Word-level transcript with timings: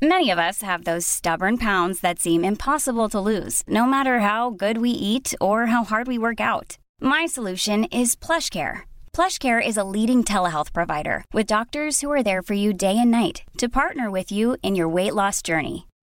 Many 0.00 0.30
of 0.30 0.38
us 0.38 0.62
have 0.62 0.84
those 0.84 1.06
stubborn 1.06 1.58
pounds 1.58 2.00
that 2.00 2.20
seem 2.20 2.44
impossible 2.44 3.08
to 3.08 3.18
lose, 3.18 3.64
no 3.66 3.84
matter 3.84 4.20
how 4.20 4.50
good 4.50 4.78
we 4.78 4.90
eat 4.90 5.34
or 5.40 5.66
how 5.66 5.82
hard 5.82 6.06
we 6.06 6.18
work 6.18 6.40
out. 6.40 6.78
My 7.00 7.26
solution 7.26 7.82
is 7.84 8.14
Plush 8.14 8.50
PlushCare. 8.50 8.82
PlushCare 9.12 9.64
is 9.64 9.76
a 9.76 9.82
leading 9.82 10.22
telehealth 10.22 10.72
provider 10.72 11.24
with 11.32 11.48
doctors 11.48 12.00
who 12.00 12.12
are 12.12 12.22
there 12.22 12.42
for 12.42 12.54
you 12.54 12.72
day 12.72 12.96
and 12.96 13.10
night 13.10 13.42
to 13.58 13.68
partner 13.68 14.08
with 14.08 14.30
you 14.30 14.56
in 14.62 14.76
your 14.76 14.88
weight 14.88 15.14
loss 15.14 15.42
journey. 15.42 15.87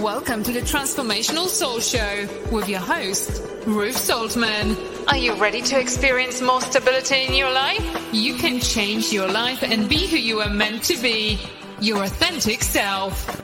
Welcome 0.00 0.42
to 0.44 0.52
the 0.52 0.60
Transformational 0.60 1.46
Soul 1.46 1.78
Show 1.78 2.26
with 2.50 2.70
your 2.70 2.80
host, 2.80 3.42
Ruth 3.66 3.96
Soltman. 3.96 4.74
Are 5.08 5.18
you 5.18 5.34
ready 5.34 5.60
to 5.60 5.78
experience 5.78 6.40
more 6.40 6.62
stability 6.62 7.26
in 7.26 7.34
your 7.34 7.52
life? 7.52 8.08
You 8.10 8.34
can 8.36 8.60
change 8.60 9.12
your 9.12 9.28
life 9.28 9.62
and 9.62 9.90
be 9.90 10.06
who 10.06 10.16
you 10.16 10.40
are 10.40 10.48
meant 10.48 10.84
to 10.84 10.96
be, 11.02 11.38
your 11.82 12.02
authentic 12.02 12.62
self. 12.62 13.39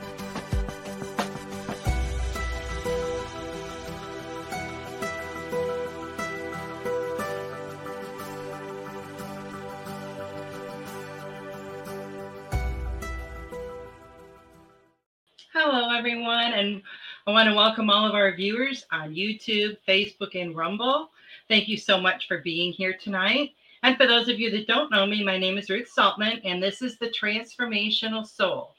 Want 17.37 17.49
to 17.49 17.55
welcome 17.55 17.91
all 17.91 18.03
of 18.03 18.15
our 18.15 18.35
viewers 18.35 18.83
on 18.91 19.13
YouTube, 19.13 19.77
Facebook, 19.87 20.33
and 20.33 20.55
Rumble. 20.55 21.11
Thank 21.47 21.67
you 21.67 21.77
so 21.77 22.01
much 22.01 22.27
for 22.27 22.39
being 22.39 22.73
here 22.73 22.97
tonight. 22.99 23.51
And 23.83 23.95
for 23.95 24.07
those 24.07 24.27
of 24.27 24.39
you 24.39 24.49
that 24.49 24.65
don't 24.65 24.89
know 24.89 25.05
me, 25.05 25.23
my 25.23 25.37
name 25.37 25.55
is 25.59 25.69
Ruth 25.69 25.87
Soltman, 25.95 26.41
and 26.43 26.63
this 26.63 26.81
is 26.81 26.97
the 26.97 27.09
Transformational 27.11 28.25
Soul. 28.25 28.71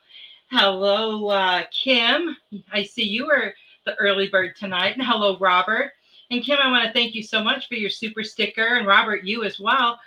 Hello, 0.50 1.28
uh, 1.28 1.62
Kim. 1.70 2.36
I 2.72 2.82
see 2.82 3.04
you 3.04 3.26
were 3.26 3.54
the 3.86 3.94
early 3.94 4.26
bird 4.26 4.56
tonight. 4.56 4.96
And 4.96 5.06
hello, 5.06 5.38
Robert. 5.38 5.92
And 6.32 6.42
Kim, 6.42 6.58
I 6.60 6.68
want 6.68 6.84
to 6.84 6.92
thank 6.92 7.14
you 7.14 7.22
so 7.22 7.40
much 7.40 7.68
for 7.68 7.76
your 7.76 7.90
super 7.90 8.24
sticker, 8.24 8.74
and 8.74 8.88
Robert, 8.88 9.22
you 9.22 9.44
as 9.44 9.60
well. 9.60 10.00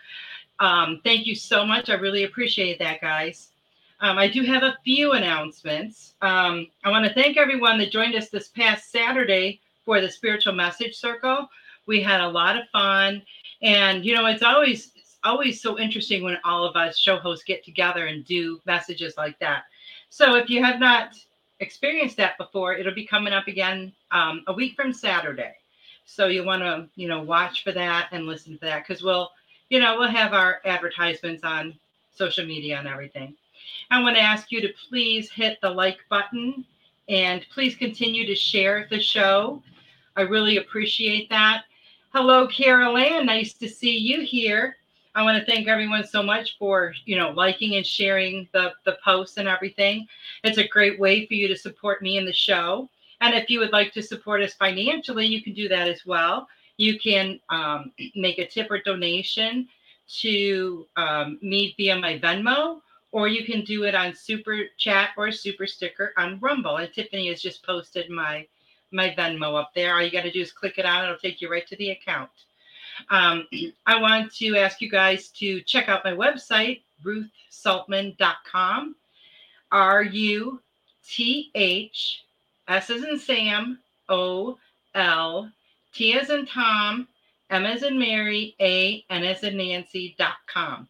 Um, 0.59 0.99
thank 1.05 1.25
you 1.25 1.35
so 1.35 1.65
much. 1.65 1.89
I 1.89 1.93
really 1.93 2.25
appreciate 2.25 2.79
that, 2.79 2.99
guys. 2.99 3.50
Um, 4.01 4.17
I 4.17 4.27
do 4.27 4.41
have 4.43 4.63
a 4.63 4.77
few 4.83 5.11
announcements. 5.11 6.15
Um, 6.23 6.67
I 6.83 6.89
want 6.89 7.05
to 7.05 7.13
thank 7.13 7.37
everyone 7.37 7.77
that 7.79 7.91
joined 7.91 8.15
us 8.15 8.29
this 8.29 8.47
past 8.47 8.91
Saturday 8.91 9.61
for 9.85 10.01
the 10.01 10.09
Spiritual 10.09 10.53
Message 10.53 10.95
Circle. 10.95 11.47
We 11.85 12.01
had 12.01 12.19
a 12.19 12.27
lot 12.27 12.57
of 12.57 12.67
fun, 12.69 13.21
and 13.61 14.03
you 14.03 14.15
know, 14.15 14.25
it's 14.25 14.41
always 14.41 14.91
it's 14.95 15.17
always 15.23 15.61
so 15.61 15.77
interesting 15.77 16.23
when 16.23 16.37
all 16.43 16.65
of 16.65 16.75
us 16.75 16.97
show 16.97 17.17
hosts 17.17 17.45
get 17.45 17.63
together 17.63 18.07
and 18.07 18.25
do 18.25 18.59
messages 18.65 19.17
like 19.17 19.37
that. 19.37 19.65
So, 20.09 20.35
if 20.35 20.49
you 20.49 20.63
have 20.63 20.79
not 20.79 21.15
experienced 21.59 22.17
that 22.17 22.39
before, 22.39 22.73
it'll 22.73 22.95
be 22.95 23.05
coming 23.05 23.33
up 23.33 23.47
again 23.47 23.93
um, 24.09 24.43
a 24.47 24.53
week 24.53 24.75
from 24.75 24.93
Saturday. 24.93 25.53
So 26.05 26.27
you 26.27 26.43
want 26.43 26.63
to, 26.63 26.89
you 26.95 27.07
know, 27.07 27.21
watch 27.21 27.63
for 27.63 27.71
that 27.71 28.09
and 28.11 28.25
listen 28.25 28.57
for 28.57 28.65
that 28.65 28.85
because 28.85 29.03
we'll, 29.03 29.29
you 29.69 29.79
know, 29.79 29.97
we'll 29.97 30.09
have 30.09 30.33
our 30.33 30.59
advertisements 30.65 31.43
on 31.43 31.75
social 32.13 32.45
media 32.45 32.79
and 32.79 32.87
everything. 32.87 33.35
I 33.89 34.01
want 34.01 34.15
to 34.15 34.21
ask 34.21 34.51
you 34.51 34.61
to 34.61 34.73
please 34.89 35.31
hit 35.31 35.59
the 35.61 35.69
like 35.69 35.99
button 36.09 36.65
and 37.09 37.45
please 37.53 37.75
continue 37.75 38.25
to 38.25 38.35
share 38.35 38.87
the 38.89 38.99
show. 38.99 39.61
I 40.15 40.21
really 40.21 40.57
appreciate 40.57 41.29
that. 41.29 41.63
Hello, 42.13 42.47
Carol 42.47 42.97
Ann. 42.97 43.25
Nice 43.25 43.53
to 43.53 43.67
see 43.67 43.97
you 43.97 44.21
here. 44.21 44.77
I 45.13 45.23
want 45.23 45.37
to 45.37 45.51
thank 45.51 45.67
everyone 45.67 46.05
so 46.05 46.23
much 46.23 46.57
for, 46.57 46.93
you 47.05 47.17
know, 47.17 47.31
liking 47.31 47.75
and 47.75 47.85
sharing 47.85 48.47
the, 48.53 48.71
the 48.85 48.97
posts 49.03 49.37
and 49.37 49.47
everything. 49.47 50.07
It's 50.43 50.57
a 50.57 50.67
great 50.67 50.99
way 50.99 51.25
for 51.25 51.33
you 51.33 51.49
to 51.49 51.55
support 51.57 52.01
me 52.01 52.17
in 52.17 52.25
the 52.25 52.33
show. 52.33 52.89
And 53.19 53.35
if 53.35 53.49
you 53.49 53.59
would 53.59 53.71
like 53.71 53.93
to 53.93 54.01
support 54.01 54.41
us 54.41 54.53
financially, 54.53 55.25
you 55.25 55.41
can 55.41 55.53
do 55.53 55.67
that 55.67 55.87
as 55.87 56.05
well. 56.05 56.47
You 56.77 56.97
can 56.97 57.39
um, 57.49 57.91
make 58.15 58.39
a 58.39 58.47
tip 58.47 58.71
or 58.71 58.81
donation 58.81 59.67
to 60.19 60.87
um, 60.95 61.39
me 61.41 61.73
via 61.77 61.97
my 61.97 62.17
Venmo 62.19 62.81
or 63.11 63.27
you 63.27 63.45
can 63.45 63.63
do 63.63 63.83
it 63.83 63.95
on 63.95 64.15
super 64.15 64.59
chat 64.77 65.09
or 65.17 65.31
super 65.31 65.67
sticker 65.67 66.13
on 66.17 66.39
rumble. 66.39 66.77
And 66.77 66.91
tiffany 66.93 67.29
has 67.29 67.41
just 67.41 67.65
posted 67.65 68.09
my 68.09 68.47
my 68.91 69.09
venmo 69.11 69.59
up 69.59 69.71
there. 69.73 69.95
All 69.95 70.03
you 70.03 70.11
got 70.11 70.23
to 70.23 70.31
do 70.31 70.41
is 70.41 70.51
click 70.51 70.77
it 70.77 70.85
on 70.85 71.03
it'll 71.05 71.17
take 71.17 71.41
you 71.41 71.49
right 71.49 71.65
to 71.67 71.75
the 71.77 71.91
account. 71.91 72.29
Um, 73.09 73.47
i 73.85 73.99
want 73.99 74.33
to 74.35 74.57
ask 74.57 74.81
you 74.81 74.89
guys 74.89 75.29
to 75.29 75.61
check 75.61 75.89
out 75.89 76.05
my 76.05 76.11
website 76.11 76.81
ruthsoltman.com 77.03 78.95
r-u-t-h 79.71 80.59
s 82.67 82.89
as 82.89 83.03
in 83.03 83.17
sam 83.17 83.79
o 84.09 84.57
l 84.93 85.49
t 85.93 86.13
as 86.13 86.29
in 86.29 86.45
tom 86.45 87.07
m 87.49 87.65
as 87.65 87.83
in 87.83 87.97
mary 87.97 88.55
a 88.59 89.03
n 89.09 89.23
as 89.23 89.43
in 89.43 89.57
nancy.com 89.57 90.87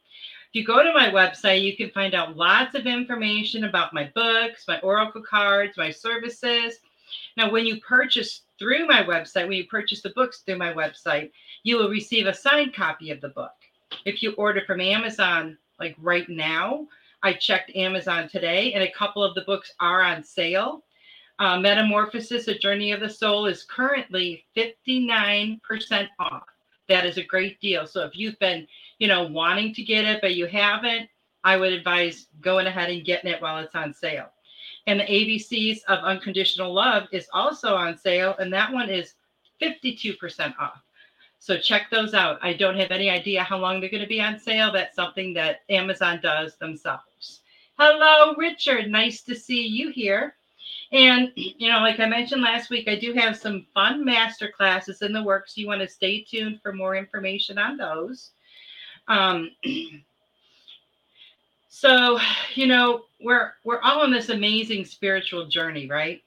if 0.52 0.56
you 0.60 0.66
go 0.66 0.84
to 0.84 0.92
my 0.92 1.10
website, 1.10 1.62
you 1.62 1.78
can 1.78 1.92
find 1.92 2.14
out 2.14 2.36
lots 2.36 2.76
of 2.76 2.86
information 2.86 3.64
about 3.64 3.94
my 3.94 4.12
books, 4.14 4.66
my 4.68 4.82
oracle 4.82 5.22
cards, 5.22 5.78
my 5.78 5.90
services. 5.90 6.80
Now, 7.38 7.50
when 7.50 7.66
you 7.66 7.80
purchase 7.80 8.42
through 8.60 8.86
my 8.86 9.02
website, 9.02 9.48
when 9.48 9.54
you 9.54 9.68
purchase 9.68 10.02
the 10.02 10.10
books 10.10 10.40
through 10.40 10.58
my 10.58 10.74
website, 10.74 11.32
you 11.64 11.78
will 11.78 11.88
receive 11.88 12.28
a 12.28 12.34
signed 12.34 12.74
copy 12.74 13.12
of 13.12 13.22
the 13.22 13.30
book. 13.30 13.54
If 14.04 14.22
you 14.22 14.34
order 14.34 14.62
from 14.68 14.82
Amazon, 14.82 15.58
like 15.80 15.96
right 15.98 16.28
now, 16.28 16.86
I 17.24 17.32
checked 17.32 17.74
Amazon 17.74 18.28
today, 18.28 18.74
and 18.74 18.84
a 18.84 18.92
couple 18.92 19.24
of 19.24 19.36
the 19.36 19.44
books 19.44 19.72
are 19.80 20.02
on 20.02 20.22
sale. 20.22 20.84
Uh, 21.40 21.62
Metamorphosis, 21.62 22.50
A 22.50 22.58
Journey 22.58 22.92
of 22.92 23.00
the 23.00 23.10
Soul 23.10 23.46
is 23.46 23.64
currently 23.64 24.44
59% 24.58 25.62
off. 26.20 26.44
That 26.92 27.06
is 27.06 27.18
a 27.18 27.24
great 27.24 27.60
deal. 27.60 27.88
So 27.88 28.04
if 28.04 28.16
you've 28.16 28.38
been 28.40 28.68
you 29.02 29.08
know, 29.08 29.24
wanting 29.24 29.74
to 29.74 29.82
get 29.82 30.06
it, 30.06 30.22
but 30.22 30.36
you 30.36 30.46
haven't, 30.46 31.10
I 31.44 31.58
would 31.58 31.74
advise 31.74 32.28
going 32.40 32.68
ahead 32.68 32.92
and 32.92 33.04
getting 33.04 33.32
it 33.32 33.42
while 33.42 33.58
it's 33.58 33.74
on 33.74 33.96
sale. 33.96 34.28
And 34.86 35.00
the 35.00 35.06
ABCs 35.06 35.80
of 35.88 36.04
Unconditional 36.04 36.72
Love 36.72 37.08
is 37.12 37.28
also 37.34 37.74
on 37.74 37.98
sale, 37.98 38.36
and 38.38 38.54
that 38.54 38.72
one 38.72 38.92
is 38.92 39.16
52% 39.60 40.54
off. 40.60 40.84
So 41.40 41.58
check 41.58 41.90
those 41.90 42.14
out. 42.14 42.38
I 42.44 42.54
don't 42.54 42.78
have 42.78 42.92
any 42.92 43.10
idea 43.10 43.42
how 43.42 43.58
long 43.58 43.80
they're 43.80 43.90
going 43.90 44.04
to 44.04 44.08
be 44.08 44.22
on 44.22 44.38
sale. 44.38 44.72
That's 44.72 44.96
something 44.96 45.34
that 45.34 45.62
Amazon 45.70 46.20
does 46.22 46.56
themselves. 46.58 47.40
Hello, 47.80 48.36
Richard. 48.38 48.88
Nice 48.88 49.24
to 49.24 49.34
see 49.34 49.66
you 49.66 49.90
here. 49.90 50.36
And, 50.92 51.32
you 51.36 51.70
know, 51.70 51.80
like 51.80 52.00
I 52.00 52.06
mentioned 52.06 52.42
last 52.42 52.70
week, 52.70 52.90
I 52.90 52.96
do 52.96 53.14
have 53.14 53.38
some 53.38 53.66
fun 53.74 54.04
master 54.04 54.52
classes 54.56 55.02
in 55.02 55.14
the 55.14 55.24
works. 55.24 55.56
You 55.56 55.68
want 55.68 55.82
to 55.82 55.88
stay 55.88 56.22
tuned 56.22 56.60
for 56.62 56.74
more 56.74 56.96
information 56.96 57.58
on 57.58 57.78
those. 57.78 58.32
Um, 59.08 59.52
so, 61.70 62.20
you 62.56 62.68
know, 62.68 63.06
we're 63.22 63.54
we're 63.64 63.80
all 63.82 64.02
on 64.02 64.12
this 64.12 64.30
amazing 64.30 64.84
spiritual 64.84 65.48
journey, 65.48 65.88
right? 65.88 66.22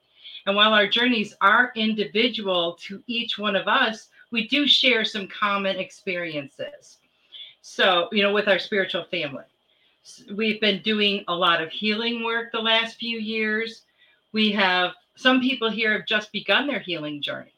And 0.47 0.57
while 0.57 0.73
our 0.73 0.87
journeys 0.87 1.35
are 1.41 1.73
individual 1.77 2.79
to 2.87 3.03
each 3.07 3.39
one 3.39 3.57
of 3.57 3.69
us, 3.69 4.09
we 4.31 4.49
do 4.49 4.67
share 4.67 5.05
some 5.05 5.29
common 5.29 5.77
experiences. 5.79 6.99
So, 7.63 8.09
you 8.13 8.23
know, 8.23 8.33
with 8.33 8.49
our 8.49 8.59
spiritual 8.59 9.05
family, 9.11 9.45
we've 10.35 10.61
been 10.61 10.83
doing 10.83 11.25
a 11.29 11.35
lot 11.35 11.63
of 11.63 11.71
healing 11.71 12.23
work 12.25 12.53
the 12.53 12.61
last 12.61 12.97
few 12.99 13.19
years. 13.19 13.83
We 14.35 14.53
have 14.53 14.93
some 15.17 15.41
people 15.41 15.71
here 15.71 15.93
have 15.93 16.07
just 16.07 16.33
begun 16.33 16.67
their 16.67 16.81
healing 16.81 17.23
journey. 17.23 17.55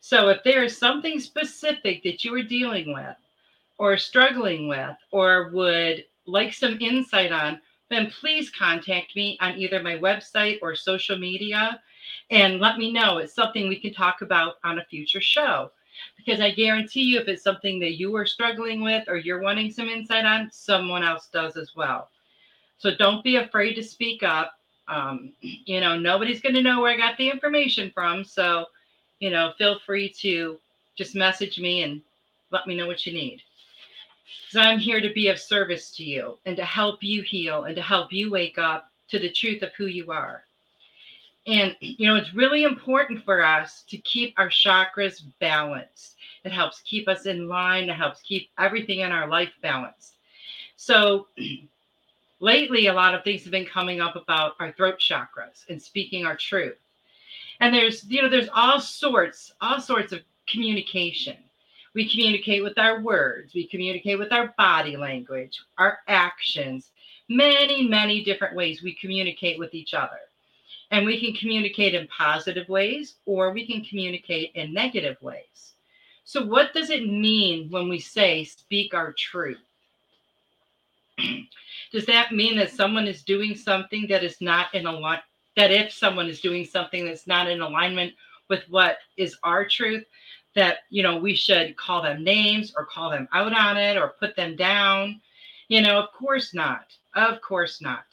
So, 0.00 0.28
if 0.28 0.44
there 0.44 0.62
is 0.62 0.76
something 0.76 1.18
specific 1.18 2.04
that 2.04 2.22
you 2.22 2.34
are 2.34 2.42
dealing 2.42 2.92
with, 2.92 3.16
or 3.78 3.96
struggling 3.96 4.68
with, 4.68 4.96
or 5.10 5.50
would 5.52 6.04
like 6.26 6.52
some 6.52 6.78
insight 6.80 7.32
on, 7.32 7.60
then 7.88 8.12
please 8.20 8.50
contact 8.50 9.16
me 9.16 9.38
on 9.40 9.58
either 9.58 9.82
my 9.82 9.96
website 9.96 10.58
or 10.60 10.74
social 10.74 11.18
media 11.18 11.80
and 12.30 12.60
let 12.60 12.78
me 12.78 12.92
know. 12.92 13.18
It's 13.18 13.34
something 13.34 13.68
we 13.68 13.80
can 13.80 13.94
talk 13.94 14.22
about 14.22 14.56
on 14.64 14.78
a 14.78 14.84
future 14.84 15.20
show. 15.20 15.70
Because 16.16 16.40
I 16.40 16.50
guarantee 16.50 17.04
you, 17.04 17.20
if 17.20 17.28
it's 17.28 17.42
something 17.42 17.80
that 17.80 17.98
you 17.98 18.14
are 18.16 18.26
struggling 18.26 18.82
with 18.82 19.08
or 19.08 19.16
you're 19.16 19.40
wanting 19.40 19.70
some 19.70 19.88
insight 19.88 20.26
on, 20.26 20.50
someone 20.52 21.02
else 21.02 21.28
does 21.32 21.56
as 21.56 21.72
well. 21.74 22.10
So 22.76 22.94
don't 22.94 23.24
be 23.24 23.36
afraid 23.36 23.74
to 23.74 23.82
speak 23.82 24.22
up. 24.22 24.52
Um, 24.88 25.32
you 25.40 25.80
know, 25.80 25.98
nobody's 25.98 26.40
going 26.40 26.54
to 26.54 26.62
know 26.62 26.80
where 26.80 26.92
I 26.92 26.96
got 26.96 27.16
the 27.18 27.28
information 27.28 27.90
from. 27.92 28.24
So, 28.24 28.66
you 29.18 29.30
know, 29.30 29.52
feel 29.58 29.78
free 29.84 30.08
to 30.20 30.58
just 30.96 31.14
message 31.14 31.58
me 31.58 31.82
and 31.82 32.00
let 32.50 32.66
me 32.66 32.76
know 32.76 32.86
what 32.86 33.06
you 33.06 33.12
need. 33.12 33.42
Because 34.42 34.66
I'm 34.66 34.78
here 34.78 35.00
to 35.00 35.12
be 35.12 35.28
of 35.28 35.38
service 35.38 35.94
to 35.96 36.04
you 36.04 36.38
and 36.46 36.56
to 36.56 36.64
help 36.64 37.02
you 37.02 37.22
heal 37.22 37.64
and 37.64 37.76
to 37.76 37.82
help 37.82 38.12
you 38.12 38.30
wake 38.30 38.58
up 38.58 38.90
to 39.08 39.18
the 39.18 39.30
truth 39.30 39.62
of 39.62 39.70
who 39.76 39.86
you 39.86 40.10
are. 40.10 40.44
And, 41.46 41.76
you 41.80 42.08
know, 42.08 42.16
it's 42.16 42.34
really 42.34 42.64
important 42.64 43.24
for 43.24 43.44
us 43.44 43.84
to 43.88 43.98
keep 43.98 44.34
our 44.36 44.48
chakras 44.48 45.22
balanced. 45.40 46.16
It 46.44 46.52
helps 46.52 46.80
keep 46.82 47.08
us 47.08 47.26
in 47.26 47.48
line, 47.48 47.88
it 47.88 47.94
helps 47.94 48.20
keep 48.22 48.50
everything 48.58 49.00
in 49.00 49.12
our 49.12 49.28
life 49.28 49.52
balanced. 49.62 50.16
So, 50.76 51.28
lately, 52.40 52.86
a 52.86 52.92
lot 52.92 53.14
of 53.14 53.24
things 53.24 53.42
have 53.42 53.52
been 53.52 53.66
coming 53.66 54.00
up 54.00 54.16
about 54.16 54.54
our 54.60 54.72
throat 54.72 54.98
chakras 54.98 55.68
and 55.68 55.80
speaking 55.80 56.26
our 56.26 56.36
truth. 56.36 56.76
And 57.60 57.74
there's, 57.74 58.04
you 58.04 58.22
know, 58.22 58.28
there's 58.28 58.48
all 58.54 58.80
sorts, 58.80 59.52
all 59.60 59.80
sorts 59.80 60.12
of 60.12 60.20
communication. 60.48 61.36
We 61.94 62.10
communicate 62.10 62.62
with 62.62 62.78
our 62.78 63.00
words, 63.00 63.54
we 63.54 63.66
communicate 63.66 64.18
with 64.18 64.32
our 64.32 64.54
body 64.58 64.96
language, 64.96 65.58
our 65.78 66.00
actions, 66.08 66.90
many, 67.28 67.88
many 67.88 68.22
different 68.22 68.54
ways 68.54 68.82
we 68.82 68.94
communicate 68.94 69.58
with 69.58 69.72
each 69.72 69.94
other. 69.94 70.20
And 70.90 71.06
we 71.06 71.18
can 71.18 71.34
communicate 71.34 71.94
in 71.94 72.06
positive 72.08 72.68
ways 72.68 73.16
or 73.24 73.52
we 73.52 73.66
can 73.66 73.82
communicate 73.82 74.52
in 74.54 74.74
negative 74.74 75.16
ways. 75.22 75.72
So, 76.24 76.44
what 76.44 76.74
does 76.74 76.90
it 76.90 77.08
mean 77.08 77.70
when 77.70 77.88
we 77.88 77.98
say 77.98 78.44
speak 78.44 78.94
our 78.94 79.12
truth? 79.12 79.62
Does 81.92 82.06
that 82.06 82.32
mean 82.32 82.56
that 82.56 82.70
someone 82.70 83.06
is 83.06 83.22
doing 83.22 83.54
something 83.54 84.06
that 84.08 84.24
is 84.24 84.40
not 84.40 84.74
in 84.74 84.86
alignment? 84.86 85.22
That 85.56 85.70
if 85.70 85.92
someone 85.92 86.28
is 86.28 86.40
doing 86.40 86.64
something 86.64 87.06
that's 87.06 87.26
not 87.26 87.48
in 87.48 87.60
alignment 87.60 88.12
with 88.48 88.64
what 88.68 88.98
is 89.16 89.36
our 89.42 89.66
truth, 89.66 90.04
that 90.54 90.78
you 90.90 91.02
know 91.02 91.16
we 91.16 91.34
should 91.34 91.76
call 91.76 92.02
them 92.02 92.24
names 92.24 92.72
or 92.76 92.84
call 92.84 93.10
them 93.10 93.28
out 93.32 93.52
on 93.52 93.76
it 93.76 93.96
or 93.96 94.14
put 94.20 94.36
them 94.36 94.56
down? 94.56 95.20
You 95.68 95.82
know 95.82 96.00
of 96.00 96.12
course 96.12 96.54
not. 96.54 96.94
Of 97.14 97.40
course 97.40 97.80
not. 97.80 98.04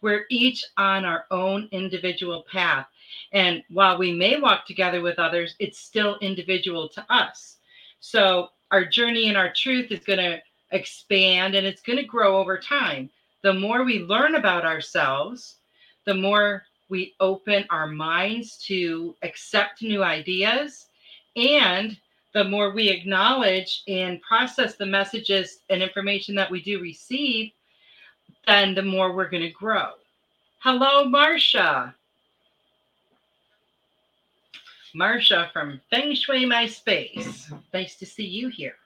We're 0.00 0.26
each 0.30 0.64
on 0.76 1.04
our 1.04 1.26
own 1.30 1.68
individual 1.70 2.44
path. 2.50 2.86
And 3.32 3.62
while 3.70 3.98
we 3.98 4.12
may 4.12 4.40
walk 4.40 4.66
together 4.66 5.00
with 5.00 5.18
others 5.18 5.54
it's 5.58 5.78
still 5.78 6.18
individual 6.20 6.88
to 6.90 7.06
us. 7.08 7.56
So 8.00 8.50
our 8.70 8.84
journey 8.84 9.28
and 9.28 9.36
our 9.36 9.52
truth 9.52 9.90
is 9.90 10.00
going 10.00 10.18
to 10.18 10.42
expand 10.72 11.54
and 11.54 11.66
it's 11.66 11.82
going 11.82 11.98
to 11.98 12.04
grow 12.04 12.36
over 12.36 12.58
time 12.58 13.08
the 13.42 13.52
more 13.52 13.84
we 13.84 14.00
learn 14.00 14.34
about 14.34 14.64
ourselves 14.64 15.56
the 16.04 16.14
more 16.14 16.64
we 16.88 17.14
open 17.20 17.64
our 17.70 17.86
minds 17.86 18.56
to 18.58 19.14
accept 19.22 19.82
new 19.82 20.02
ideas 20.02 20.86
and 21.36 21.96
the 22.34 22.44
more 22.44 22.70
we 22.70 22.88
acknowledge 22.88 23.82
and 23.88 24.20
process 24.22 24.76
the 24.76 24.86
messages 24.86 25.58
and 25.70 25.82
information 25.82 26.34
that 26.34 26.50
we 26.50 26.62
do 26.62 26.80
receive, 26.80 27.52
then 28.46 28.74
the 28.74 28.82
more 28.82 29.14
we're 29.14 29.28
going 29.28 29.42
to 29.42 29.50
grow. 29.50 29.90
Hello, 30.60 31.04
Marcia. 31.04 31.94
Marcia 34.94 35.50
from 35.52 35.80
Feng 35.90 36.14
Shui 36.14 36.44
My 36.44 36.66
Space. 36.66 37.50
Nice 37.72 37.96
to 37.96 38.06
see 38.06 38.26
you 38.26 38.48
here. 38.48 38.76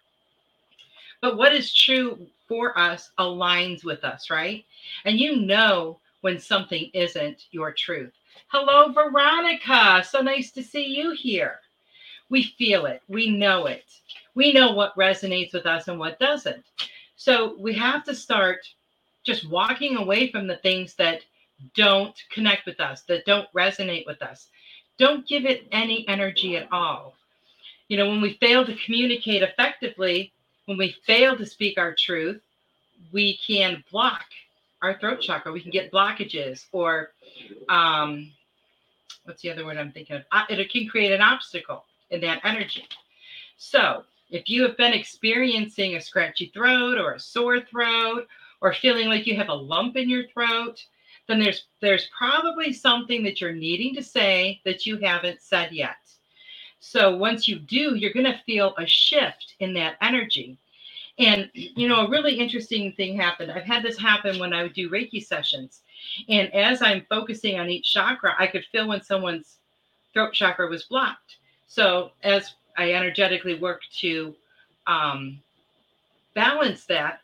But 1.20 1.36
what 1.36 1.54
is 1.54 1.74
true 1.74 2.26
for 2.48 2.78
us 2.78 3.10
aligns 3.18 3.84
with 3.84 4.04
us, 4.04 4.30
right? 4.30 4.64
And 5.04 5.18
you 5.18 5.36
know 5.36 5.98
when 6.20 6.38
something 6.38 6.90
isn't 6.94 7.46
your 7.50 7.72
truth. 7.72 8.12
Hello, 8.48 8.92
Veronica. 8.92 10.04
So 10.08 10.20
nice 10.20 10.50
to 10.52 10.62
see 10.62 10.84
you 10.84 11.12
here 11.12 11.60
we 12.28 12.42
feel 12.42 12.86
it, 12.86 13.02
we 13.08 13.30
know 13.30 13.66
it, 13.66 13.84
we 14.34 14.52
know 14.52 14.72
what 14.72 14.96
resonates 14.96 15.52
with 15.52 15.66
us 15.66 15.88
and 15.88 15.98
what 15.98 16.18
doesn't. 16.18 16.64
So 17.16 17.56
we 17.58 17.72
have 17.74 18.04
to 18.04 18.14
start 18.14 18.66
just 19.24 19.48
walking 19.48 19.96
away 19.96 20.30
from 20.30 20.46
the 20.46 20.56
things 20.56 20.94
that 20.94 21.22
don't 21.74 22.14
connect 22.30 22.66
with 22.66 22.80
us, 22.80 23.02
that 23.02 23.24
don't 23.24 23.50
resonate 23.52 24.06
with 24.06 24.22
us. 24.22 24.48
Don't 24.98 25.26
give 25.26 25.46
it 25.46 25.66
any 25.72 26.06
energy 26.08 26.56
at 26.56 26.70
all. 26.72 27.14
You 27.88 27.96
know, 27.96 28.08
when 28.08 28.20
we 28.20 28.34
fail 28.34 28.64
to 28.64 28.76
communicate 28.84 29.42
effectively, 29.42 30.32
when 30.66 30.78
we 30.78 30.96
fail 31.06 31.36
to 31.36 31.46
speak 31.46 31.78
our 31.78 31.94
truth, 31.94 32.40
we 33.12 33.38
can 33.38 33.82
block 33.90 34.24
our 34.82 34.98
throat 34.98 35.20
chakra. 35.20 35.52
We 35.52 35.60
can 35.60 35.70
get 35.70 35.90
blockages, 35.90 36.66
or 36.72 37.12
um, 37.68 38.30
what's 39.24 39.42
the 39.42 39.50
other 39.50 39.64
word 39.64 39.78
I'm 39.78 39.92
thinking 39.92 40.16
of? 40.16 40.22
Uh, 40.30 40.44
it 40.48 40.70
can 40.70 40.88
create 40.88 41.12
an 41.12 41.22
obstacle 41.22 41.84
in 42.10 42.20
that 42.20 42.40
energy. 42.44 42.86
So, 43.56 44.04
if 44.30 44.48
you 44.48 44.62
have 44.62 44.76
been 44.76 44.92
experiencing 44.92 45.96
a 45.96 46.00
scratchy 46.00 46.50
throat 46.52 46.98
or 46.98 47.12
a 47.12 47.20
sore 47.20 47.60
throat 47.60 48.26
or 48.60 48.74
feeling 48.74 49.08
like 49.08 49.26
you 49.26 49.36
have 49.36 49.48
a 49.48 49.54
lump 49.54 49.96
in 49.96 50.10
your 50.10 50.26
throat, 50.28 50.84
then 51.28 51.38
there's 51.38 51.66
there's 51.80 52.08
probably 52.16 52.72
something 52.72 53.22
that 53.24 53.40
you're 53.40 53.52
needing 53.52 53.94
to 53.94 54.02
say 54.02 54.60
that 54.64 54.84
you 54.86 54.98
haven't 54.98 55.40
said 55.40 55.72
yet. 55.72 55.96
So 56.88 57.16
once 57.16 57.48
you 57.48 57.58
do, 57.58 57.96
you're 57.96 58.12
going 58.12 58.32
to 58.32 58.40
feel 58.46 58.72
a 58.78 58.86
shift 58.86 59.56
in 59.58 59.74
that 59.74 59.96
energy. 60.00 60.56
And 61.18 61.50
you 61.52 61.88
know, 61.88 62.06
a 62.06 62.08
really 62.08 62.38
interesting 62.38 62.92
thing 62.92 63.16
happened. 63.16 63.50
I've 63.50 63.64
had 63.64 63.82
this 63.82 63.98
happen 63.98 64.38
when 64.38 64.52
I 64.52 64.62
would 64.62 64.72
do 64.72 64.88
Reiki 64.88 65.20
sessions. 65.20 65.80
And 66.28 66.54
as 66.54 66.82
I'm 66.82 67.04
focusing 67.08 67.58
on 67.58 67.70
each 67.70 67.92
chakra, 67.92 68.36
I 68.38 68.46
could 68.46 68.64
feel 68.70 68.86
when 68.86 69.02
someone's 69.02 69.56
throat 70.12 70.32
chakra 70.32 70.68
was 70.68 70.84
blocked. 70.84 71.38
So 71.66 72.12
as 72.22 72.54
I 72.78 72.92
energetically 72.92 73.58
work 73.58 73.80
to 73.98 74.36
um, 74.86 75.40
balance 76.34 76.84
that, 76.84 77.20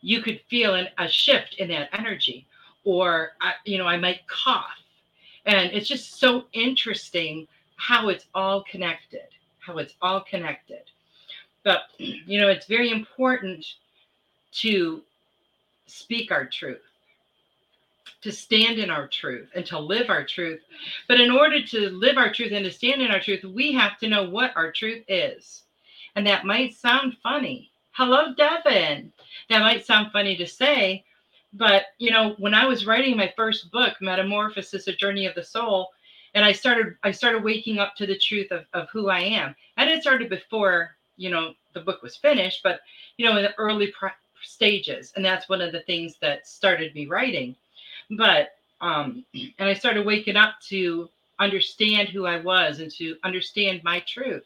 you 0.00 0.22
could 0.22 0.40
feel 0.48 0.76
an, 0.76 0.86
a 0.98 1.08
shift 1.08 1.56
in 1.58 1.66
that 1.70 1.88
energy, 1.92 2.46
or 2.84 3.32
I, 3.40 3.54
you 3.64 3.78
know, 3.78 3.86
I 3.86 3.96
might 3.96 4.28
cough, 4.28 4.78
and 5.44 5.72
it's 5.72 5.88
just 5.88 6.20
so 6.20 6.44
interesting 6.52 7.48
how 7.76 8.08
it's 8.08 8.26
all 8.34 8.64
connected. 8.64 9.28
How 9.58 9.78
it's 9.78 9.94
all 10.02 10.22
connected. 10.22 10.82
But 11.64 11.82
you 11.98 12.40
know, 12.40 12.48
it's 12.48 12.66
very 12.66 12.90
important 12.90 13.64
to 14.52 15.02
speak 15.86 16.30
our 16.30 16.46
truth 16.46 16.80
to 18.22 18.32
stand 18.32 18.78
in 18.78 18.88
our 18.88 19.08
truth 19.08 19.48
and 19.54 19.66
to 19.66 19.78
live 19.78 20.08
our 20.08 20.24
truth. 20.24 20.60
But 21.08 21.20
in 21.20 21.30
order 21.30 21.60
to 21.60 21.90
live 21.90 22.16
our 22.16 22.32
truth 22.32 22.52
and 22.52 22.64
to 22.64 22.70
stand 22.70 23.02
in 23.02 23.10
our 23.10 23.20
truth, 23.20 23.44
we 23.44 23.72
have 23.72 23.98
to 23.98 24.08
know 24.08 24.28
what 24.28 24.56
our 24.56 24.70
truth 24.72 25.02
is. 25.08 25.64
And 26.14 26.26
that 26.26 26.46
might 26.46 26.74
sound 26.74 27.16
funny. 27.22 27.70
Hello, 27.90 28.32
Devin. 28.34 29.12
That 29.50 29.60
might 29.60 29.84
sound 29.84 30.12
funny 30.12 30.36
to 30.36 30.46
say, 30.46 31.04
but 31.52 31.86
you 31.98 32.10
know, 32.10 32.34
when 32.38 32.54
I 32.54 32.64
was 32.64 32.86
writing 32.86 33.16
my 33.16 33.32
first 33.36 33.70
book, 33.70 33.94
Metamorphosis: 34.00 34.88
A 34.88 34.92
Journey 34.92 35.26
of 35.26 35.34
the 35.34 35.44
Soul, 35.44 35.90
and 36.34 36.44
I 36.44 36.52
started 36.52 36.96
I 37.02 37.10
started 37.10 37.42
waking 37.42 37.78
up 37.78 37.94
to 37.96 38.06
the 38.06 38.18
truth 38.18 38.50
of, 38.50 38.64
of 38.72 38.88
who 38.90 39.08
I 39.08 39.20
am. 39.20 39.54
And 39.76 39.90
it 39.90 40.02
started 40.02 40.28
before, 40.28 40.96
you 41.16 41.30
know, 41.30 41.54
the 41.74 41.80
book 41.80 42.02
was 42.02 42.16
finished, 42.16 42.62
but 42.62 42.80
you 43.16 43.26
know, 43.26 43.36
in 43.36 43.42
the 43.42 43.54
early 43.58 43.88
pr- 43.88 44.08
stages. 44.42 45.12
And 45.16 45.24
that's 45.24 45.48
one 45.48 45.60
of 45.60 45.72
the 45.72 45.80
things 45.80 46.16
that 46.20 46.46
started 46.46 46.94
me 46.94 47.06
writing. 47.06 47.54
But 48.10 48.50
um, 48.80 49.24
and 49.34 49.68
I 49.68 49.74
started 49.74 50.06
waking 50.06 50.36
up 50.36 50.54
to 50.68 51.08
understand 51.38 52.08
who 52.08 52.26
I 52.26 52.38
was 52.40 52.80
and 52.80 52.90
to 52.92 53.16
understand 53.24 53.82
my 53.82 54.00
truth. 54.00 54.44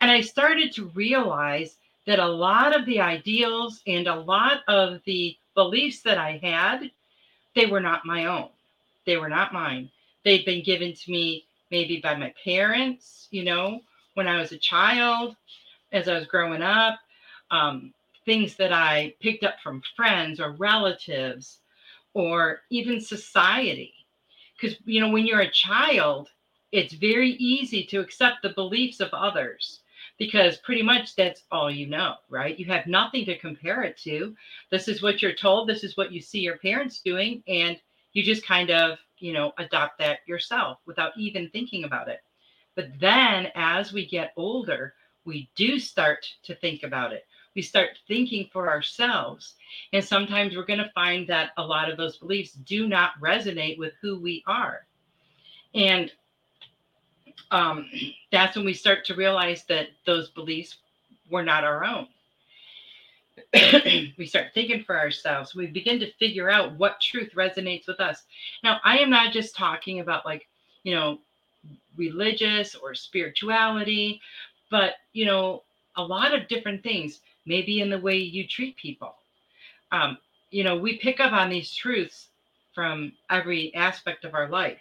And 0.00 0.10
I 0.10 0.20
started 0.20 0.72
to 0.72 0.86
realize 0.94 1.76
that 2.06 2.18
a 2.18 2.26
lot 2.26 2.78
of 2.78 2.84
the 2.86 3.00
ideals 3.00 3.80
and 3.86 4.06
a 4.06 4.14
lot 4.14 4.60
of 4.68 5.00
the 5.04 5.36
beliefs 5.54 6.02
that 6.02 6.18
I 6.18 6.38
had, 6.42 6.90
they 7.54 7.66
were 7.66 7.80
not 7.80 8.04
my 8.04 8.26
own. 8.26 8.48
They 9.06 9.16
were 9.16 9.28
not 9.28 9.52
mine. 9.52 9.90
They'd 10.24 10.44
been 10.44 10.62
given 10.62 10.94
to 10.94 11.10
me 11.10 11.44
maybe 11.70 11.98
by 11.98 12.14
my 12.14 12.32
parents, 12.44 13.28
you 13.30 13.44
know, 13.44 13.80
when 14.14 14.28
I 14.28 14.38
was 14.40 14.52
a 14.52 14.58
child, 14.58 15.36
as 15.92 16.08
I 16.08 16.14
was 16.14 16.26
growing 16.26 16.62
up, 16.62 16.98
um, 17.50 17.92
things 18.24 18.56
that 18.56 18.72
I 18.72 19.14
picked 19.20 19.44
up 19.44 19.56
from 19.62 19.82
friends 19.96 20.40
or 20.40 20.52
relatives 20.52 21.58
or 22.14 22.60
even 22.70 23.00
society. 23.00 23.92
Because, 24.56 24.78
you 24.84 25.00
know, 25.00 25.10
when 25.10 25.26
you're 25.26 25.40
a 25.40 25.50
child, 25.50 26.30
it's 26.72 26.94
very 26.94 27.30
easy 27.32 27.84
to 27.84 28.00
accept 28.00 28.42
the 28.42 28.50
beliefs 28.50 29.00
of 29.00 29.10
others 29.12 29.80
because 30.18 30.58
pretty 30.58 30.82
much 30.82 31.16
that's 31.16 31.42
all 31.50 31.70
you 31.70 31.86
know, 31.86 32.14
right? 32.28 32.58
You 32.58 32.66
have 32.66 32.86
nothing 32.86 33.24
to 33.26 33.38
compare 33.38 33.82
it 33.82 33.96
to. 33.98 34.34
This 34.70 34.88
is 34.88 35.02
what 35.02 35.22
you're 35.22 35.34
told, 35.34 35.68
this 35.68 35.84
is 35.84 35.96
what 35.96 36.12
you 36.12 36.20
see 36.20 36.40
your 36.40 36.58
parents 36.58 37.00
doing, 37.00 37.42
and 37.48 37.78
you 38.12 38.22
just 38.22 38.46
kind 38.46 38.70
of, 38.70 38.98
you 39.18 39.32
know, 39.32 39.52
adopt 39.58 39.98
that 39.98 40.20
yourself 40.26 40.78
without 40.86 41.12
even 41.16 41.48
thinking 41.50 41.84
about 41.84 42.08
it. 42.08 42.20
But 42.74 42.88
then 42.98 43.48
as 43.54 43.92
we 43.92 44.06
get 44.06 44.32
older, 44.36 44.94
we 45.24 45.48
do 45.54 45.78
start 45.78 46.26
to 46.42 46.54
think 46.54 46.82
about 46.82 47.12
it. 47.12 47.26
We 47.54 47.62
start 47.62 47.98
thinking 48.08 48.48
for 48.52 48.68
ourselves. 48.68 49.54
And 49.92 50.04
sometimes 50.04 50.56
we're 50.56 50.64
going 50.64 50.80
to 50.80 50.90
find 50.94 51.26
that 51.28 51.50
a 51.56 51.64
lot 51.64 51.90
of 51.90 51.96
those 51.96 52.18
beliefs 52.18 52.52
do 52.64 52.88
not 52.88 53.12
resonate 53.20 53.78
with 53.78 53.92
who 54.02 54.18
we 54.18 54.42
are. 54.46 54.86
And 55.74 56.10
um, 57.50 57.88
that's 58.32 58.56
when 58.56 58.64
we 58.64 58.74
start 58.74 59.04
to 59.06 59.14
realize 59.14 59.64
that 59.68 59.88
those 60.04 60.30
beliefs 60.30 60.78
were 61.30 61.44
not 61.44 61.64
our 61.64 61.84
own. 61.84 62.08
we 64.18 64.26
start 64.26 64.48
thinking 64.54 64.84
for 64.84 64.98
ourselves. 64.98 65.54
We 65.54 65.66
begin 65.66 65.98
to 66.00 66.12
figure 66.14 66.50
out 66.50 66.78
what 66.78 67.00
truth 67.00 67.30
resonates 67.34 67.86
with 67.86 68.00
us. 68.00 68.22
Now, 68.62 68.80
I 68.84 68.98
am 68.98 69.10
not 69.10 69.32
just 69.32 69.56
talking 69.56 70.00
about 70.00 70.24
like, 70.24 70.46
you 70.82 70.94
know, 70.94 71.18
religious 71.96 72.74
or 72.74 72.94
spirituality, 72.94 74.20
but, 74.70 74.94
you 75.12 75.26
know, 75.26 75.62
a 75.96 76.02
lot 76.02 76.34
of 76.34 76.48
different 76.48 76.82
things, 76.82 77.20
maybe 77.46 77.80
in 77.80 77.90
the 77.90 77.98
way 77.98 78.16
you 78.16 78.46
treat 78.46 78.76
people. 78.76 79.14
Um, 79.92 80.18
you 80.50 80.64
know, 80.64 80.76
we 80.76 80.98
pick 80.98 81.20
up 81.20 81.32
on 81.32 81.50
these 81.50 81.74
truths 81.74 82.28
from 82.74 83.12
every 83.30 83.74
aspect 83.74 84.24
of 84.24 84.34
our 84.34 84.48
life. 84.48 84.78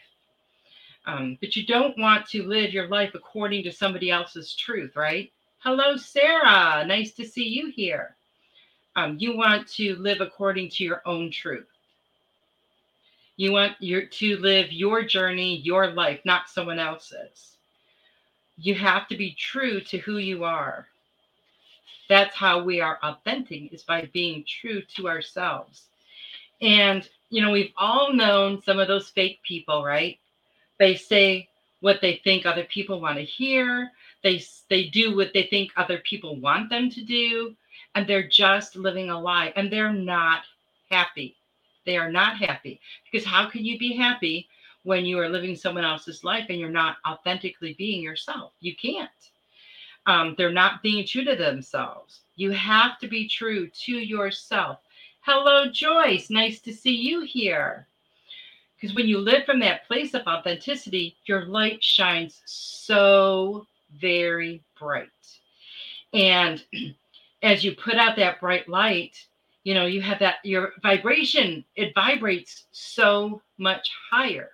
Um, 1.05 1.38
but 1.41 1.55
you 1.55 1.65
don't 1.65 1.98
want 1.98 2.27
to 2.27 2.43
live 2.43 2.74
your 2.74 2.88
life 2.88 3.12
according 3.13 3.63
to 3.63 3.72
somebody 3.72 4.10
else's 4.10 4.55
truth, 4.55 4.95
right? 4.95 5.31
Hello, 5.60 5.98
Sarah. 5.98 6.86
Nice 6.86 7.13
to 7.13 7.25
see 7.25 7.48
you 7.48 7.72
here. 7.75 8.15
Um, 8.95 9.17
you 9.19 9.35
want 9.35 9.67
to 9.69 9.95
live 9.95 10.21
according 10.21 10.69
to 10.69 10.83
your 10.83 11.01
own 11.05 11.31
truth. 11.31 11.67
You 13.35 13.51
want 13.51 13.73
your, 13.79 14.05
to 14.05 14.38
live 14.38 14.71
your 14.71 15.03
journey, 15.03 15.57
your 15.57 15.88
life, 15.88 16.19
not 16.23 16.50
someone 16.50 16.79
else's. 16.79 17.57
You 18.57 18.75
have 18.75 19.07
to 19.07 19.17
be 19.17 19.33
true 19.33 19.81
to 19.81 19.97
who 19.97 20.17
you 20.17 20.43
are. 20.43 20.88
That's 22.07 22.35
how 22.35 22.63
we 22.63 22.81
are 22.81 23.00
authentic, 23.01 23.73
is 23.73 23.83
by 23.83 24.09
being 24.13 24.45
true 24.47 24.83
to 24.95 25.07
ourselves. 25.07 25.83
And, 26.62 27.09
you 27.29 27.41
know, 27.41 27.50
we've 27.50 27.73
all 27.75 28.13
known 28.13 28.62
some 28.62 28.77
of 28.77 28.88
those 28.88 29.09
fake 29.09 29.39
people, 29.41 29.83
right? 29.83 30.19
They 30.77 30.95
say 30.95 31.50
what 31.79 32.00
they 32.01 32.21
think 32.23 32.45
other 32.45 32.65
people 32.65 33.01
want 33.01 33.17
to 33.17 33.23
hear. 33.23 33.91
They 34.21 34.43
they 34.69 34.85
do 34.85 35.15
what 35.15 35.33
they 35.33 35.43
think 35.43 35.71
other 35.75 35.97
people 35.97 36.35
want 36.35 36.69
them 36.69 36.89
to 36.91 37.01
do, 37.01 37.55
and 37.95 38.07
they're 38.07 38.27
just 38.27 38.75
living 38.75 39.09
a 39.09 39.19
lie, 39.19 39.53
and 39.55 39.71
they're 39.71 39.93
not 39.93 40.43
happy. 40.89 41.35
They 41.85 41.97
are 41.97 42.12
not 42.12 42.38
happy 42.38 42.79
because 43.12 43.25
how 43.27 43.50
can 43.50 43.65
you 43.65 43.77
be 43.77 43.95
happy 43.95 44.47
when 44.83 45.05
you 45.05 45.19
are 45.19 45.29
living 45.29 45.55
someone 45.55 45.83
else's 45.83 46.23
life 46.23 46.45
and 46.50 46.59
you're 46.59 46.69
not 46.69 46.97
authentically 47.07 47.73
being 47.73 48.01
yourself? 48.01 48.53
You 48.62 48.75
can't. 48.75 49.09
Um, 50.05 50.35
they're 50.38 50.51
not 50.51 50.81
being 50.81 51.05
true 51.05 51.23
to 51.25 51.35
themselves. 51.35 52.21
You 52.35 52.51
have 52.51 53.00
to 53.00 53.07
be 53.07 53.27
true 53.27 53.69
to 53.85 53.91
yourself. 53.91 54.79
Hello, 55.21 55.69
Joyce. 55.69 56.29
Nice 56.29 56.59
to 56.62 56.73
see 56.73 56.95
you 56.95 57.21
here. 57.21 57.88
Because 58.75 58.95
when 58.95 59.07
you 59.07 59.19
live 59.19 59.45
from 59.45 59.62
that 59.62 59.88
place 59.88 60.13
of 60.13 60.27
authenticity, 60.27 61.15
your 61.25 61.45
light 61.45 61.81
shines 61.81 62.41
so 62.45 63.65
very 63.97 64.62
bright. 64.77 65.07
And 66.13 66.62
as 67.43 67.63
you 67.63 67.75
put 67.75 67.95
out 67.95 68.15
that 68.15 68.39
bright 68.39 68.67
light, 68.67 69.27
you 69.63 69.73
know, 69.73 69.85
you 69.85 70.01
have 70.01 70.19
that, 70.19 70.38
your 70.43 70.71
vibration, 70.81 71.63
it 71.75 71.93
vibrates 71.93 72.65
so 72.71 73.41
much 73.57 73.91
higher 74.09 74.50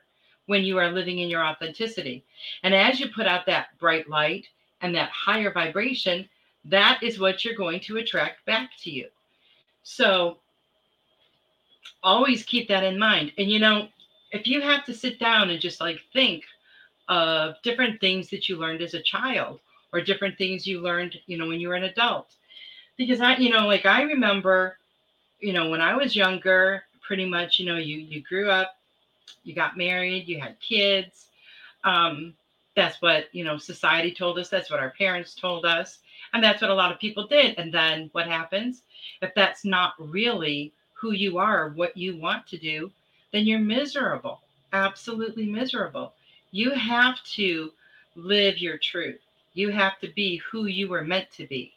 when 0.47 0.63
you 0.63 0.77
are 0.79 0.91
living 0.91 1.19
in 1.19 1.29
your 1.29 1.45
authenticity. 1.45 2.25
And 2.63 2.73
as 2.73 2.99
you 2.99 3.09
put 3.09 3.27
out 3.27 3.45
that 3.45 3.77
bright 3.79 4.09
light 4.09 4.47
and 4.81 4.93
that 4.95 5.09
higher 5.09 5.53
vibration, 5.53 6.27
that 6.65 6.99
is 7.01 7.19
what 7.19 7.45
you're 7.45 7.55
going 7.55 7.79
to 7.81 7.97
attract 7.97 8.45
back 8.45 8.71
to 8.81 8.91
you. 8.91 9.07
So 9.83 10.39
always 12.03 12.43
keep 12.43 12.67
that 12.67 12.83
in 12.83 12.97
mind. 12.97 13.31
And, 13.37 13.49
you 13.49 13.59
know, 13.59 13.87
if 14.31 14.47
you 14.47 14.61
have 14.61 14.85
to 14.85 14.93
sit 14.93 15.19
down 15.19 15.51
and 15.51 15.61
just 15.61 15.79
like 15.79 15.99
think 16.13 16.43
of 17.07 17.55
different 17.63 17.99
things 17.99 18.29
that 18.29 18.49
you 18.49 18.57
learned 18.57 18.81
as 18.81 18.93
a 18.93 19.01
child 19.01 19.59
or 19.93 20.01
different 20.01 20.37
things 20.37 20.67
you 20.67 20.81
learned, 20.81 21.15
you 21.27 21.37
know, 21.37 21.47
when 21.47 21.59
you 21.59 21.69
were 21.69 21.75
an 21.75 21.85
adult. 21.85 22.35
Because 22.99 23.21
I, 23.21 23.37
you 23.37 23.49
know, 23.49 23.65
like 23.65 23.85
I 23.85 24.01
remember, 24.03 24.77
you 25.39 25.53
know, 25.53 25.69
when 25.69 25.79
I 25.79 25.95
was 25.95 26.17
younger, 26.17 26.83
pretty 27.01 27.25
much, 27.25 27.57
you 27.57 27.65
know, 27.65 27.77
you 27.77 27.97
you 27.97 28.21
grew 28.21 28.51
up, 28.51 28.75
you 29.45 29.55
got 29.55 29.77
married, 29.77 30.27
you 30.27 30.37
had 30.37 30.59
kids. 30.59 31.27
Um, 31.85 32.33
that's 32.75 33.01
what, 33.01 33.33
you 33.33 33.45
know, 33.45 33.57
society 33.57 34.11
told 34.11 34.37
us, 34.37 34.49
that's 34.49 34.69
what 34.69 34.81
our 34.81 34.89
parents 34.91 35.33
told 35.33 35.65
us, 35.65 35.99
and 36.33 36.43
that's 36.43 36.61
what 36.61 36.71
a 36.71 36.73
lot 36.75 36.91
of 36.91 36.99
people 36.99 37.25
did. 37.25 37.57
And 37.57 37.73
then 37.73 38.09
what 38.11 38.27
happens? 38.27 38.81
If 39.21 39.33
that's 39.33 39.63
not 39.63 39.93
really 39.97 40.73
who 40.93 41.13
you 41.13 41.37
are, 41.37 41.69
what 41.69 41.95
you 41.95 42.17
want 42.17 42.47
to 42.47 42.57
do, 42.57 42.91
then 43.31 43.47
you're 43.47 43.59
miserable, 43.59 44.41
absolutely 44.73 45.45
miserable. 45.45 46.11
You 46.51 46.71
have 46.71 47.23
to 47.35 47.71
live 48.17 48.57
your 48.57 48.77
truth. 48.77 49.21
You 49.53 49.69
have 49.69 49.99
to 49.99 50.09
be 50.09 50.41
who 50.51 50.65
you 50.65 50.89
were 50.89 51.03
meant 51.05 51.31
to 51.37 51.47
be. 51.47 51.71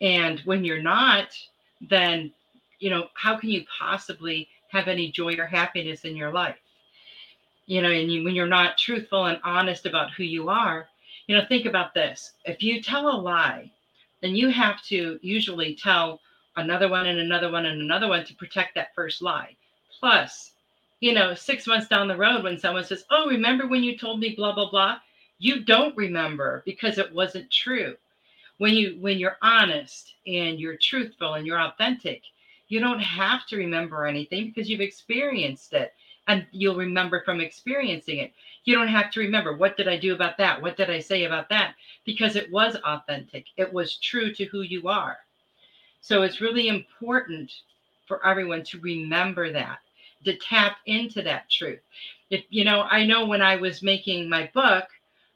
And 0.00 0.40
when 0.40 0.64
you're 0.64 0.82
not, 0.82 1.36
then, 1.80 2.32
you 2.78 2.90
know, 2.90 3.08
how 3.14 3.36
can 3.36 3.50
you 3.50 3.64
possibly 3.78 4.48
have 4.70 4.88
any 4.88 5.10
joy 5.10 5.36
or 5.36 5.46
happiness 5.46 6.04
in 6.04 6.16
your 6.16 6.32
life? 6.32 6.56
You 7.66 7.82
know, 7.82 7.90
and 7.90 8.10
you, 8.10 8.24
when 8.24 8.34
you're 8.34 8.46
not 8.46 8.78
truthful 8.78 9.26
and 9.26 9.40
honest 9.44 9.86
about 9.86 10.12
who 10.12 10.24
you 10.24 10.48
are, 10.48 10.88
you 11.26 11.36
know, 11.36 11.44
think 11.46 11.66
about 11.66 11.94
this. 11.94 12.32
If 12.44 12.62
you 12.62 12.82
tell 12.82 13.08
a 13.08 13.18
lie, 13.20 13.70
then 14.22 14.34
you 14.34 14.48
have 14.48 14.82
to 14.84 15.18
usually 15.22 15.74
tell 15.74 16.20
another 16.56 16.88
one 16.88 17.06
and 17.06 17.18
another 17.18 17.50
one 17.50 17.66
and 17.66 17.80
another 17.80 18.08
one 18.08 18.24
to 18.24 18.34
protect 18.34 18.74
that 18.74 18.94
first 18.94 19.22
lie. 19.22 19.54
Plus, 20.00 20.52
you 21.00 21.12
know, 21.12 21.34
six 21.34 21.66
months 21.66 21.88
down 21.88 22.08
the 22.08 22.16
road, 22.16 22.42
when 22.42 22.58
someone 22.58 22.84
says, 22.84 23.04
Oh, 23.10 23.28
remember 23.28 23.66
when 23.66 23.84
you 23.84 23.96
told 23.96 24.20
me 24.20 24.34
blah, 24.34 24.54
blah, 24.54 24.70
blah? 24.70 24.98
You 25.38 25.64
don't 25.64 25.96
remember 25.96 26.62
because 26.64 26.98
it 26.98 27.12
wasn't 27.12 27.50
true. 27.50 27.96
When 28.58 28.74
you 28.74 28.98
when 29.00 29.18
you're 29.18 29.38
honest 29.42 30.14
and 30.26 30.58
you're 30.60 30.76
truthful 30.76 31.34
and 31.34 31.46
you're 31.46 31.60
authentic, 31.60 32.22
you 32.68 32.80
don't 32.80 33.00
have 33.00 33.46
to 33.46 33.56
remember 33.56 34.06
anything 34.06 34.46
because 34.48 34.68
you've 34.68 34.80
experienced 34.80 35.72
it 35.72 35.94
and 36.26 36.46
you'll 36.50 36.76
remember 36.76 37.22
from 37.24 37.40
experiencing 37.40 38.18
it. 38.18 38.32
You 38.64 38.74
don't 38.74 38.88
have 38.88 39.10
to 39.12 39.20
remember 39.20 39.56
what 39.56 39.76
did 39.76 39.88
I 39.88 39.96
do 39.96 40.14
about 40.14 40.36
that? 40.38 40.60
What 40.60 40.76
did 40.76 40.90
I 40.90 41.00
say 41.00 41.24
about 41.24 41.48
that? 41.48 41.74
Because 42.04 42.36
it 42.36 42.50
was 42.52 42.76
authentic. 42.84 43.46
It 43.56 43.72
was 43.72 43.96
true 43.96 44.34
to 44.34 44.44
who 44.44 44.60
you 44.60 44.88
are. 44.88 45.18
So 46.00 46.22
it's 46.22 46.40
really 46.40 46.68
important 46.68 47.52
for 48.06 48.24
everyone 48.26 48.62
to 48.64 48.80
remember 48.80 49.52
that 49.52 49.78
to 50.24 50.36
tap 50.36 50.78
into 50.86 51.22
that 51.22 51.48
truth. 51.48 51.80
If 52.30 52.44
you 52.50 52.64
know, 52.64 52.82
I 52.82 53.06
know 53.06 53.26
when 53.26 53.42
I 53.42 53.56
was 53.56 53.82
making 53.82 54.28
my 54.28 54.50
book, 54.52 54.84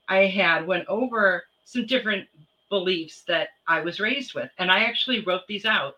I 0.09 0.27
had 0.27 0.67
went 0.67 0.87
over 0.89 1.45
some 1.65 1.87
different 1.87 2.29
beliefs 2.73 3.23
that 3.29 3.51
I 3.69 3.83
was 3.83 4.01
raised 4.01 4.33
with, 4.33 4.51
and 4.57 4.73
I 4.73 4.85
actually 4.85 5.21
wrote 5.21 5.47
these 5.47 5.67
out. 5.67 5.97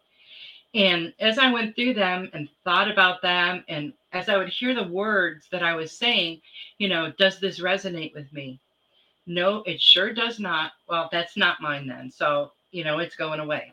And 0.75 1.15
as 1.21 1.39
I 1.39 1.53
went 1.53 1.77
through 1.77 1.95
them 1.95 2.29
and 2.33 2.49
thought 2.65 2.91
about 2.91 3.23
them, 3.23 3.65
and 3.69 3.93
as 4.13 4.29
I 4.29 4.37
would 4.37 4.49
hear 4.49 4.75
the 4.75 4.89
words 4.89 5.47
that 5.53 5.63
I 5.63 5.77
was 5.77 5.93
saying, 5.93 6.41
you 6.79 6.89
know, 6.89 7.13
does 7.17 7.39
this 7.39 7.61
resonate 7.61 8.13
with 8.13 8.33
me? 8.33 8.59
No, 9.27 9.63
it 9.63 9.81
sure 9.81 10.13
does 10.13 10.41
not. 10.41 10.73
Well, 10.89 11.09
that's 11.13 11.37
not 11.37 11.61
mine 11.61 11.87
then. 11.87 12.11
So, 12.11 12.51
you 12.73 12.83
know, 12.83 12.99
it's 12.99 13.15
going 13.15 13.39
away. 13.39 13.73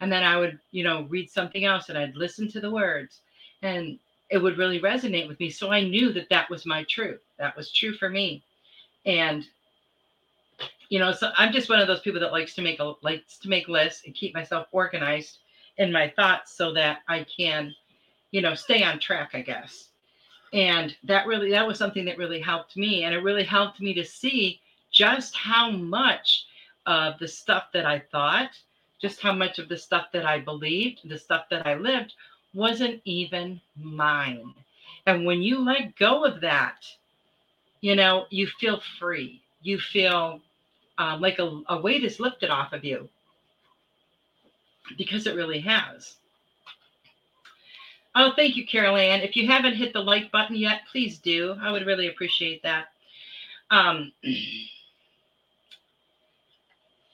And 0.00 0.10
then 0.10 0.24
I 0.24 0.38
would, 0.38 0.58
you 0.70 0.84
know, 0.84 1.02
read 1.10 1.30
something 1.30 1.66
else 1.66 1.90
and 1.90 1.98
I'd 1.98 2.16
listen 2.16 2.50
to 2.52 2.60
the 2.60 2.70
words 2.70 3.20
and 3.60 3.98
it 4.30 4.38
would 4.38 4.56
really 4.56 4.80
resonate 4.80 5.28
with 5.28 5.38
me. 5.38 5.50
So 5.50 5.70
I 5.70 5.82
knew 5.82 6.12
that 6.14 6.30
that 6.30 6.48
was 6.48 6.64
my 6.64 6.84
truth. 6.88 7.20
That 7.38 7.56
was 7.56 7.70
true 7.72 7.92
for 7.92 8.08
me. 8.08 8.42
And 9.04 9.44
you 10.88 10.98
know, 10.98 11.12
so 11.12 11.30
I'm 11.36 11.52
just 11.52 11.68
one 11.68 11.80
of 11.80 11.86
those 11.86 12.00
people 12.00 12.20
that 12.20 12.32
likes 12.32 12.54
to 12.54 12.62
make 12.62 12.80
a 12.80 12.94
likes 13.02 13.36
to 13.38 13.48
make 13.48 13.68
lists 13.68 14.04
and 14.06 14.14
keep 14.14 14.34
myself 14.34 14.68
organized 14.72 15.38
in 15.76 15.92
my 15.92 16.08
thoughts 16.08 16.52
so 16.52 16.72
that 16.74 17.00
I 17.08 17.24
can, 17.24 17.74
you 18.30 18.40
know, 18.40 18.54
stay 18.54 18.82
on 18.82 18.98
track, 18.98 19.30
I 19.34 19.42
guess. 19.42 19.88
And 20.52 20.96
that 21.04 21.26
really 21.26 21.50
that 21.50 21.66
was 21.66 21.78
something 21.78 22.04
that 22.06 22.18
really 22.18 22.40
helped 22.40 22.76
me 22.76 23.04
and 23.04 23.14
it 23.14 23.18
really 23.18 23.44
helped 23.44 23.80
me 23.80 23.92
to 23.94 24.04
see 24.04 24.60
just 24.90 25.36
how 25.36 25.70
much 25.70 26.46
of 26.86 27.18
the 27.18 27.28
stuff 27.28 27.64
that 27.74 27.84
I 27.84 28.02
thought, 28.10 28.50
just 29.00 29.20
how 29.20 29.32
much 29.32 29.58
of 29.58 29.68
the 29.68 29.76
stuff 29.76 30.06
that 30.12 30.24
I 30.24 30.40
believed, 30.40 31.06
the 31.08 31.18
stuff 31.18 31.44
that 31.50 31.66
I 31.66 31.74
lived 31.74 32.14
wasn't 32.54 33.02
even 33.04 33.60
mine. 33.76 34.54
And 35.06 35.26
when 35.26 35.42
you 35.42 35.62
let 35.62 35.96
go 35.96 36.24
of 36.24 36.40
that, 36.40 36.86
you 37.82 37.94
know, 37.94 38.26
you 38.30 38.46
feel 38.58 38.80
free. 38.98 39.42
You 39.62 39.78
feel 39.78 40.40
um, 40.98 41.20
like 41.20 41.38
a, 41.38 41.62
a 41.68 41.80
weight 41.80 42.04
is 42.04 42.20
lifted 42.20 42.50
off 42.50 42.72
of 42.72 42.84
you 42.84 43.08
because 44.96 45.26
it 45.26 45.36
really 45.36 45.60
has. 45.60 46.16
Oh, 48.14 48.32
thank 48.34 48.56
you, 48.56 48.66
Carol 48.66 48.96
Ann. 48.96 49.20
If 49.20 49.36
you 49.36 49.46
haven't 49.46 49.76
hit 49.76 49.92
the 49.92 50.00
like 50.00 50.32
button 50.32 50.56
yet, 50.56 50.80
please 50.90 51.18
do. 51.18 51.56
I 51.60 51.70
would 51.70 51.86
really 51.86 52.08
appreciate 52.08 52.62
that. 52.64 52.86
Um, 53.70 54.12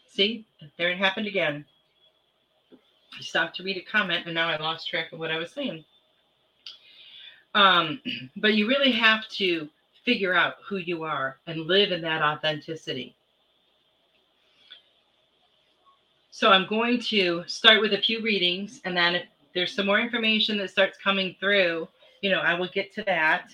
see, 0.08 0.46
there 0.78 0.90
it 0.90 0.98
happened 0.98 1.26
again. 1.26 1.66
I 2.72 3.20
stopped 3.20 3.56
to 3.56 3.62
read 3.62 3.76
a 3.76 3.82
comment 3.82 4.24
and 4.26 4.34
now 4.34 4.48
I 4.48 4.56
lost 4.56 4.88
track 4.88 5.12
of 5.12 5.18
what 5.18 5.30
I 5.30 5.38
was 5.38 5.52
saying. 5.52 5.84
Um, 7.54 8.00
but 8.36 8.54
you 8.54 8.66
really 8.66 8.92
have 8.92 9.28
to 9.30 9.68
figure 10.04 10.34
out 10.34 10.54
who 10.66 10.76
you 10.76 11.02
are 11.02 11.38
and 11.46 11.66
live 11.66 11.92
in 11.92 12.00
that 12.02 12.22
authenticity. 12.22 13.14
So 16.34 16.50
I'm 16.50 16.66
going 16.66 16.98
to 17.02 17.44
start 17.46 17.80
with 17.80 17.92
a 17.92 18.02
few 18.02 18.20
readings, 18.20 18.80
and 18.84 18.96
then 18.96 19.14
if 19.14 19.22
there's 19.54 19.72
some 19.72 19.86
more 19.86 20.00
information 20.00 20.58
that 20.58 20.68
starts 20.68 20.98
coming 20.98 21.36
through, 21.38 21.86
you 22.22 22.30
know, 22.32 22.40
I 22.40 22.54
will 22.54 22.66
get 22.74 22.92
to 22.94 23.04
that. 23.04 23.52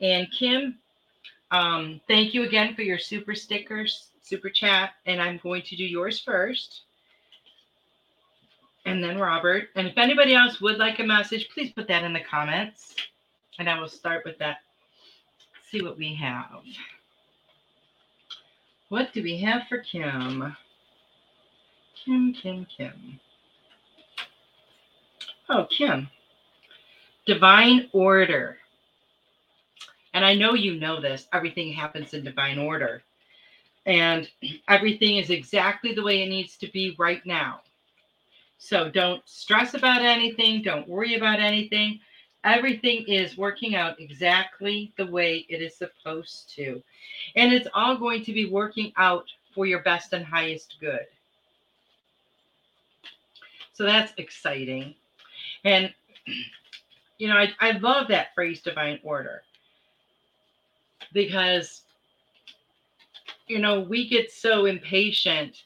And 0.00 0.28
Kim, 0.30 0.78
um, 1.50 2.00
thank 2.06 2.32
you 2.32 2.44
again 2.44 2.76
for 2.76 2.82
your 2.82 2.96
super 2.96 3.34
stickers, 3.34 4.10
super 4.22 4.50
chat, 4.50 4.90
and 5.04 5.20
I'm 5.20 5.40
going 5.42 5.62
to 5.62 5.74
do 5.74 5.82
yours 5.82 6.20
first. 6.20 6.82
And 8.86 9.02
then 9.02 9.18
Robert. 9.18 9.70
And 9.74 9.88
if 9.88 9.98
anybody 9.98 10.36
else 10.36 10.60
would 10.60 10.78
like 10.78 11.00
a 11.00 11.04
message, 11.04 11.48
please 11.52 11.72
put 11.72 11.88
that 11.88 12.04
in 12.04 12.12
the 12.12 12.20
comments. 12.20 12.94
And 13.58 13.68
I 13.68 13.80
will 13.80 13.88
start 13.88 14.24
with 14.24 14.38
that. 14.38 14.58
see 15.72 15.82
what 15.82 15.98
we 15.98 16.14
have. 16.14 16.62
What 18.90 19.12
do 19.12 19.24
we 19.24 19.38
have 19.38 19.62
for 19.68 19.78
Kim? 19.78 20.56
Kim, 22.04 22.32
Kim, 22.32 22.66
Kim. 22.76 23.20
Oh, 25.48 25.66
Kim. 25.70 26.08
Divine 27.26 27.88
order. 27.92 28.58
And 30.14 30.24
I 30.24 30.34
know 30.34 30.54
you 30.54 30.74
know 30.78 31.00
this. 31.00 31.28
Everything 31.32 31.72
happens 31.72 32.14
in 32.14 32.24
divine 32.24 32.58
order. 32.58 33.02
And 33.86 34.28
everything 34.68 35.16
is 35.16 35.30
exactly 35.30 35.92
the 35.92 36.02
way 36.02 36.22
it 36.22 36.28
needs 36.28 36.56
to 36.58 36.70
be 36.70 36.94
right 36.98 37.24
now. 37.24 37.60
So 38.58 38.90
don't 38.90 39.22
stress 39.26 39.74
about 39.74 40.02
anything. 40.02 40.62
Don't 40.62 40.88
worry 40.88 41.14
about 41.16 41.40
anything. 41.40 42.00
Everything 42.44 43.04
is 43.06 43.36
working 43.36 43.74
out 43.76 44.00
exactly 44.00 44.92
the 44.96 45.06
way 45.06 45.46
it 45.48 45.62
is 45.62 45.76
supposed 45.76 46.52
to. 46.56 46.82
And 47.36 47.52
it's 47.52 47.68
all 47.74 47.96
going 47.96 48.24
to 48.24 48.32
be 48.32 48.46
working 48.46 48.92
out 48.96 49.26
for 49.54 49.66
your 49.66 49.80
best 49.80 50.12
and 50.12 50.24
highest 50.24 50.76
good. 50.80 51.06
So 53.82 53.86
that's 53.86 54.12
exciting. 54.16 54.94
And, 55.64 55.92
you 57.18 57.26
know, 57.26 57.34
I, 57.34 57.48
I 57.58 57.72
love 57.78 58.06
that 58.06 58.32
phrase 58.32 58.62
divine 58.62 59.00
order 59.02 59.42
because, 61.12 61.82
you 63.48 63.58
know, 63.58 63.80
we 63.80 64.08
get 64.08 64.30
so 64.30 64.66
impatient 64.66 65.64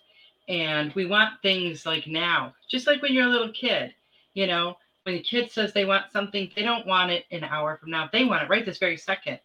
and 0.49 0.95
we 0.95 1.05
want 1.05 1.43
things 1.43 1.85
like 1.85 2.07
now, 2.07 2.55
just 2.71 2.87
like 2.87 3.03
when 3.03 3.13
you're 3.13 3.27
a 3.27 3.31
little 3.31 3.53
kid, 3.53 3.95
you 4.33 4.47
know, 4.47 4.79
when 5.03 5.17
a 5.17 5.23
kid 5.23 5.53
says 5.53 5.75
they 5.75 5.85
want 5.85 6.11
something, 6.11 6.51
they 6.57 6.63
don't 6.63 6.87
want 6.87 7.11
it 7.11 7.27
an 7.33 7.45
hour 7.45 7.77
from 7.77 7.91
now. 7.91 8.09
They 8.11 8.25
want 8.25 8.45
it 8.45 8.49
right 8.49 8.65
this 8.65 8.79
very 8.79 8.97
second. 8.97 9.41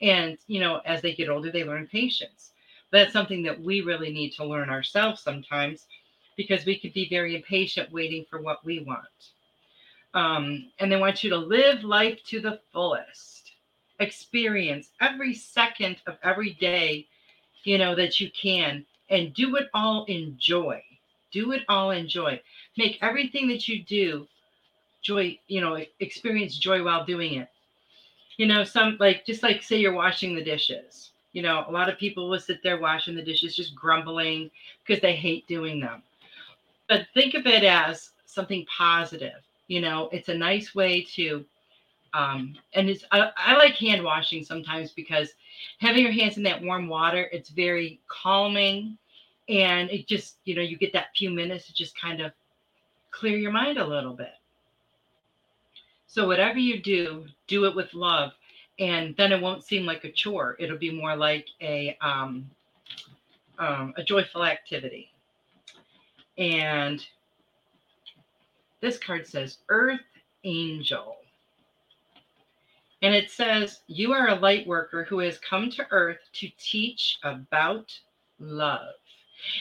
And, 0.00 0.38
you 0.46 0.60
know, 0.60 0.80
as 0.86 1.02
they 1.02 1.14
get 1.14 1.28
older, 1.28 1.52
they 1.52 1.64
learn 1.64 1.86
patience. 1.86 2.52
That's 2.90 3.12
something 3.12 3.42
that 3.42 3.60
we 3.60 3.82
really 3.82 4.10
need 4.10 4.30
to 4.36 4.44
learn 4.46 4.70
ourselves 4.70 5.20
sometimes 5.20 5.86
because 6.36 6.66
we 6.66 6.78
could 6.78 6.92
be 6.92 7.08
very 7.08 7.34
impatient 7.34 7.92
waiting 7.92 8.24
for 8.28 8.40
what 8.40 8.64
we 8.64 8.80
want. 8.80 9.06
Um, 10.14 10.70
and 10.78 10.90
they 10.90 10.96
want 10.96 11.24
you 11.24 11.30
to 11.30 11.36
live 11.36 11.84
life 11.84 12.20
to 12.28 12.40
the 12.40 12.60
fullest, 12.72 13.52
experience 14.00 14.90
every 15.00 15.34
second 15.34 15.96
of 16.06 16.16
every 16.22 16.54
day, 16.54 17.06
you 17.64 17.78
know, 17.78 17.94
that 17.94 18.20
you 18.20 18.30
can, 18.30 18.84
and 19.10 19.34
do 19.34 19.56
it 19.56 19.68
all 19.74 20.04
in 20.04 20.36
joy. 20.38 20.82
Do 21.32 21.52
it 21.52 21.64
all 21.68 21.90
in 21.90 22.08
joy. 22.08 22.40
Make 22.76 22.98
everything 23.02 23.48
that 23.48 23.68
you 23.68 23.82
do 23.82 24.26
joy, 25.02 25.38
you 25.48 25.60
know, 25.60 25.78
experience 26.00 26.58
joy 26.58 26.82
while 26.82 27.04
doing 27.04 27.34
it. 27.34 27.48
You 28.38 28.46
know, 28.46 28.64
some 28.64 28.96
like 29.00 29.24
just 29.26 29.42
like 29.42 29.62
say 29.62 29.76
you're 29.76 29.92
washing 29.92 30.34
the 30.34 30.44
dishes. 30.44 31.10
You 31.32 31.42
know, 31.42 31.64
a 31.68 31.72
lot 31.72 31.90
of 31.90 31.98
people 31.98 32.30
will 32.30 32.40
sit 32.40 32.62
there 32.62 32.80
washing 32.80 33.14
the 33.14 33.22
dishes 33.22 33.54
just 33.54 33.74
grumbling 33.74 34.50
because 34.84 35.02
they 35.02 35.14
hate 35.14 35.46
doing 35.46 35.80
them 35.80 36.02
but 36.88 37.06
think 37.14 37.34
of 37.34 37.46
it 37.46 37.64
as 37.64 38.10
something 38.24 38.64
positive. 38.66 39.42
You 39.68 39.80
know, 39.80 40.08
it's 40.12 40.28
a 40.28 40.34
nice 40.34 40.74
way 40.74 41.02
to, 41.14 41.44
um, 42.14 42.54
and 42.74 42.88
it's 42.88 43.04
I, 43.10 43.30
I 43.36 43.56
like 43.56 43.74
hand 43.74 44.02
washing 44.02 44.44
sometimes 44.44 44.92
because 44.92 45.30
having 45.78 46.02
your 46.02 46.12
hands 46.12 46.36
in 46.36 46.42
that 46.44 46.62
warm 46.62 46.88
water, 46.88 47.28
it's 47.32 47.50
very 47.50 48.00
calming, 48.08 48.96
and 49.48 49.90
it 49.90 50.06
just 50.06 50.36
you 50.44 50.54
know 50.54 50.62
you 50.62 50.76
get 50.76 50.92
that 50.92 51.16
few 51.16 51.30
minutes 51.30 51.66
to 51.66 51.74
just 51.74 51.98
kind 52.00 52.20
of 52.20 52.32
clear 53.10 53.36
your 53.36 53.52
mind 53.52 53.78
a 53.78 53.86
little 53.86 54.12
bit. 54.12 54.34
So 56.06 56.26
whatever 56.26 56.58
you 56.58 56.80
do, 56.80 57.26
do 57.48 57.64
it 57.64 57.74
with 57.74 57.92
love, 57.92 58.32
and 58.78 59.14
then 59.16 59.32
it 59.32 59.40
won't 59.40 59.64
seem 59.64 59.84
like 59.84 60.04
a 60.04 60.12
chore. 60.12 60.56
It'll 60.60 60.78
be 60.78 60.92
more 60.92 61.16
like 61.16 61.48
a 61.60 61.96
um, 62.00 62.48
um, 63.58 63.94
a 63.96 64.04
joyful 64.04 64.44
activity. 64.44 65.10
And 66.38 67.04
this 68.80 68.98
card 68.98 69.26
says 69.26 69.58
Earth 69.68 70.00
Angel. 70.44 71.16
And 73.02 73.14
it 73.14 73.30
says, 73.30 73.80
You 73.86 74.12
are 74.12 74.28
a 74.28 74.34
light 74.34 74.66
worker 74.66 75.04
who 75.04 75.18
has 75.20 75.38
come 75.38 75.70
to 75.70 75.86
Earth 75.90 76.18
to 76.34 76.48
teach 76.58 77.18
about 77.22 77.92
love. 78.38 78.94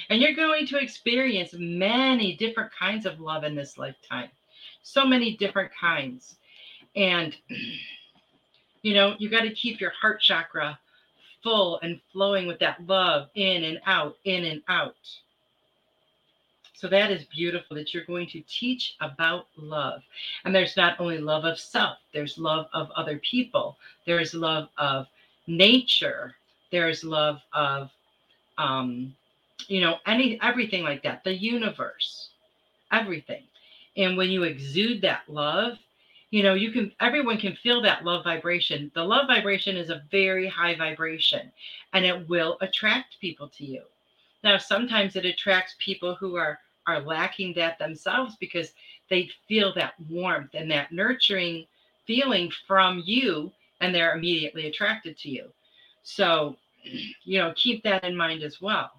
And 0.09 0.21
you're 0.21 0.33
going 0.33 0.65
to 0.67 0.77
experience 0.77 1.53
many 1.57 2.35
different 2.35 2.71
kinds 2.77 3.05
of 3.05 3.19
love 3.19 3.43
in 3.43 3.55
this 3.55 3.77
lifetime. 3.77 4.29
So 4.83 5.05
many 5.05 5.35
different 5.37 5.71
kinds. 5.79 6.37
And, 6.95 7.35
you 8.81 8.93
know, 8.93 9.15
you 9.19 9.29
got 9.29 9.41
to 9.41 9.53
keep 9.53 9.81
your 9.81 9.91
heart 9.91 10.21
chakra 10.21 10.79
full 11.43 11.79
and 11.83 11.99
flowing 12.11 12.47
with 12.47 12.59
that 12.59 12.85
love 12.87 13.29
in 13.35 13.63
and 13.63 13.79
out, 13.85 14.17
in 14.23 14.45
and 14.45 14.61
out. 14.67 14.95
So 16.75 16.87
that 16.89 17.11
is 17.11 17.23
beautiful 17.25 17.75
that 17.77 17.93
you're 17.93 18.05
going 18.05 18.27
to 18.27 18.41
teach 18.41 18.95
about 19.01 19.47
love. 19.57 20.01
And 20.43 20.53
there's 20.53 20.77
not 20.77 20.99
only 20.99 21.19
love 21.19 21.45
of 21.45 21.59
self, 21.59 21.97
there's 22.13 22.37
love 22.37 22.67
of 22.73 22.91
other 22.95 23.19
people, 23.19 23.77
there's 24.05 24.33
love 24.33 24.69
of 24.77 25.07
nature, 25.47 26.35
there's 26.71 27.03
love 27.03 27.39
of 27.53 27.89
um, 28.57 29.15
you 29.67 29.81
know, 29.81 29.97
any 30.05 30.39
everything 30.41 30.83
like 30.83 31.03
that, 31.03 31.23
the 31.23 31.33
universe, 31.33 32.29
everything. 32.91 33.43
And 33.97 34.17
when 34.17 34.29
you 34.29 34.43
exude 34.43 35.01
that 35.01 35.21
love, 35.27 35.77
you 36.31 36.43
know, 36.43 36.53
you 36.53 36.71
can 36.71 36.91
everyone 36.99 37.37
can 37.37 37.55
feel 37.55 37.81
that 37.81 38.03
love 38.03 38.23
vibration. 38.23 38.91
The 38.93 39.03
love 39.03 39.27
vibration 39.27 39.77
is 39.77 39.89
a 39.89 40.03
very 40.11 40.47
high 40.47 40.75
vibration 40.75 41.51
and 41.93 42.05
it 42.05 42.27
will 42.27 42.57
attract 42.61 43.19
people 43.21 43.47
to 43.49 43.65
you. 43.65 43.81
Now, 44.43 44.57
sometimes 44.57 45.15
it 45.15 45.25
attracts 45.25 45.75
people 45.79 46.15
who 46.15 46.35
are 46.35 46.59
are 46.87 47.01
lacking 47.01 47.53
that 47.55 47.77
themselves 47.79 48.35
because 48.39 48.73
they 49.09 49.29
feel 49.47 49.73
that 49.75 49.93
warmth 50.09 50.51
and 50.53 50.69
that 50.71 50.91
nurturing 50.91 51.65
feeling 52.05 52.51
from 52.67 53.01
you 53.05 53.51
and 53.81 53.93
they're 53.93 54.15
immediately 54.15 54.67
attracted 54.67 55.17
to 55.17 55.29
you. 55.29 55.49
So, 56.03 56.55
you 57.23 57.39
know, 57.39 57.53
keep 57.55 57.83
that 57.83 58.03
in 58.03 58.15
mind 58.15 58.43
as 58.43 58.61
well. 58.61 58.91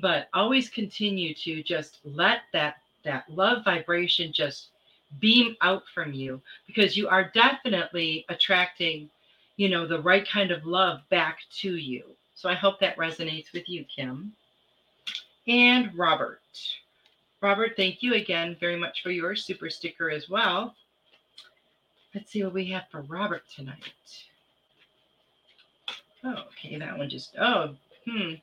But 0.00 0.28
always 0.34 0.68
continue 0.68 1.34
to 1.34 1.62
just 1.62 2.00
let 2.04 2.40
that 2.52 2.76
that 3.04 3.28
love 3.28 3.64
vibration 3.64 4.32
just 4.32 4.70
beam 5.20 5.54
out 5.60 5.82
from 5.94 6.12
you 6.12 6.40
because 6.66 6.96
you 6.96 7.06
are 7.08 7.30
definitely 7.34 8.24
attracting, 8.28 9.08
you 9.56 9.68
know, 9.68 9.86
the 9.86 10.00
right 10.00 10.28
kind 10.28 10.50
of 10.50 10.64
love 10.64 11.00
back 11.10 11.38
to 11.58 11.76
you. 11.76 12.04
So 12.34 12.48
I 12.48 12.54
hope 12.54 12.80
that 12.80 12.96
resonates 12.96 13.52
with 13.52 13.68
you, 13.68 13.84
Kim. 13.84 14.32
And 15.46 15.96
Robert. 15.96 16.40
Robert, 17.44 17.74
thank 17.76 18.02
you 18.02 18.14
again 18.14 18.56
very 18.58 18.74
much 18.74 19.02
for 19.02 19.10
your 19.10 19.36
super 19.36 19.68
sticker 19.68 20.08
as 20.08 20.30
well. 20.30 20.74
Let's 22.14 22.32
see 22.32 22.42
what 22.42 22.54
we 22.54 22.64
have 22.70 22.84
for 22.90 23.02
Robert 23.02 23.42
tonight. 23.54 24.24
Oh, 26.24 26.44
okay, 26.48 26.78
that 26.78 26.96
one 26.96 27.10
just, 27.10 27.36
oh, 27.38 27.74
hmm. 28.08 28.36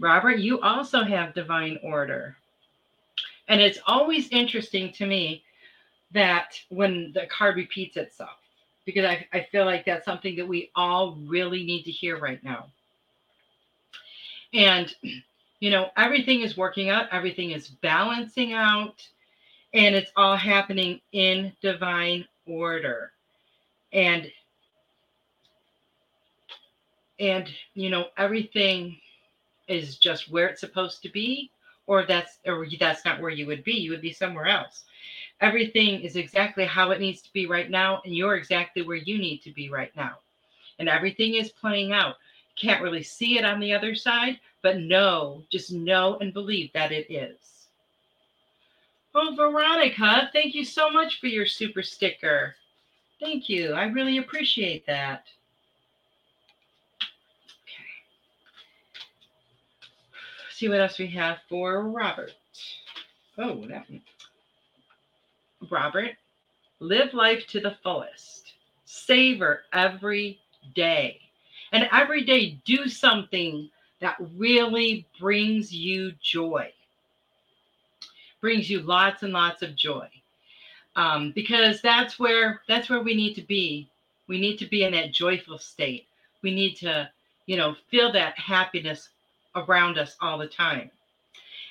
Robert, 0.00 0.40
you 0.40 0.60
also 0.62 1.04
have 1.04 1.32
divine 1.32 1.78
order. 1.84 2.36
And 3.46 3.60
it's 3.60 3.78
always 3.86 4.28
interesting 4.30 4.90
to 4.94 5.06
me 5.06 5.44
that 6.10 6.58
when 6.70 7.12
the 7.14 7.28
card 7.28 7.54
repeats 7.54 7.96
itself, 7.96 8.38
because 8.84 9.04
I, 9.04 9.24
I 9.32 9.46
feel 9.52 9.64
like 9.64 9.84
that's 9.84 10.04
something 10.04 10.34
that 10.34 10.48
we 10.48 10.72
all 10.74 11.16
really 11.24 11.62
need 11.62 11.84
to 11.84 11.92
hear 11.92 12.18
right 12.18 12.42
now. 12.42 12.66
And, 14.52 14.92
you 15.60 15.70
know, 15.70 15.90
everything 15.96 16.42
is 16.42 16.56
working 16.56 16.88
out, 16.88 17.08
everything 17.12 17.50
is 17.50 17.68
balancing 17.68 18.52
out, 18.52 19.06
and 19.74 19.94
it's 19.94 20.12
all 20.16 20.36
happening 20.36 21.00
in 21.12 21.52
divine 21.60 22.26
order. 22.46 23.12
And, 23.92 24.30
and, 27.18 27.48
you 27.74 27.90
know, 27.90 28.06
everything 28.16 28.98
is 29.66 29.96
just 29.96 30.30
where 30.30 30.48
it's 30.48 30.60
supposed 30.60 31.02
to 31.02 31.10
be 31.10 31.50
or 31.86 32.04
that's 32.06 32.38
or 32.46 32.66
that's 32.78 33.04
not 33.04 33.20
where 33.20 33.30
you 33.30 33.46
would 33.46 33.64
be 33.64 33.72
you 33.72 33.90
would 33.90 34.00
be 34.00 34.12
somewhere 34.12 34.46
else. 34.46 34.84
Everything 35.40 36.00
is 36.00 36.16
exactly 36.16 36.64
how 36.64 36.90
it 36.90 37.00
needs 37.00 37.20
to 37.22 37.32
be 37.32 37.46
right 37.46 37.70
now 37.70 38.00
and 38.04 38.14
you're 38.14 38.36
exactly 38.36 38.82
where 38.82 38.96
you 38.96 39.18
need 39.18 39.42
to 39.42 39.50
be 39.52 39.68
right 39.68 39.94
now. 39.96 40.18
And 40.78 40.88
everything 40.88 41.34
is 41.34 41.50
playing 41.50 41.92
out 41.92 42.16
can't 42.60 42.82
really 42.82 43.02
see 43.02 43.38
it 43.38 43.44
on 43.44 43.60
the 43.60 43.72
other 43.72 43.94
side 43.94 44.38
but 44.62 44.78
know 44.80 45.42
just 45.50 45.72
know 45.72 46.18
and 46.20 46.32
believe 46.32 46.70
that 46.72 46.92
it 46.92 47.10
is 47.12 47.68
oh 49.14 49.34
veronica 49.36 50.28
thank 50.32 50.54
you 50.54 50.64
so 50.64 50.90
much 50.90 51.20
for 51.20 51.26
your 51.26 51.46
super 51.46 51.82
sticker 51.82 52.54
thank 53.20 53.48
you 53.48 53.72
i 53.72 53.84
really 53.84 54.18
appreciate 54.18 54.86
that 54.86 55.24
Okay. 57.62 57.84
see 60.50 60.68
what 60.68 60.80
else 60.80 60.98
we 60.98 61.08
have 61.08 61.38
for 61.48 61.88
Robert. 61.88 62.32
Oh, 63.38 63.64
that 63.68 63.88
one. 63.88 64.02
Robert, 65.70 66.16
live 66.80 67.14
life 67.14 67.46
to 67.48 67.60
the 67.60 67.76
fullest. 67.82 68.54
Savor 68.84 69.62
every 69.72 70.40
day. 70.74 71.20
And 71.72 71.88
every 71.92 72.24
day, 72.24 72.58
do 72.64 72.88
something 72.88 73.68
that 74.00 74.16
really 74.36 75.06
brings 75.20 75.72
you 75.72 76.12
joy, 76.22 76.72
brings 78.40 78.70
you 78.70 78.80
lots 78.80 79.22
and 79.22 79.32
lots 79.32 79.62
of 79.62 79.76
joy. 79.76 80.08
Um, 80.96 81.32
because 81.34 81.80
that's 81.80 82.18
where 82.18 82.62
that's 82.68 82.90
where 82.90 83.02
we 83.02 83.14
need 83.14 83.34
to 83.34 83.42
be. 83.42 83.88
We 84.26 84.40
need 84.40 84.58
to 84.58 84.66
be 84.66 84.84
in 84.84 84.92
that 84.92 85.12
joyful 85.12 85.58
state. 85.58 86.06
We 86.42 86.54
need 86.54 86.74
to, 86.76 87.08
you 87.46 87.56
know, 87.56 87.76
feel 87.90 88.12
that 88.12 88.38
happiness 88.38 89.10
around 89.54 89.98
us 89.98 90.16
all 90.20 90.38
the 90.38 90.48
time. 90.48 90.90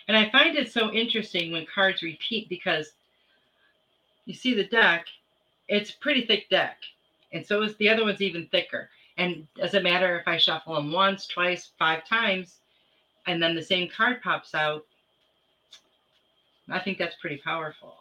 And 0.07 0.15
I 0.15 0.29
find 0.29 0.55
it 0.55 0.71
so 0.71 0.91
interesting 0.91 1.51
when 1.51 1.65
cards 1.65 2.01
repeat 2.01 2.47
because 2.47 2.93
you 4.25 4.33
see 4.33 4.53
the 4.53 4.63
deck, 4.63 5.07
it's 5.67 5.91
pretty 5.91 6.25
thick 6.25 6.49
deck. 6.49 6.77
And 7.33 7.45
so 7.45 7.61
is 7.63 7.75
the 7.75 7.89
other 7.89 8.05
one's 8.05 8.21
even 8.21 8.47
thicker. 8.47 8.89
And 9.17 9.47
doesn't 9.55 9.83
matter 9.83 10.19
if 10.19 10.27
I 10.27 10.37
shuffle 10.37 10.75
them 10.75 10.91
once, 10.91 11.25
twice, 11.25 11.71
five 11.79 12.05
times, 12.05 12.59
and 13.25 13.41
then 13.41 13.55
the 13.55 13.63
same 13.63 13.89
card 13.89 14.21
pops 14.21 14.53
out. 14.53 14.85
I 16.69 16.79
think 16.79 16.97
that's 16.97 17.15
pretty 17.15 17.37
powerful. 17.37 17.95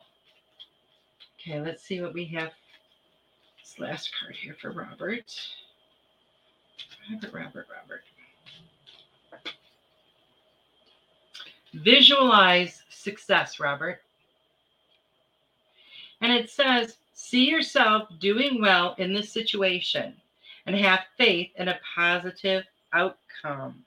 Okay, 1.41 1.61
let's 1.61 1.83
see 1.83 2.01
what 2.01 2.13
we 2.13 2.27
have. 2.27 2.51
This 3.59 3.79
last 3.79 4.11
card 4.21 4.35
here 4.37 4.57
for 4.61 4.73
Robert. 4.73 5.33
Robert, 7.11 7.33
Robert, 7.33 7.67
Robert. 7.71 8.03
Visualize 11.73 12.83
success, 12.91 13.59
Robert. 13.59 14.03
And 16.21 16.33
it 16.33 16.51
says, 16.51 16.97
see 17.13 17.49
yourself 17.49 18.09
doing 18.19 18.61
well 18.61 18.95
in 18.99 19.13
this 19.13 19.33
situation 19.33 20.15
and 20.67 20.77
have 20.77 21.01
faith 21.17 21.51
in 21.57 21.69
a 21.69 21.79
positive 21.95 22.65
outcome. 22.93 23.85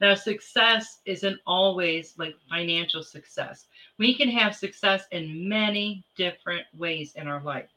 Now, 0.00 0.14
success 0.14 1.00
isn't 1.06 1.40
always 1.46 2.14
like 2.18 2.36
financial 2.50 3.02
success. 3.02 3.66
We 3.98 4.14
can 4.14 4.28
have 4.28 4.54
success 4.54 5.04
in 5.10 5.48
many 5.48 6.04
different 6.16 6.66
ways 6.76 7.14
in 7.14 7.28
our 7.28 7.42
life. 7.42 7.68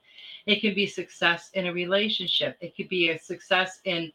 It 0.45 0.61
can 0.61 0.73
be 0.73 0.87
success 0.87 1.49
in 1.53 1.67
a 1.67 1.73
relationship, 1.73 2.57
it 2.59 2.75
could 2.75 2.89
be 2.89 3.09
a 3.09 3.19
success 3.19 3.79
in 3.85 4.11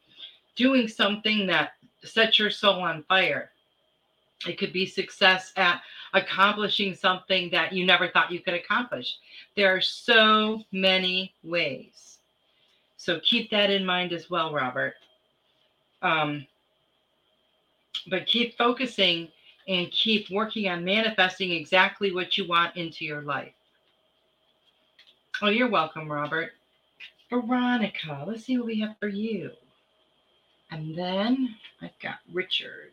doing 0.57 0.89
something 0.89 1.47
that 1.47 1.73
sets 2.03 2.39
your 2.39 2.51
soul 2.51 2.83
on 2.83 3.05
fire. 3.05 3.51
It 4.47 4.59
could 4.59 4.73
be 4.73 4.87
success 4.87 5.53
at 5.57 5.81
accomplishing 6.13 6.95
something 6.95 7.51
that 7.51 7.73
you 7.73 7.87
never 7.87 8.09
thought 8.09 8.31
you 8.31 8.41
could 8.41 8.55
accomplish. 8.55 9.17
There 9.57 9.75
are 9.75 9.81
so 9.81 10.63
many 10.71 11.33
ways. 11.43 12.14
So 13.05 13.21
keep 13.21 13.51
that 13.51 13.69
in 13.69 13.85
mind 13.85 14.15
as 14.15 14.31
well, 14.31 14.51
Robert. 14.51 14.95
Um, 16.01 16.47
but 18.09 18.27
keep 18.27 18.57
focusing 18.57 19.29
and 19.69 19.91
keep 19.91 20.31
working 20.31 20.71
on 20.71 20.83
manifesting 20.83 21.53
exactly 21.53 22.15
what 22.15 22.39
you 22.39 22.49
want 22.49 22.75
into 22.77 23.05
your 23.05 23.21
life. 23.21 23.53
Oh, 25.43 25.51
you're 25.51 25.69
welcome, 25.69 26.11
Robert. 26.11 26.53
Veronica, 27.29 28.25
let's 28.27 28.47
see 28.47 28.57
what 28.57 28.69
we 28.69 28.81
have 28.81 28.97
for 28.99 29.09
you. 29.09 29.51
And 30.71 30.97
then 30.97 31.57
I've 31.83 31.99
got 32.03 32.21
Richard. 32.33 32.93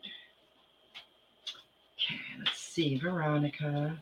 Okay, 1.96 2.20
let's 2.38 2.58
see, 2.60 2.98
Veronica. 2.98 3.96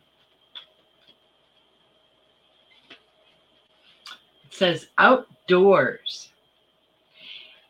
Says 4.51 4.89
outdoors. 4.99 6.31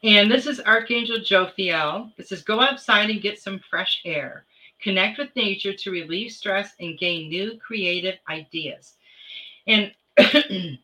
And 0.02 0.30
this 0.30 0.46
is 0.46 0.60
Archangel 0.60 1.18
Jophiel. 1.18 2.10
It 2.16 2.28
says 2.28 2.42
go 2.42 2.60
outside 2.60 3.10
and 3.10 3.20
get 3.20 3.40
some 3.40 3.60
fresh 3.70 4.00
air. 4.04 4.44
Connect 4.80 5.18
with 5.18 5.36
nature 5.36 5.74
to 5.74 5.90
relieve 5.90 6.32
stress 6.32 6.72
and 6.80 6.98
gain 6.98 7.28
new 7.28 7.58
creative 7.58 8.16
ideas. 8.28 8.94
And 9.66 9.92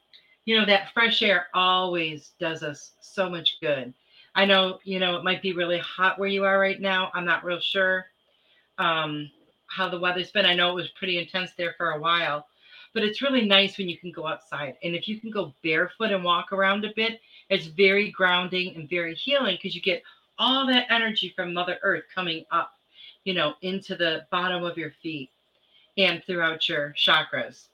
you 0.44 0.59
know, 0.59 0.66
that 0.66 0.92
fresh 0.92 1.22
air 1.22 1.46
always 1.54 2.32
does 2.38 2.62
us 2.62 2.92
so 3.00 3.28
much 3.28 3.59
good. 3.61 3.92
I 4.35 4.44
know, 4.44 4.80
you 4.85 5.00
know, 5.00 5.16
it 5.16 5.24
might 5.24 5.40
be 5.40 5.54
really 5.54 5.78
hot 5.78 6.18
where 6.18 6.28
you 6.28 6.44
are 6.44 6.59
right 6.59 6.80
now. 6.80 7.11
I'm 7.14 7.24
not 7.24 7.44
real 7.44 7.59
sure 7.59 8.06
um, 8.78 9.30
how 9.66 9.88
the 9.88 9.98
weather's 9.98 10.30
been. 10.30 10.46
I 10.46 10.54
know 10.54 10.70
it 10.70 10.74
was 10.74 10.88
pretty 10.88 11.18
intense 11.18 11.52
there 11.56 11.74
for 11.78 11.92
a 11.92 12.00
while, 12.00 12.46
but 12.96 13.04
it's 13.04 13.20
really 13.20 13.44
nice 13.44 13.76
when 13.76 13.90
you 13.90 13.98
can 13.98 14.11
go 14.11 14.26
outside. 14.26 14.78
And 14.82 14.94
if 14.94 15.06
you 15.06 15.20
can 15.20 15.30
go 15.30 15.52
barefoot 15.62 16.12
and 16.12 16.24
walk 16.24 16.50
around 16.50 16.82
a 16.87 16.94
bit, 16.96 17.20
it's 17.50 17.66
very 17.66 18.11
grounding 18.11 18.74
and 18.74 18.88
very 18.88 19.14
healing 19.14 19.59
because 19.61 19.74
you 19.74 19.82
get 19.82 20.02
all 20.38 20.66
that 20.68 20.90
energy 20.90 21.30
from 21.37 21.52
Mother 21.52 21.76
Earth 21.82 22.04
coming 22.14 22.46
up, 22.50 22.72
you 23.24 23.35
know, 23.35 23.52
into 23.61 23.96
the 23.96 24.24
bottom 24.30 24.64
of 24.64 24.78
your 24.78 24.92
feet 25.02 25.28
and 25.98 26.24
throughout 26.24 26.70
your 26.70 26.94
chakras. 26.98 27.66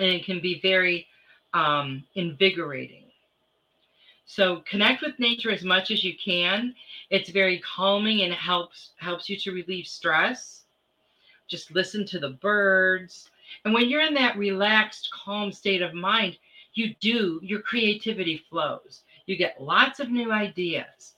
And 0.00 0.08
it 0.08 0.24
can 0.24 0.40
be 0.40 0.58
very 0.60 1.06
um, 1.54 2.02
invigorating. 2.16 3.04
So 4.24 4.64
connect 4.68 5.00
with 5.00 5.16
nature 5.20 5.52
as 5.52 5.62
much 5.62 5.92
as 5.92 6.02
you 6.02 6.16
can. 6.16 6.74
It's 7.10 7.30
very 7.30 7.60
calming 7.60 8.22
and 8.22 8.34
helps 8.34 8.90
helps 8.96 9.30
you 9.30 9.36
to 9.36 9.52
relieve 9.52 9.86
stress 9.86 10.64
just 11.48 11.70
listen 11.72 12.04
to 12.06 12.18
the 12.18 12.30
birds. 12.30 13.30
And 13.64 13.74
when 13.74 13.88
you're 13.88 14.02
in 14.02 14.14
that 14.14 14.38
relaxed, 14.38 15.10
calm 15.12 15.52
state 15.52 15.82
of 15.82 15.94
mind, 15.94 16.38
you 16.74 16.94
do, 17.00 17.40
your 17.42 17.60
creativity 17.62 18.44
flows. 18.48 19.02
You 19.26 19.36
get 19.36 19.62
lots 19.62 19.98
of 19.98 20.10
new 20.10 20.30
ideas. 20.30 21.14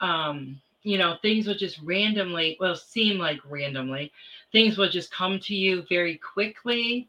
Um, 0.00 0.60
you 0.82 0.96
know, 0.96 1.16
things 1.22 1.46
will 1.46 1.56
just 1.56 1.80
randomly, 1.82 2.56
well, 2.60 2.76
seem 2.76 3.18
like 3.18 3.40
randomly, 3.48 4.12
things 4.52 4.78
will 4.78 4.88
just 4.88 5.12
come 5.12 5.40
to 5.40 5.54
you 5.54 5.84
very 5.88 6.16
quickly. 6.16 7.08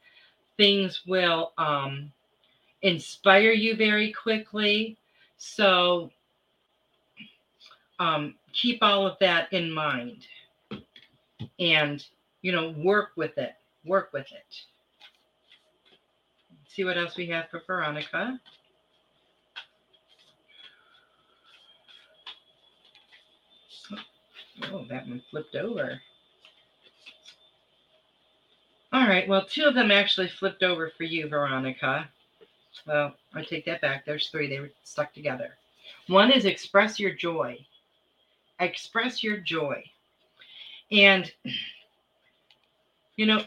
Things 0.58 1.02
will 1.06 1.54
um, 1.58 2.12
inspire 2.82 3.52
you 3.52 3.76
very 3.76 4.12
quickly. 4.12 4.98
So 5.38 6.12
um, 8.00 8.36
keep 8.54 8.80
all 8.82 9.06
of 9.06 9.18
that 9.20 9.52
in 9.54 9.72
mind 9.72 10.26
and, 11.60 12.06
you 12.42 12.52
know, 12.52 12.74
work 12.78 13.12
with 13.16 13.38
it. 13.38 13.54
Work 13.86 14.12
with 14.14 14.28
it. 14.32 14.56
See 16.68 16.84
what 16.84 16.98
else 16.98 17.18
we 17.18 17.28
have 17.28 17.50
for 17.50 17.62
Veronica. 17.66 18.40
Oh, 24.72 24.86
that 24.90 25.08
one 25.08 25.22
flipped 25.32 25.56
over. 25.56 26.00
All 28.92 29.08
right, 29.08 29.28
well, 29.28 29.46
two 29.46 29.66
of 29.66 29.76
them 29.76 29.92
actually 29.92 30.28
flipped 30.28 30.64
over 30.64 30.92
for 30.98 31.04
you, 31.04 31.28
Veronica. 31.28 32.10
Well, 32.88 33.14
I 33.34 33.44
take 33.44 33.66
that 33.66 33.82
back. 33.82 34.06
There's 34.06 34.30
three, 34.30 34.48
they 34.48 34.60
were 34.60 34.72
stuck 34.84 35.14
together. 35.14 35.56
One 36.08 36.32
is 36.32 36.46
express 36.46 37.00
your 37.00 37.14
joy. 37.14 37.58
Express 38.60 39.24
your 39.24 39.38
joy. 39.38 39.84
And, 40.92 41.32
you 43.16 43.26
know, 43.26 43.44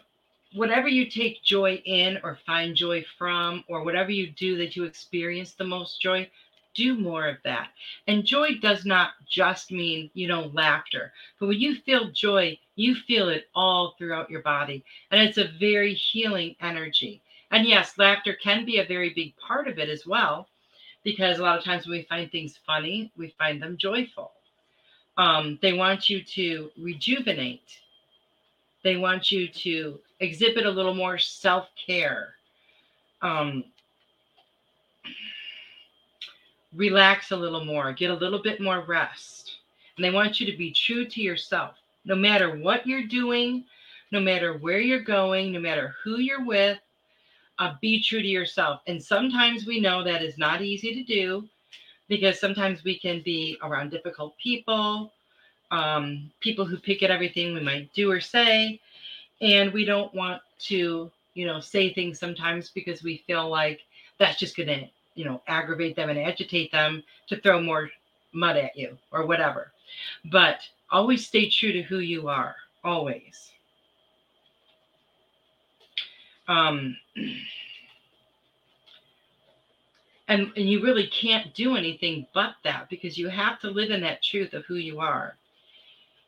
whatever 0.55 0.89
you 0.89 1.11
take 1.11 1.43
joy 1.43 1.83
in 1.85 2.19
or 2.23 2.39
find 2.47 2.75
joy 2.75 3.05
from, 3.19 3.65
or 3.69 3.85
whatever 3.85 4.11
you 4.11 4.31
do 4.31 4.57
that 4.59 4.77
you 4.77 4.85
experience 4.85 5.55
the 5.55 5.65
most 5.65 6.01
joy, 6.01 6.29
do 6.75 6.99
more 6.99 7.29
of 7.29 7.37
that. 7.45 7.69
And 8.07 8.25
joy 8.25 8.59
does 8.61 8.85
not 8.87 9.11
just 9.29 9.71
mean, 9.71 10.11
you 10.15 10.27
know, 10.27 10.51
laughter, 10.55 11.13
but 11.39 11.49
when 11.49 11.61
you 11.61 11.77
feel 11.77 12.11
joy, 12.11 12.59
you 12.77 12.95
feel 12.95 13.29
it 13.29 13.49
all 13.55 13.95
throughout 13.99 14.31
your 14.31 14.43
body. 14.43 14.85
And 15.11 15.21
it's 15.21 15.39
a 15.39 15.53
very 15.61 15.95
healing 15.95 16.57
energy. 16.61 17.21
And 17.51 17.67
yes, 17.69 17.99
laughter 17.99 18.35
can 18.43 18.65
be 18.65 18.79
a 18.79 18.87
very 18.87 19.11
big 19.11 19.37
part 19.37 19.69
of 19.69 19.79
it 19.79 19.91
as 19.91 20.07
well, 20.07 20.49
because 21.05 21.39
a 21.39 21.43
lot 21.43 21.59
of 21.59 21.65
times 21.65 21.87
when 21.87 21.99
we 21.99 22.05
find 22.05 22.31
things 22.31 22.59
funny, 22.67 23.13
we 23.17 23.35
find 23.37 23.61
them 23.61 23.77
joyful. 23.77 24.33
Um, 25.19 25.59
they 25.61 25.75
want 25.75 26.09
you 26.09 26.23
to 26.23 26.71
rejuvenate, 26.79 27.81
they 28.83 28.97
want 28.97 29.31
you 29.31 29.47
to 29.49 30.01
exhibit 30.23 30.65
a 30.65 30.71
little 30.71 30.95
more 30.95 31.19
self 31.19 31.69
care. 31.87 32.35
Um, 33.21 33.65
relax 36.75 37.33
a 37.33 37.37
little 37.37 37.65
more, 37.65 37.93
get 37.93 38.11
a 38.11 38.15
little 38.15 38.43
bit 38.43 38.61
more 38.61 38.85
rest. 38.87 39.59
And 39.97 40.05
they 40.05 40.11
want 40.11 40.41
you 40.41 40.51
to 40.51 40.57
be 40.57 40.73
true 40.73 41.05
to 41.07 41.21
yourself. 41.21 41.77
No 42.05 42.15
matter 42.15 42.57
what 42.59 42.87
you're 42.87 43.07
doing, 43.07 43.65
no 44.11 44.21
matter 44.21 44.57
where 44.59 44.81
you're 44.81 45.03
going, 45.03 45.53
no 45.53 45.61
matter 45.61 45.95
who 46.03 46.19
you're 46.19 46.45
with, 46.45 46.79
uh, 47.59 47.75
be 47.81 48.03
true 48.03 48.23
to 48.23 48.27
yourself. 48.27 48.81
And 48.87 49.03
sometimes 49.03 49.67
we 49.67 49.81
know 49.81 50.03
that 50.03 50.23
is 50.23 50.39
not 50.39 50.63
easy 50.63 50.95
to 50.95 51.03
do 51.05 51.49
because 52.09 52.41
sometimes 52.41 52.83
we 52.85 52.99
can 52.99 53.23
be 53.23 53.59
around 53.63 53.91
difficult 53.91 54.35
people, 54.43 55.13
um, 55.71 56.31
people 56.41 56.65
who 56.65 56.77
pick 56.79 57.03
at 57.03 57.11
everything 57.11 57.55
we 57.55 57.61
might 57.61 57.93
do 57.95 58.11
or 58.11 58.21
say. 58.21 58.81
And 59.43 59.73
we 59.73 59.85
don't 59.85 60.15
want 60.15 60.41
to, 60.61 61.11
you 61.35 61.47
know, 61.47 61.61
say 61.61 61.93
things 61.93 62.19
sometimes 62.19 62.71
because 62.71 63.03
we 63.03 63.25
feel 63.27 63.49
like 63.49 63.81
that's 64.19 64.39
just 64.39 64.57
going 64.57 64.69
to 64.69 64.87
you 65.15 65.25
know, 65.25 65.43
aggravate 65.47 65.97
them 65.97 66.11
and 66.11 66.19
agitate 66.19 66.73
them 66.73 67.03
to 67.29 67.41
throw 67.41 67.61
more 67.61 67.91
mud 68.33 68.57
at 68.57 68.77
you 68.77 68.97
or 69.11 69.27
whatever. 69.27 69.73
But 70.31 70.61
always 70.91 71.27
stay 71.27 71.49
true 71.49 71.73
to 71.73 71.83
who 71.83 71.99
you 71.99 72.29
are, 72.29 72.57
always. 72.85 73.51
Um, 76.49 76.97
and, 80.29 80.51
and 80.57 80.69
you 80.69 80.83
really 80.83 81.07
can't 81.09 81.55
do 81.55 81.77
anything 81.77 82.27
but 82.35 82.55
that 82.65 82.89
because 82.89 83.19
you 83.19 83.29
have 83.29 83.61
to 83.61 83.71
live 83.71 83.91
in 83.91 84.01
that 84.01 84.23
truth 84.23 84.55
of 84.55 84.65
who 84.67 84.77
you 84.77 84.99
are. 85.01 85.37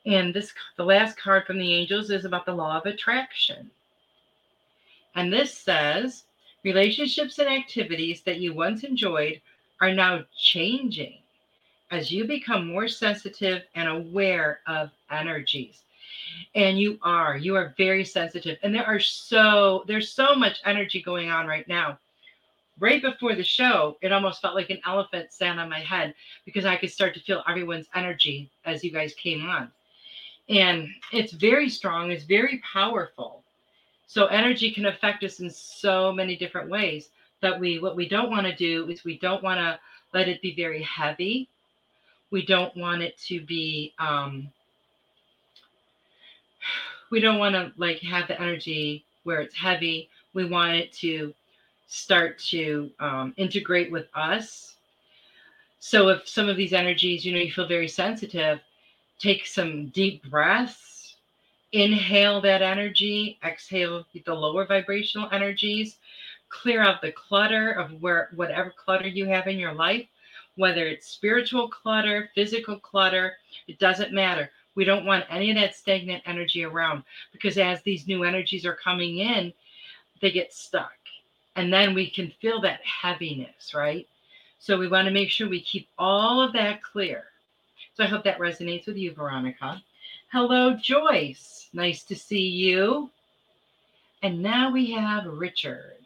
And 0.07 0.35
this, 0.35 0.53
the 0.77 0.85
last 0.85 1.17
card 1.17 1.47
from 1.47 1.59
the 1.59 1.73
angels 1.73 2.11
is 2.11 2.25
about 2.25 2.47
the 2.47 2.55
law 2.55 2.79
of 2.79 2.87
attraction. 2.87 3.71
And 5.14 5.33
this 5.33 5.57
says, 5.57 6.25
Relationships 6.64 7.38
and 7.38 7.49
activities 7.49 8.23
that 8.23 8.40
you 8.40 8.55
once 8.55 8.85
enjoyed 8.85 9.40
are 9.83 9.93
now 9.93 10.25
changing 10.37 11.19
as 11.90 12.11
you 12.11 12.25
become 12.25 12.67
more 12.67 12.88
sensitive 12.88 13.62
and 13.75 13.87
aware 13.87 14.61
of 14.67 14.90
energies. 15.11 15.83
And 16.55 16.79
you 16.79 16.99
are, 17.03 17.37
you 17.37 17.55
are 17.55 17.75
very 17.77 18.05
sensitive. 18.05 18.57
And 18.62 18.75
there 18.75 18.87
are 18.87 18.99
so, 18.99 19.85
there's 19.87 20.11
so 20.11 20.35
much 20.35 20.61
energy 20.64 21.03
going 21.03 21.31
on 21.31 21.47
right 21.47 21.69
now. 21.69 21.99
Right 22.81 23.03
before 23.03 23.35
the 23.35 23.45
show, 23.45 23.99
it 24.01 24.11
almost 24.11 24.40
felt 24.40 24.55
like 24.55 24.71
an 24.71 24.81
elephant 24.87 25.33
sat 25.33 25.59
on 25.59 25.69
my 25.69 25.81
head 25.81 26.14
because 26.47 26.64
I 26.64 26.77
could 26.77 26.90
start 26.90 27.14
to 27.14 27.21
feel 27.21 27.45
everyone's 27.47 27.88
energy 27.95 28.51
as 28.64 28.83
you 28.83 28.90
guys 28.90 29.14
came 29.14 29.47
on. 29.49 29.71
And 30.49 30.89
it's 31.13 31.33
very 31.33 31.69
strong, 31.69 32.11
it's 32.11 32.25
very 32.25 32.63
powerful. 32.71 33.43
So 34.07 34.27
energy 34.27 34.71
can 34.71 34.87
affect 34.87 35.25
us 35.25 35.41
in 35.41 35.51
so 35.51 36.13
many 36.13 36.37
different 36.37 36.71
ways 36.71 37.09
that 37.41 37.59
we 37.59 37.79
what 37.79 37.97
we 37.97 38.09
don't 38.09 38.31
want 38.31 38.47
to 38.47 38.55
do 38.55 38.89
is 38.89 39.05
we 39.05 39.19
don't 39.19 39.43
want 39.43 39.59
to 39.59 39.79
let 40.13 40.29
it 40.29 40.43
be 40.43 40.55
very 40.55 40.83
heavy. 40.83 41.49
We 42.31 42.45
don't 42.45 42.77
want 42.77 43.03
it 43.03 43.19
to 43.27 43.45
be 43.45 43.95
um 43.99 44.51
we 47.11 47.21
don't 47.21 47.39
want 47.39 47.55
to 47.55 47.73
like 47.77 48.01
have 48.01 48.29
the 48.29 48.41
energy 48.41 49.05
where 49.25 49.41
it's 49.41 49.55
heavy. 49.55 50.09
We 50.33 50.45
want 50.45 50.73
it 50.73 50.93
to 50.95 51.35
start 51.87 52.39
to 52.51 52.91
um, 52.99 53.35
integrate 53.37 53.91
with 53.93 54.07
us. 54.15 54.75
So 55.79 56.09
if 56.09 56.27
some 56.27 56.49
of 56.49 56.57
these 56.57 56.73
energies, 56.73 57.25
you 57.25 57.33
know, 57.33 57.39
you 57.39 57.53
feel 57.53 57.69
very 57.69 57.89
sensitive, 57.89 58.61
take 59.18 59.46
some 59.46 59.88
deep 59.88 60.29
breaths 60.31 60.94
Inhale 61.74 62.40
that 62.42 62.62
energy, 62.62 63.37
exhale 63.44 64.07
the 64.24 64.33
lower 64.33 64.64
vibrational 64.64 65.29
energies, 65.33 65.96
clear 66.48 66.81
out 66.81 67.03
the 67.03 67.11
clutter 67.11 67.72
of 67.72 68.00
where 68.00 68.31
whatever 68.37 68.70
clutter 68.70 69.09
you 69.09 69.27
have 69.27 69.48
in 69.48 69.59
your 69.59 69.72
life, 69.74 70.07
whether 70.55 70.87
it's 70.87 71.09
spiritual 71.09 71.68
clutter, 71.68 72.31
physical 72.33 72.79
clutter, 72.79 73.38
it 73.66 73.81
doesn't 73.81 74.12
matter. 74.12 74.53
We 74.77 74.85
don't 74.85 75.05
want 75.05 75.24
any 75.29 75.50
of 75.50 75.57
that 75.57 75.74
stagnant 75.74 76.22
energy 76.27 76.62
around 76.62 77.03
because 77.33 77.59
as 77.59 77.83
these 77.83 78.07
new 78.07 78.22
energies 78.22 78.64
are 78.64 78.77
coming 78.77 79.18
in, 79.18 79.53
they 80.20 80.31
get 80.31 80.53
stuck. 80.53 80.92
And 81.57 81.72
then 81.72 81.92
we 81.92 82.09
can 82.09 82.33
feel 82.40 82.61
that 82.61 82.83
heaviness, 82.85 83.74
right? 83.74 84.07
So 84.61 84.79
we 84.79 84.87
want 84.87 85.07
to 85.09 85.12
make 85.12 85.31
sure 85.31 85.48
we 85.48 85.61
keep 85.61 85.88
all 85.98 86.40
of 86.40 86.53
that 86.53 86.85
clear. 86.85 87.24
So 87.97 88.03
I 88.03 88.09
hope 88.09 88.25
that 88.25 88.39
resonates 88.39 88.87
with 88.87 88.97
you, 88.97 89.13
Veronica. 89.13 89.81
Hello, 90.33 90.75
Joyce. 90.75 91.69
Nice 91.73 92.03
to 92.05 92.17
see 92.17 92.43
you. 92.43 93.09
And 94.23 94.43
now 94.43 94.73
we 94.73 94.91
have 94.91 95.27
Richard. 95.27 95.99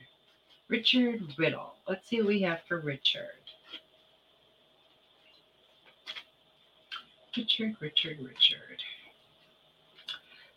Richard 0.69 1.23
Riddle. 1.39 1.75
Let's 1.89 2.07
see 2.07 2.19
what 2.19 2.27
we 2.27 2.43
have 2.43 2.61
for 2.69 2.81
Richard. 2.81 3.29
Richard, 7.35 7.77
Richard, 7.81 8.19
Richard. 8.21 8.83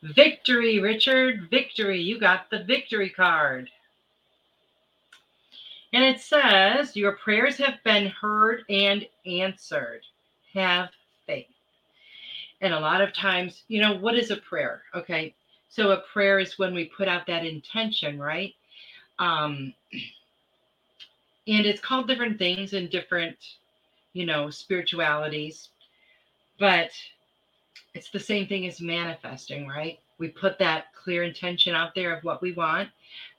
Victory, 0.04 0.80
Richard. 0.80 1.48
Victory. 1.50 2.02
You 2.02 2.20
got 2.20 2.50
the 2.50 2.64
victory 2.64 3.10
card. 3.10 3.70
And 5.94 6.04
it 6.04 6.20
says, 6.20 6.96
Your 6.98 7.14
prayers 7.14 7.58
have 7.58 7.82
been 7.86 8.08
heard 8.08 8.64
and 8.70 9.08
answered. 9.26 10.02
Have. 10.54 10.90
And 12.62 12.74
a 12.74 12.80
lot 12.80 13.02
of 13.02 13.14
times, 13.14 13.64
you 13.68 13.82
know, 13.82 13.98
what 13.98 14.16
is 14.16 14.32
a 14.32 14.38
prayer? 14.38 14.84
Okay. 14.96 15.36
So 15.70 15.92
a 15.92 16.04
prayer 16.14 16.40
is 16.40 16.60
when 16.60 16.74
we 16.74 16.86
put 16.86 17.08
out 17.08 17.28
that 17.28 17.46
intention, 17.46 18.20
right? 18.20 18.54
Um, 19.20 19.74
and 21.48 21.66
it's 21.66 21.82
called 21.82 22.08
different 22.08 22.38
things 22.38 22.74
in 22.74 22.90
different, 22.90 23.38
you 24.14 24.26
know, 24.26 24.50
spiritualities. 24.50 25.70
But 26.60 26.92
it's 27.94 28.10
the 28.10 28.20
same 28.20 28.48
thing 28.48 28.68
as 28.68 28.82
manifesting, 28.82 29.68
right? 29.68 30.00
We 30.18 30.30
put 30.30 30.60
that 30.60 30.94
clear 30.94 31.24
intention 31.24 31.74
out 31.74 31.96
there 31.96 32.16
of 32.16 32.24
what 32.24 32.42
we 32.42 32.52
want, 32.52 32.90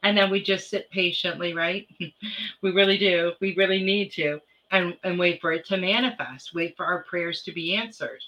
and 0.03 0.17
then 0.17 0.31
we 0.31 0.43
just 0.43 0.69
sit 0.69 0.91
patiently, 0.91 1.55
right? 1.55 1.87
we 2.63 2.71
really 2.71 2.99
do. 2.99 3.33
We 3.41 3.55
really 3.55 3.83
need 3.83 4.11
to, 4.13 4.41
and, 4.73 4.97
and 5.05 5.19
wait 5.19 5.41
for 5.41 5.53
it 5.53 5.65
to 5.67 5.77
manifest, 5.77 6.55
wait 6.55 6.77
for 6.77 6.85
our 6.85 7.05
prayers 7.05 7.43
to 7.45 7.53
be 7.53 7.77
answered. 7.77 8.21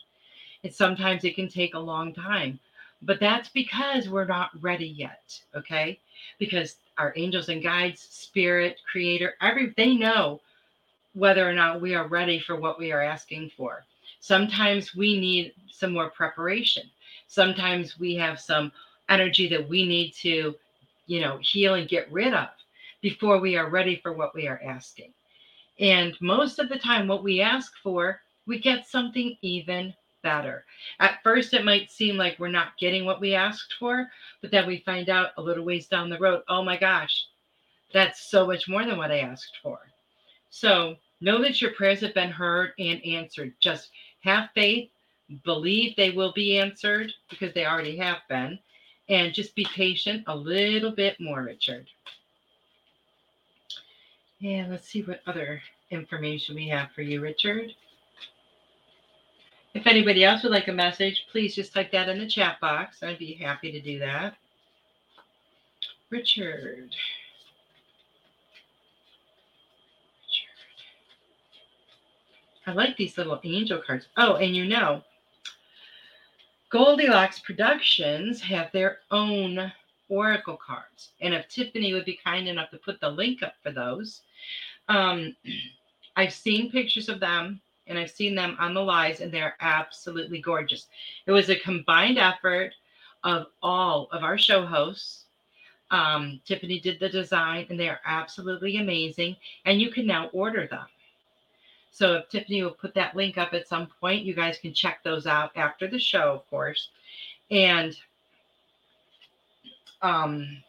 Sometimes 0.72 1.24
it 1.24 1.36
can 1.36 1.48
take 1.48 1.74
a 1.74 1.78
long 1.78 2.12
time. 2.14 2.58
But 3.02 3.20
that's 3.20 3.48
because 3.50 4.08
we're 4.08 4.24
not 4.24 4.50
ready 4.62 4.86
yet. 4.86 5.38
Okay. 5.54 5.98
Because 6.38 6.76
our 6.96 7.12
angels 7.16 7.48
and 7.48 7.62
guides, 7.62 8.00
spirit, 8.00 8.80
creator, 8.90 9.34
every 9.40 9.74
they 9.76 9.94
know 9.94 10.40
whether 11.12 11.48
or 11.48 11.52
not 11.52 11.80
we 11.80 11.94
are 11.94 12.08
ready 12.08 12.38
for 12.38 12.56
what 12.56 12.78
we 12.78 12.92
are 12.92 13.02
asking 13.02 13.50
for. 13.56 13.84
Sometimes 14.20 14.94
we 14.94 15.18
need 15.20 15.52
some 15.70 15.92
more 15.92 16.10
preparation. 16.10 16.84
Sometimes 17.26 17.98
we 17.98 18.14
have 18.16 18.40
some 18.40 18.72
energy 19.08 19.48
that 19.48 19.68
we 19.68 19.86
need 19.86 20.12
to, 20.14 20.54
you 21.06 21.20
know, 21.20 21.38
heal 21.42 21.74
and 21.74 21.88
get 21.88 22.10
rid 22.10 22.32
of 22.32 22.48
before 23.02 23.38
we 23.38 23.56
are 23.56 23.68
ready 23.68 23.96
for 23.96 24.12
what 24.12 24.34
we 24.34 24.48
are 24.48 24.60
asking. 24.64 25.12
And 25.78 26.16
most 26.20 26.58
of 26.58 26.68
the 26.68 26.78
time, 26.78 27.06
what 27.06 27.22
we 27.22 27.40
ask 27.40 27.72
for, 27.82 28.20
we 28.46 28.58
get 28.58 28.86
something 28.86 29.36
even 29.42 29.94
better. 30.24 30.64
At 30.98 31.22
first, 31.22 31.54
it 31.54 31.64
might 31.64 31.92
seem 31.92 32.16
like 32.16 32.40
we're 32.40 32.48
not 32.48 32.76
getting 32.78 33.04
what 33.04 33.20
we 33.20 33.36
asked 33.36 33.74
for, 33.78 34.10
but 34.40 34.50
then 34.50 34.66
we 34.66 34.78
find 34.78 35.08
out 35.08 35.30
a 35.36 35.42
little 35.42 35.64
ways 35.64 35.86
down 35.86 36.10
the 36.10 36.18
road, 36.18 36.42
oh 36.48 36.64
my 36.64 36.76
gosh, 36.76 37.26
that's 37.92 38.28
so 38.28 38.44
much 38.44 38.66
more 38.66 38.84
than 38.84 38.96
what 38.96 39.12
I 39.12 39.20
asked 39.20 39.58
for. 39.62 39.78
So 40.50 40.96
know 41.20 41.40
that 41.42 41.62
your 41.62 41.70
prayers 41.74 42.00
have 42.00 42.14
been 42.14 42.30
heard 42.30 42.72
and 42.80 43.04
answered. 43.04 43.54
Just 43.60 43.90
have 44.22 44.48
faith, 44.54 44.90
believe 45.44 45.94
they 45.94 46.10
will 46.10 46.32
be 46.32 46.58
answered 46.58 47.12
because 47.30 47.54
they 47.54 47.66
already 47.66 47.96
have 47.98 48.18
been, 48.28 48.58
and 49.08 49.32
just 49.32 49.54
be 49.54 49.66
patient 49.74 50.24
a 50.26 50.34
little 50.34 50.90
bit 50.90 51.20
more, 51.20 51.42
Richard. 51.42 51.86
And 54.42 54.70
let's 54.70 54.88
see 54.88 55.02
what 55.02 55.20
other 55.26 55.62
information 55.90 56.54
we 56.54 56.68
have 56.68 56.90
for 56.92 57.02
you, 57.02 57.20
Richard. 57.20 57.70
If 59.74 59.88
anybody 59.88 60.24
else 60.24 60.44
would 60.44 60.52
like 60.52 60.68
a 60.68 60.72
message, 60.72 61.26
please 61.32 61.56
just 61.56 61.74
type 61.74 61.90
that 61.90 62.08
in 62.08 62.20
the 62.20 62.28
chat 62.28 62.60
box. 62.60 63.02
I'd 63.02 63.18
be 63.18 63.34
happy 63.34 63.72
to 63.72 63.80
do 63.80 63.98
that. 63.98 64.36
Richard. 66.10 66.94
I 72.66 72.72
like 72.72 72.96
these 72.96 73.18
little 73.18 73.40
angel 73.42 73.82
cards. 73.84 74.06
Oh, 74.16 74.36
and 74.36 74.54
you 74.54 74.64
know, 74.64 75.02
Goldilocks 76.70 77.40
Productions 77.40 78.40
have 78.40 78.70
their 78.72 79.00
own 79.10 79.72
oracle 80.08 80.56
cards. 80.56 81.10
And 81.20 81.34
if 81.34 81.48
Tiffany 81.48 81.92
would 81.92 82.04
be 82.04 82.18
kind 82.24 82.46
enough 82.48 82.70
to 82.70 82.78
put 82.78 83.00
the 83.00 83.10
link 83.10 83.42
up 83.42 83.54
for 83.62 83.72
those, 83.72 84.22
um, 84.88 85.34
I've 86.16 86.32
seen 86.32 86.70
pictures 86.70 87.08
of 87.08 87.18
them 87.18 87.60
and 87.86 87.98
I've 87.98 88.10
seen 88.10 88.34
them 88.34 88.56
on 88.58 88.74
the 88.74 88.82
lives, 88.82 89.20
and 89.20 89.32
they're 89.32 89.56
absolutely 89.60 90.40
gorgeous. 90.40 90.86
It 91.26 91.32
was 91.32 91.50
a 91.50 91.56
combined 91.56 92.18
effort 92.18 92.72
of 93.22 93.46
all 93.62 94.08
of 94.12 94.22
our 94.22 94.38
show 94.38 94.64
hosts. 94.64 95.24
Um, 95.90 96.40
Tiffany 96.44 96.80
did 96.80 96.98
the 96.98 97.08
design, 97.08 97.66
and 97.70 97.78
they 97.78 97.88
are 97.88 98.00
absolutely 98.04 98.78
amazing. 98.78 99.36
And 99.64 99.80
you 99.80 99.90
can 99.90 100.06
now 100.06 100.28
order 100.32 100.66
them. 100.66 100.86
So 101.90 102.14
if 102.14 102.28
Tiffany 102.28 102.62
will 102.62 102.72
put 102.72 102.94
that 102.94 103.14
link 103.14 103.38
up 103.38 103.54
at 103.54 103.68
some 103.68 103.88
point, 104.00 104.24
you 104.24 104.34
guys 104.34 104.58
can 104.58 104.74
check 104.74 105.02
those 105.04 105.26
out 105.26 105.52
after 105.56 105.86
the 105.86 105.98
show, 105.98 106.32
of 106.32 106.50
course. 106.50 106.88
And 107.50 107.96
um, 110.02 110.62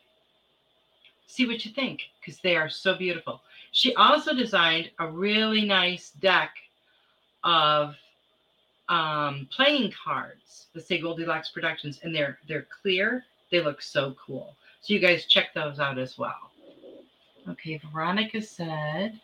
see 1.26 1.48
what 1.48 1.66
you 1.66 1.72
think 1.72 2.02
because 2.20 2.40
they 2.42 2.56
are 2.56 2.70
so 2.70 2.96
beautiful. 2.96 3.42
She 3.72 3.96
also 3.96 4.34
designed 4.34 4.92
a 5.00 5.08
really 5.08 5.66
nice 5.66 6.12
deck 6.12 6.52
of 7.46 7.96
um, 8.90 9.48
playing 9.56 9.94
cards 10.04 10.68
that 10.74 10.86
say 10.86 11.00
Goldilocks 11.00 11.50
Productions, 11.50 12.00
and 12.04 12.14
they're 12.14 12.38
they're 12.48 12.68
clear. 12.82 13.24
They 13.52 13.62
look 13.62 13.82
so 13.82 14.16
cool. 14.24 14.56
So 14.82 14.94
you 14.94 15.00
guys 15.00 15.26
check 15.26 15.54
those 15.54 15.80
out 15.80 15.98
as 15.98 16.18
well. 16.18 16.52
Okay, 17.48 17.80
Veronica 17.92 18.42
said 18.42 19.20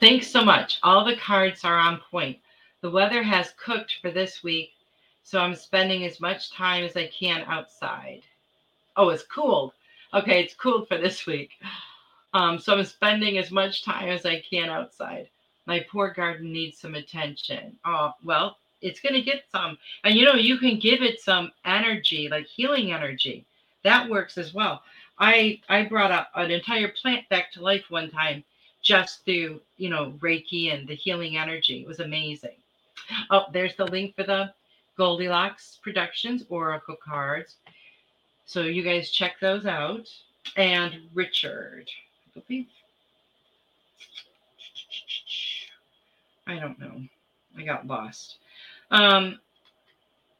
Thanks 0.00 0.28
so 0.28 0.42
much. 0.42 0.78
All 0.82 1.04
the 1.04 1.16
cards 1.16 1.62
are 1.62 1.76
on 1.76 2.00
point. 2.10 2.38
The 2.80 2.90
weather 2.90 3.22
has 3.22 3.52
cooked 3.62 3.96
for 4.00 4.10
this 4.10 4.42
week, 4.42 4.70
so 5.24 5.40
I'm 5.40 5.54
spending 5.54 6.06
as 6.06 6.20
much 6.20 6.50
time 6.50 6.84
as 6.84 6.96
I 6.96 7.08
can 7.08 7.42
outside. 7.42 8.22
Oh, 8.96 9.10
it's 9.10 9.24
cooled. 9.24 9.74
Okay, 10.14 10.42
it's 10.42 10.54
cooled 10.54 10.88
for 10.88 10.96
this 10.96 11.26
week. 11.26 11.50
Um, 12.32 12.58
so 12.58 12.72
I'm 12.74 12.84
spending 12.84 13.36
as 13.36 13.50
much 13.50 13.84
time 13.84 14.08
as 14.08 14.24
I 14.24 14.40
can 14.40 14.70
outside. 14.70 15.28
My 15.70 15.86
poor 15.88 16.10
garden 16.10 16.52
needs 16.52 16.78
some 16.78 16.96
attention. 16.96 17.78
Oh, 17.84 18.10
well, 18.24 18.56
it's 18.80 18.98
going 18.98 19.14
to 19.14 19.22
get 19.22 19.44
some. 19.52 19.78
And 20.02 20.16
you 20.16 20.24
know, 20.24 20.34
you 20.34 20.58
can 20.58 20.80
give 20.80 21.00
it 21.00 21.20
some 21.20 21.52
energy, 21.64 22.28
like 22.28 22.46
healing 22.46 22.90
energy. 22.90 23.46
That 23.84 24.10
works 24.10 24.36
as 24.36 24.52
well. 24.52 24.82
I 25.20 25.60
I 25.68 25.84
brought 25.84 26.10
up 26.10 26.32
an 26.34 26.50
entire 26.50 26.88
plant 26.88 27.28
back 27.28 27.52
to 27.52 27.62
life 27.62 27.84
one 27.88 28.10
time 28.10 28.42
just 28.82 29.24
through, 29.24 29.60
you 29.76 29.90
know, 29.90 30.12
Reiki 30.18 30.74
and 30.74 30.88
the 30.88 30.96
healing 30.96 31.36
energy. 31.36 31.82
It 31.82 31.86
was 31.86 32.00
amazing. 32.00 32.56
Oh, 33.30 33.44
there's 33.52 33.76
the 33.76 33.86
link 33.86 34.16
for 34.16 34.24
the 34.24 34.52
Goldilocks 34.96 35.78
Productions 35.84 36.42
Oracle 36.48 36.96
cards. 36.96 37.58
So 38.44 38.62
you 38.62 38.82
guys 38.82 39.12
check 39.12 39.38
those 39.40 39.66
out. 39.66 40.08
And 40.56 41.02
Richard, 41.14 41.88
I 42.36 42.40
believe. 42.40 42.66
I 46.46 46.58
don't 46.58 46.78
know. 46.78 47.02
I 47.56 47.62
got 47.62 47.86
lost. 47.86 48.36
Um, 48.90 49.38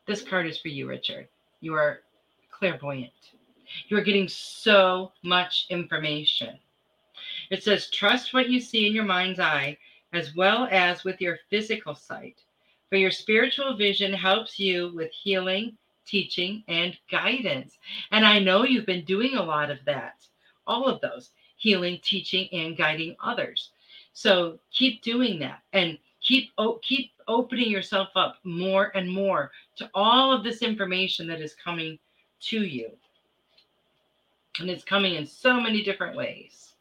this 0.06 0.22
card 0.22 0.46
is 0.46 0.58
for 0.58 0.68
you, 0.68 0.88
Richard. 0.88 1.28
You 1.60 1.74
are 1.74 2.00
clairvoyant. 2.50 3.12
You 3.88 3.96
are 3.96 4.02
getting 4.02 4.28
so 4.28 5.12
much 5.22 5.66
information. 5.70 6.58
It 7.50 7.62
says, 7.62 7.90
trust 7.90 8.34
what 8.34 8.48
you 8.48 8.60
see 8.60 8.86
in 8.86 8.92
your 8.92 9.04
mind's 9.04 9.40
eye 9.40 9.76
as 10.12 10.34
well 10.34 10.66
as 10.70 11.04
with 11.04 11.20
your 11.20 11.38
physical 11.48 11.94
sight. 11.94 12.42
For 12.88 12.96
your 12.96 13.12
spiritual 13.12 13.76
vision 13.76 14.12
helps 14.12 14.58
you 14.58 14.92
with 14.94 15.12
healing, 15.12 15.76
teaching, 16.04 16.64
and 16.66 16.98
guidance. 17.10 17.78
And 18.10 18.26
I 18.26 18.40
know 18.40 18.64
you've 18.64 18.86
been 18.86 19.04
doing 19.04 19.36
a 19.36 19.42
lot 19.42 19.70
of 19.70 19.78
that, 19.86 20.26
all 20.66 20.86
of 20.86 21.00
those 21.00 21.30
healing, 21.56 22.00
teaching, 22.02 22.48
and 22.52 22.76
guiding 22.76 23.14
others. 23.22 23.70
So 24.12 24.58
keep 24.72 25.02
doing 25.02 25.38
that 25.40 25.60
and 25.72 25.98
keep 26.20 26.50
keep 26.82 27.12
opening 27.28 27.70
yourself 27.70 28.08
up 28.16 28.36
more 28.44 28.90
and 28.94 29.10
more 29.10 29.50
to 29.76 29.88
all 29.94 30.32
of 30.32 30.44
this 30.44 30.62
information 30.62 31.26
that 31.28 31.40
is 31.40 31.54
coming 31.54 31.98
to 32.40 32.64
you. 32.64 32.90
And 34.58 34.68
it's 34.68 34.84
coming 34.84 35.14
in 35.14 35.26
so 35.26 35.60
many 35.60 35.82
different 35.82 36.16
ways. 36.16 36.74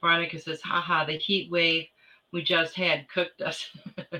Veronica 0.00 0.38
says, 0.38 0.62
haha, 0.62 1.04
the 1.04 1.18
heat 1.18 1.50
wave 1.50 1.86
we 2.32 2.42
just 2.42 2.74
had 2.74 3.08
cooked 3.08 3.40
us. 3.40 3.68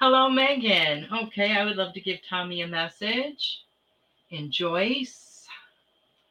Hello, 0.00 0.30
Megan. 0.30 1.06
Okay, 1.12 1.56
I 1.56 1.64
would 1.64 1.76
love 1.76 1.92
to 1.94 2.00
give 2.00 2.20
Tommy 2.28 2.62
a 2.62 2.66
message. 2.66 3.64
And 4.32 4.50
Joyce. 4.50 5.46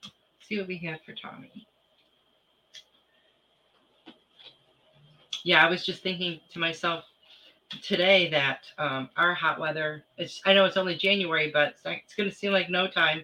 Let's 0.04 0.48
see 0.48 0.58
what 0.58 0.68
we 0.68 0.78
have 0.80 1.02
for 1.06 1.14
Tommy. 1.14 1.68
Yeah, 5.44 5.66
I 5.66 5.70
was 5.70 5.86
just 5.86 6.04
thinking 6.04 6.40
to 6.52 6.60
myself 6.60 7.06
today 7.82 8.30
that 8.30 8.66
um, 8.78 9.10
our 9.18 9.34
hot 9.34 9.60
weather, 9.60 10.04
it's, 10.18 10.42
I 10.46 10.54
know 10.54 10.66
it's 10.66 10.78
only 10.78 10.96
January, 10.96 11.50
but 11.52 11.70
it's, 11.70 11.82
it's 11.86 12.16
going 12.16 12.30
to 12.30 12.36
seem 12.36 12.52
like 12.52 12.70
no 12.70 12.88
time. 12.88 13.24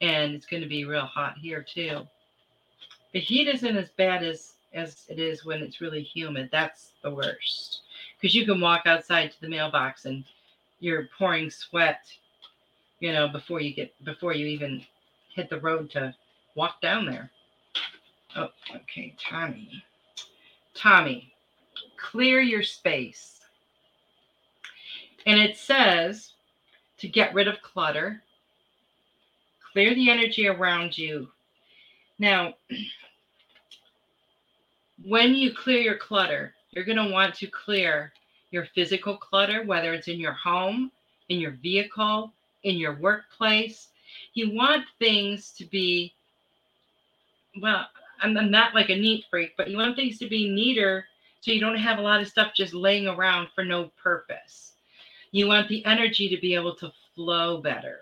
And 0.00 0.34
it's 0.34 0.46
going 0.46 0.62
to 0.62 0.68
be 0.68 0.84
real 0.84 1.06
hot 1.06 1.38
here, 1.38 1.64
too. 1.66 2.06
The 3.12 3.20
heat 3.20 3.48
isn't 3.48 3.76
as 3.76 3.88
bad 3.96 4.22
as 4.22 4.56
as 4.74 5.06
it 5.08 5.18
is 5.18 5.44
when 5.44 5.62
it's 5.62 5.80
really 5.80 6.02
humid. 6.02 6.50
That's 6.52 6.92
the 7.02 7.10
worst 7.10 7.80
because 8.20 8.34
you 8.34 8.44
can 8.44 8.60
walk 8.60 8.82
outside 8.86 9.32
to 9.32 9.40
the 9.40 9.48
mailbox 9.48 10.04
and 10.04 10.22
you're 10.80 11.08
pouring 11.18 11.50
sweat, 11.50 12.02
you 13.00 13.12
know, 13.12 13.28
before 13.28 13.60
you 13.60 13.74
get 13.74 13.92
before 14.04 14.34
you 14.34 14.46
even 14.46 14.84
hit 15.34 15.48
the 15.48 15.60
road 15.60 15.90
to 15.92 16.14
walk 16.54 16.80
down 16.82 17.06
there. 17.06 17.30
Oh, 18.36 18.48
okay, 18.74 19.14
Tommy. 19.18 19.82
Tommy, 20.74 21.32
clear 21.98 22.40
your 22.40 22.62
space. 22.62 23.40
And 25.26 25.40
it 25.40 25.56
says 25.56 26.32
to 26.98 27.08
get 27.08 27.34
rid 27.34 27.48
of 27.48 27.60
clutter, 27.62 28.22
clear 29.72 29.94
the 29.94 30.10
energy 30.10 30.46
around 30.46 30.96
you. 30.96 31.28
Now, 32.18 32.54
when 35.04 35.34
you 35.34 35.54
clear 35.54 35.80
your 35.80 35.98
clutter, 35.98 36.54
you're 36.70 36.84
going 36.84 36.98
to 36.98 37.12
want 37.12 37.34
to 37.36 37.48
clear 37.48 38.12
your 38.50 38.66
physical 38.74 39.16
clutter, 39.16 39.64
whether 39.64 39.92
it's 39.92 40.08
in 40.08 40.20
your 40.20 40.32
home, 40.32 40.92
in 41.28 41.40
your 41.40 41.52
vehicle, 41.62 42.32
in 42.62 42.76
your 42.76 42.94
workplace. 42.94 43.88
You 44.34 44.54
want 44.54 44.84
things 44.98 45.50
to 45.58 45.64
be, 45.64 46.14
well, 47.60 47.86
I'm 48.20 48.50
not 48.50 48.74
like 48.74 48.90
a 48.90 48.96
neat 48.96 49.24
freak, 49.30 49.52
but 49.56 49.68
you 49.68 49.76
want 49.76 49.96
things 49.96 50.18
to 50.18 50.28
be 50.28 50.48
neater 50.48 51.06
so 51.46 51.52
you 51.52 51.60
don't 51.60 51.76
have 51.76 51.98
a 52.00 52.02
lot 52.02 52.20
of 52.20 52.26
stuff 52.26 52.54
just 52.56 52.74
laying 52.74 53.06
around 53.06 53.46
for 53.54 53.64
no 53.64 53.92
purpose. 54.02 54.72
You 55.30 55.46
want 55.46 55.68
the 55.68 55.84
energy 55.84 56.28
to 56.28 56.40
be 56.40 56.56
able 56.56 56.74
to 56.74 56.90
flow 57.14 57.58
better 57.60 58.00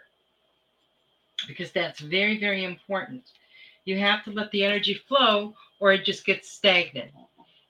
because 1.46 1.70
that's 1.70 2.00
very, 2.00 2.40
very 2.40 2.64
important. 2.64 3.22
You 3.84 3.98
have 3.98 4.24
to 4.24 4.30
let 4.30 4.50
the 4.50 4.64
energy 4.64 4.94
flow 4.94 5.52
or 5.78 5.92
it 5.92 6.06
just 6.06 6.24
gets 6.24 6.50
stagnant. 6.50 7.10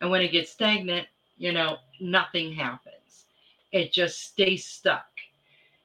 And 0.00 0.12
when 0.12 0.20
it 0.20 0.30
gets 0.30 0.52
stagnant, 0.52 1.08
you 1.38 1.50
know, 1.50 1.78
nothing 2.00 2.52
happens. 2.52 3.24
It 3.72 3.92
just 3.92 4.20
stays 4.20 4.64
stuck. 4.64 5.08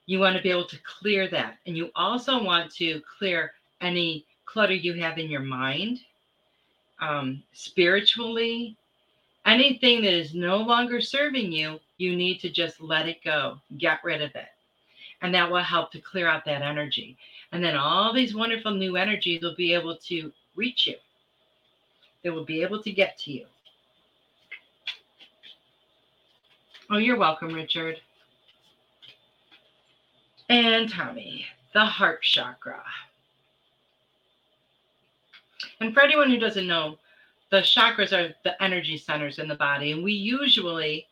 You 0.06 0.20
want 0.20 0.38
to 0.38 0.44
be 0.44 0.52
able 0.52 0.68
to 0.68 0.78
clear 0.84 1.28
that. 1.30 1.58
And 1.66 1.76
you 1.76 1.90
also 1.96 2.44
want 2.44 2.72
to 2.76 3.02
clear 3.18 3.54
any 3.82 4.28
clutter 4.46 4.76
you 4.76 4.94
have 5.02 5.18
in 5.18 5.32
your 5.32 5.42
mind, 5.42 6.02
um, 7.02 7.42
spiritually, 7.54 8.78
anything 9.46 10.02
that 10.02 10.14
is 10.14 10.34
no 10.34 10.58
longer 10.58 11.02
serving 11.02 11.52
you, 11.52 11.80
you 11.98 12.16
need 12.16 12.40
to 12.40 12.50
just 12.50 12.82
let 12.82 13.08
it 13.08 13.24
go, 13.24 13.60
get 13.78 14.04
rid 14.04 14.22
of 14.22 14.36
it. 14.36 14.50
And 15.22 15.34
that 15.34 15.52
will 15.52 15.64
help 15.64 15.92
to 15.92 16.02
clear 16.02 16.28
out 16.28 16.46
that 16.46 16.62
energy. 16.62 17.18
And 17.52 17.64
then 17.64 17.76
all 17.76 18.14
these 18.14 18.36
wonderful 18.36 18.72
new 18.72 18.96
energies 18.96 19.42
will 19.42 19.56
be 19.56 19.74
able 19.74 19.98
to 20.08 20.32
reach 20.56 20.88
you, 20.88 20.96
they 22.24 22.30
will 22.30 22.46
be 22.46 22.62
able 22.62 22.82
to 22.84 22.92
get 22.92 23.18
to 23.20 23.32
you. 23.32 23.46
Oh, 26.92 26.98
you're 26.98 27.18
welcome, 27.18 27.54
Richard. 27.54 27.98
And 30.50 30.90
Tommy, 30.90 31.46
the 31.74 31.86
heart 31.86 32.24
chakra. 32.24 32.82
And 35.80 35.94
for 35.94 36.02
anyone 36.02 36.30
who 36.30 36.40
doesn't 36.40 36.66
know, 36.66 36.98
the 37.52 37.62
chakras 37.62 38.14
are 38.14 38.34
the 38.44 38.62
energy 38.62 38.98
centers 38.98 39.40
in 39.40 39.48
the 39.48 39.56
body, 39.56 39.92
and 39.92 40.04
we 40.04 40.14
usually 40.14 41.08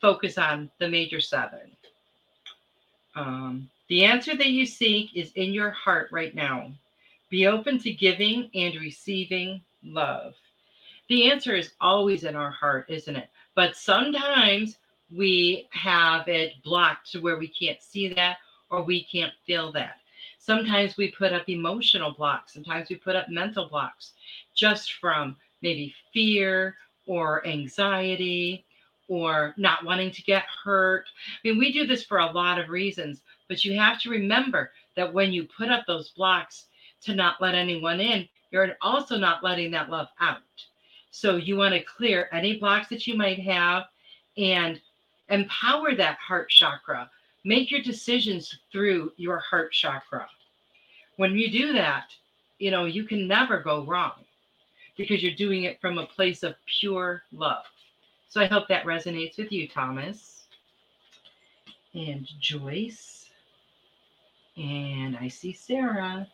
focus 0.00 0.38
on 0.38 0.70
the 0.78 0.88
major 0.88 1.20
seven. 1.20 1.70
Um, 3.14 3.68
the 3.88 4.04
answer 4.04 4.36
that 4.36 4.48
you 4.48 4.64
seek 4.64 5.14
is 5.14 5.32
in 5.32 5.52
your 5.52 5.70
heart 5.70 6.08
right 6.12 6.34
now. 6.34 6.72
Be 7.30 7.46
open 7.46 7.78
to 7.80 7.92
giving 7.92 8.50
and 8.54 8.74
receiving 8.76 9.60
love. 9.84 10.34
The 11.08 11.30
answer 11.30 11.54
is 11.54 11.72
always 11.80 12.24
in 12.24 12.36
our 12.36 12.50
heart, 12.50 12.86
isn't 12.88 13.16
it? 13.16 13.28
But 13.54 13.76
sometimes 13.76 14.78
we 15.14 15.68
have 15.72 16.26
it 16.28 16.54
blocked 16.64 17.12
to 17.12 17.20
where 17.20 17.38
we 17.38 17.48
can't 17.48 17.82
see 17.82 18.12
that 18.14 18.38
or 18.70 18.82
we 18.82 19.04
can't 19.04 19.32
feel 19.46 19.72
that. 19.72 19.96
Sometimes 20.38 20.96
we 20.96 21.12
put 21.12 21.32
up 21.32 21.48
emotional 21.48 22.12
blocks, 22.12 22.54
sometimes 22.54 22.88
we 22.88 22.96
put 22.96 23.14
up 23.14 23.28
mental 23.28 23.68
blocks 23.68 24.12
just 24.54 24.94
from 24.94 25.36
maybe 25.62 25.94
fear 26.12 26.76
or 27.06 27.46
anxiety 27.46 28.64
or 29.08 29.54
not 29.56 29.84
wanting 29.84 30.10
to 30.10 30.22
get 30.22 30.44
hurt. 30.64 31.04
I 31.44 31.48
mean, 31.48 31.58
we 31.58 31.72
do 31.72 31.86
this 31.86 32.04
for 32.04 32.18
a 32.18 32.32
lot 32.32 32.58
of 32.58 32.68
reasons, 32.68 33.20
but 33.48 33.64
you 33.64 33.78
have 33.78 34.00
to 34.00 34.10
remember 34.10 34.72
that 34.96 35.12
when 35.12 35.32
you 35.32 35.48
put 35.56 35.70
up 35.70 35.84
those 35.86 36.10
blocks 36.10 36.66
to 37.02 37.14
not 37.14 37.40
let 37.40 37.54
anyone 37.54 38.00
in, 38.00 38.28
you're 38.50 38.76
also 38.80 39.18
not 39.18 39.42
letting 39.42 39.70
that 39.72 39.90
love 39.90 40.08
out. 40.20 40.40
So 41.10 41.36
you 41.36 41.56
want 41.56 41.74
to 41.74 41.82
clear 41.82 42.28
any 42.32 42.58
blocks 42.58 42.88
that 42.88 43.06
you 43.06 43.16
might 43.16 43.38
have 43.40 43.84
and 44.36 44.80
empower 45.28 45.94
that 45.94 46.18
heart 46.18 46.48
chakra. 46.48 47.10
Make 47.44 47.70
your 47.70 47.82
decisions 47.82 48.56
through 48.70 49.12
your 49.16 49.38
heart 49.38 49.72
chakra. 49.72 50.28
When 51.16 51.36
you 51.36 51.50
do 51.50 51.72
that, 51.74 52.04
you 52.58 52.70
know, 52.70 52.84
you 52.84 53.04
can 53.04 53.26
never 53.26 53.60
go 53.60 53.84
wrong 53.84 54.12
because 54.96 55.22
you're 55.22 55.34
doing 55.34 55.64
it 55.64 55.80
from 55.80 55.98
a 55.98 56.06
place 56.06 56.42
of 56.42 56.54
pure 56.80 57.22
love. 57.32 57.64
So 58.28 58.40
I 58.40 58.46
hope 58.46 58.68
that 58.68 58.84
resonates 58.84 59.38
with 59.38 59.52
you, 59.52 59.68
Thomas 59.68 60.44
and 61.94 62.28
Joyce. 62.40 63.30
And 64.56 65.16
I 65.16 65.28
see 65.28 65.52
Sarah. 65.52 66.26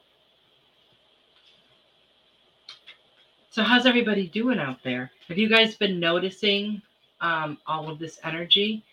So, 3.50 3.62
how's 3.62 3.86
everybody 3.86 4.28
doing 4.28 4.58
out 4.58 4.78
there? 4.84 5.10
Have 5.28 5.38
you 5.38 5.48
guys 5.48 5.76
been 5.76 5.98
noticing 5.98 6.82
um, 7.20 7.58
all 7.66 7.90
of 7.90 7.98
this 7.98 8.20
energy? 8.22 8.84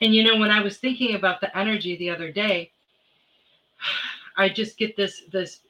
And 0.00 0.14
you 0.14 0.24
know, 0.24 0.36
when 0.38 0.50
I 0.50 0.60
was 0.60 0.78
thinking 0.78 1.14
about 1.14 1.40
the 1.40 1.56
energy 1.56 1.96
the 1.96 2.10
other 2.10 2.32
day, 2.32 2.70
I 4.36 4.48
just 4.48 4.78
get 4.78 4.96
this 4.96 5.22
this 5.32 5.60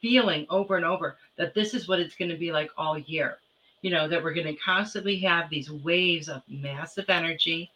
feeling 0.00 0.46
over 0.50 0.76
and 0.76 0.84
over 0.84 1.16
that 1.36 1.54
this 1.54 1.74
is 1.74 1.88
what 1.88 2.00
it's 2.00 2.16
going 2.16 2.30
to 2.30 2.36
be 2.36 2.52
like 2.52 2.70
all 2.76 2.98
year. 2.98 3.38
You 3.82 3.90
know, 3.90 4.08
that 4.08 4.22
we're 4.22 4.34
going 4.34 4.46
to 4.46 4.62
constantly 4.62 5.18
have 5.20 5.48
these 5.48 5.70
waves 5.70 6.28
of 6.28 6.42
massive 6.48 7.08
energy. 7.08 7.70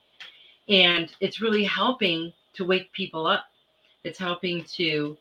And 0.68 1.12
it's 1.20 1.41
really 1.41 1.64
helping 1.64 2.33
to 2.55 2.64
wake 2.64 2.93
people 2.93 3.27
up. 3.27 3.47
It's 4.05 4.18
helping 4.18 4.64
to 4.77 5.16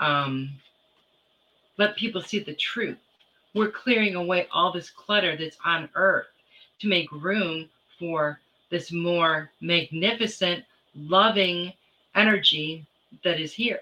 um, 0.00 0.50
let 1.78 1.96
people 1.96 2.22
see 2.22 2.38
the 2.38 2.54
truth. 2.54 2.98
We're 3.54 3.70
clearing 3.70 4.14
away 4.14 4.48
all 4.52 4.72
this 4.72 4.90
clutter 4.90 5.36
that's 5.36 5.58
on 5.64 5.88
earth 5.94 6.26
to 6.80 6.88
make 6.88 7.10
room 7.12 7.68
for 7.98 8.40
this 8.70 8.90
more 8.90 9.50
magnificent, 9.60 10.64
loving 10.96 11.72
energy 12.14 12.84
that 13.22 13.38
is 13.38 13.52
here. 13.52 13.80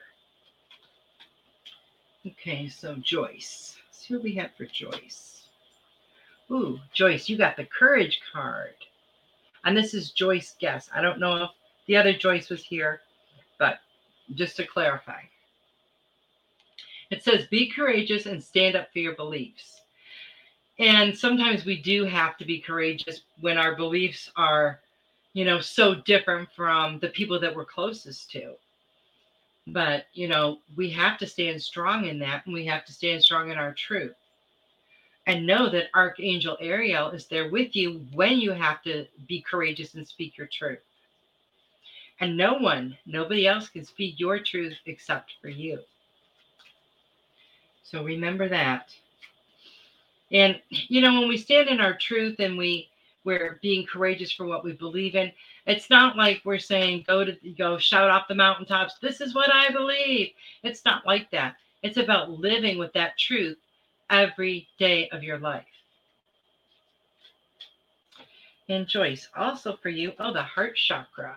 Okay, 2.27 2.69
so 2.69 2.95
Joyce. 2.97 3.77
Let's 3.89 4.07
see 4.07 4.15
what 4.15 4.23
we 4.23 4.35
have 4.37 4.51
for 4.57 4.67
Joyce. 4.67 5.43
Ooh, 6.51 6.79
Joyce, 6.93 7.29
you 7.29 7.37
got 7.37 7.57
the 7.57 7.65
courage 7.65 8.21
card. 8.33 8.75
And 9.65 9.77
this 9.77 9.93
is 9.93 10.13
Joyce 10.13 10.55
Guess. 10.61 10.89
I 10.95 11.01
don't 11.01 11.19
know 11.19 11.45
if 11.45 11.51
the 11.87 11.97
other 11.97 12.13
Joyce 12.13 12.49
was 12.49 12.65
here, 12.65 13.01
but 13.59 13.79
just 14.35 14.57
to 14.57 14.67
clarify. 14.67 15.23
It 17.11 17.25
says, 17.25 17.47
be 17.47 17.69
courageous 17.69 18.27
and 18.27 18.43
stand 18.43 18.77
up 18.77 18.93
for 18.93 19.01
your 19.01 19.15
beliefs. 19.15 19.81
And 20.79 21.17
sometimes 21.17 21.65
we 21.65 21.81
do 21.81 22.05
have 22.05 22.37
to 22.39 22.45
be 22.45 22.61
courageous 22.61 23.23
when 23.41 23.59
our 23.59 23.75
beliefs 23.77 24.31
are, 24.37 24.81
you 25.33 25.45
know, 25.45 25.61
so 25.61 25.95
different 25.95 26.49
from 26.55 26.99
the 27.01 27.09
people 27.09 27.39
that 27.41 27.55
we're 27.55 27.65
closest 27.65 28.31
to. 28.33 28.55
But, 29.67 30.07
you 30.13 30.29
know, 30.29 30.59
we 30.77 30.91
have 30.91 31.19
to 31.19 31.27
stand 31.27 31.63
strong 31.63 32.07
in 32.07 32.19
that 32.21 32.45
and 32.47 32.55
we 32.55 32.67
have 32.67 32.85
to 32.87 32.93
stand 32.93 33.23
strong 33.23 33.51
in 33.51 33.59
our 33.59 33.73
truth. 33.73 34.15
And 35.27 35.47
know 35.47 35.69
that 35.71 35.91
Archangel 35.95 36.57
Ariel 36.61 37.11
is 37.11 37.27
there 37.27 37.49
with 37.49 37.77
you 37.77 38.05
when 38.13 38.39
you 38.39 38.51
have 38.53 38.83
to 38.83 39.07
be 39.29 39.41
courageous 39.41 39.95
and 39.95 40.07
speak 40.07 40.37
your 40.37 40.49
truth. 40.49 40.81
And 42.21 42.37
no 42.37 42.55
one, 42.55 42.97
nobody 43.07 43.47
else 43.47 43.69
can 43.69 43.85
speak 43.85 44.19
your 44.19 44.41
truth 44.41 44.75
except 44.87 45.33
for 45.41 45.49
you. 45.49 45.79
So 47.85 48.03
remember 48.03 48.49
that. 48.49 48.91
And 50.33 50.61
you 50.71 51.01
know, 51.01 51.21
when 51.21 51.29
we 51.29 51.37
stand 51.37 51.69
in 51.69 51.81
our 51.81 51.97
truth 51.97 52.41
and 52.41 52.57
we 52.57 52.89
we're 53.25 53.59
being 53.63 53.87
courageous 53.87 54.33
for 54.33 54.47
what 54.47 54.65
we 54.65 54.73
believe 54.73 55.15
in, 55.15 55.31
it's 55.67 55.91
not 55.91 56.17
like 56.17 56.43
we're 56.45 56.59
saying 56.59 57.05
go 57.07 57.25
to 57.25 57.37
go 57.57 57.79
shout 57.79 58.11
off 58.11 58.29
the 58.29 58.35
mountaintops, 58.35 58.95
this 59.01 59.21
is 59.21 59.35
what 59.35 59.53
I 59.53 59.71
believe. 59.71 60.31
It's 60.63 60.85
not 60.85 61.07
like 61.07 61.31
that. 61.31 61.57
It's 61.83 61.99
about 61.99 62.31
living 62.31 62.79
with 62.79 62.93
that 62.95 63.19
truth 63.19 63.59
every 64.11 64.69
day 64.79 65.09
of 65.11 65.23
your 65.23 65.39
life. 65.39 65.65
And 68.69 68.87
Joyce, 68.87 69.29
also 69.37 69.77
for 69.77 69.89
you, 69.89 70.13
oh, 70.19 70.33
the 70.33 70.43
heart 70.43 70.77
chakra. 70.77 71.37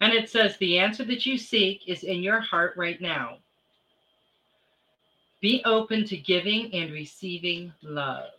And 0.00 0.12
it 0.12 0.28
says 0.28 0.56
the 0.58 0.78
answer 0.78 1.04
that 1.04 1.24
you 1.24 1.38
seek 1.38 1.88
is 1.88 2.04
in 2.04 2.22
your 2.22 2.40
heart 2.40 2.74
right 2.76 3.00
now. 3.00 3.38
Be 5.40 5.62
open 5.64 6.04
to 6.06 6.16
giving 6.16 6.72
and 6.74 6.92
receiving 6.92 7.72
love. 7.82 8.30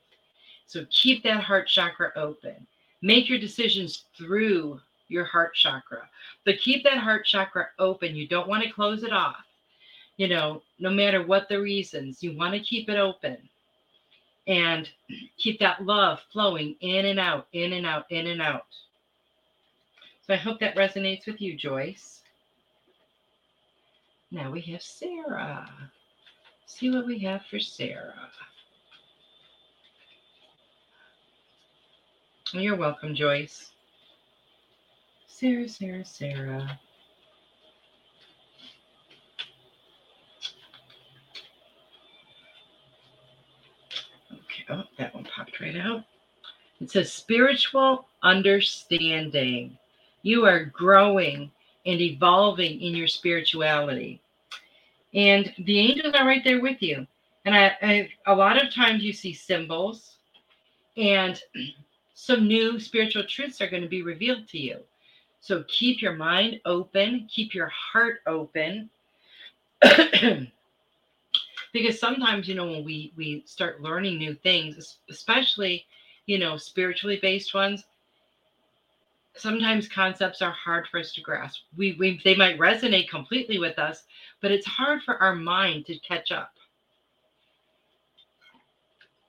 So 0.67 0.85
keep 0.89 1.23
that 1.23 1.41
heart 1.41 1.67
chakra 1.67 2.11
open. 2.15 2.67
Make 3.01 3.29
your 3.29 3.39
decisions 3.39 4.05
through 4.17 4.79
your 5.07 5.25
heart 5.25 5.53
chakra, 5.55 6.09
but 6.45 6.59
keep 6.59 6.83
that 6.83 6.97
heart 6.97 7.25
chakra 7.25 7.67
open. 7.79 8.15
You 8.15 8.27
don't 8.27 8.47
want 8.47 8.63
to 8.63 8.69
close 8.71 9.03
it 9.03 9.13
off. 9.13 9.45
You 10.17 10.27
know, 10.27 10.63
no 10.79 10.89
matter 10.89 11.25
what 11.25 11.47
the 11.47 11.61
reasons, 11.61 12.23
you 12.23 12.35
want 12.35 12.53
to 12.53 12.59
keep 12.59 12.89
it 12.89 12.97
open 12.97 13.37
and 14.47 14.89
keep 15.37 15.59
that 15.59 15.83
love 15.85 16.19
flowing 16.31 16.75
in 16.81 17.05
and 17.05 17.19
out, 17.19 17.47
in 17.53 17.73
and 17.73 17.85
out, 17.85 18.05
in 18.09 18.27
and 18.27 18.41
out. 18.41 18.65
So 20.25 20.33
I 20.33 20.37
hope 20.37 20.59
that 20.59 20.75
resonates 20.75 21.27
with 21.27 21.39
you, 21.39 21.55
Joyce. 21.55 22.23
Now 24.31 24.51
we 24.51 24.61
have 24.61 24.81
Sarah. 24.81 25.69
See 26.65 26.89
what 26.89 27.05
we 27.05 27.19
have 27.19 27.45
for 27.49 27.59
Sarah. 27.59 28.29
You're 32.53 32.75
welcome, 32.77 33.15
Joyce. 33.15 33.71
Sarah, 35.27 35.69
Sarah, 35.69 36.05
Sarah. 36.05 36.79
Okay, 44.31 44.65
oh, 44.69 44.83
that 44.97 45.13
one 45.15 45.25
popped 45.25 45.59
right 45.61 45.77
out. 45.77 46.03
It 46.81 46.91
says 46.91 47.11
spiritual 47.11 48.07
understanding. 48.23 49.77
You 50.23 50.45
are 50.45 50.65
growing 50.65 51.51
and 51.85 52.01
evolving 52.01 52.81
in 52.81 52.95
your 52.95 53.07
spirituality. 53.07 54.21
And 55.13 55.53
the 55.59 55.79
angels 55.79 56.13
are 56.15 56.25
right 56.27 56.43
there 56.43 56.61
with 56.61 56.81
you. 56.81 57.07
And 57.45 57.55
I, 57.55 57.77
I, 57.81 58.09
a 58.27 58.35
lot 58.35 58.63
of 58.63 58.73
times 58.73 59.03
you 59.03 59.13
see 59.13 59.33
symbols 59.33 60.11
And 60.97 61.41
some 62.19 62.47
new 62.47 62.79
spiritual 62.79 63.23
truths 63.25 63.61
are 63.61 63.69
going 63.69 63.83
to 63.83 63.87
be 63.87 64.01
revealed 64.01 64.47
to 64.47 64.57
you. 64.57 64.79
So 65.39 65.63
keep 65.67 66.01
your 66.01 66.15
mind 66.15 66.59
open, 66.65 67.29
keep 67.31 67.53
your 67.53 67.67
heart 67.67 68.21
open. 68.25 68.89
because 71.71 71.99
sometimes, 71.99 72.47
you 72.47 72.55
know, 72.55 72.65
when 72.65 72.83
we 72.83 73.13
we 73.15 73.43
start 73.45 73.83
learning 73.83 74.17
new 74.17 74.33
things, 74.33 74.97
especially, 75.11 75.85
you 76.25 76.39
know, 76.39 76.57
spiritually 76.57 77.19
based 77.21 77.53
ones, 77.53 77.85
sometimes 79.35 79.87
concepts 79.87 80.41
are 80.41 80.51
hard 80.53 80.87
for 80.87 80.99
us 80.99 81.13
to 81.13 81.21
grasp. 81.21 81.65
We, 81.77 81.97
we 81.99 82.19
they 82.25 82.33
might 82.33 82.57
resonate 82.57 83.09
completely 83.09 83.59
with 83.59 83.77
us, 83.77 84.05
but 84.41 84.51
it's 84.51 84.65
hard 84.65 85.03
for 85.03 85.21
our 85.21 85.35
mind 85.35 85.85
to 85.85 85.99
catch 85.99 86.31
up. 86.31 86.51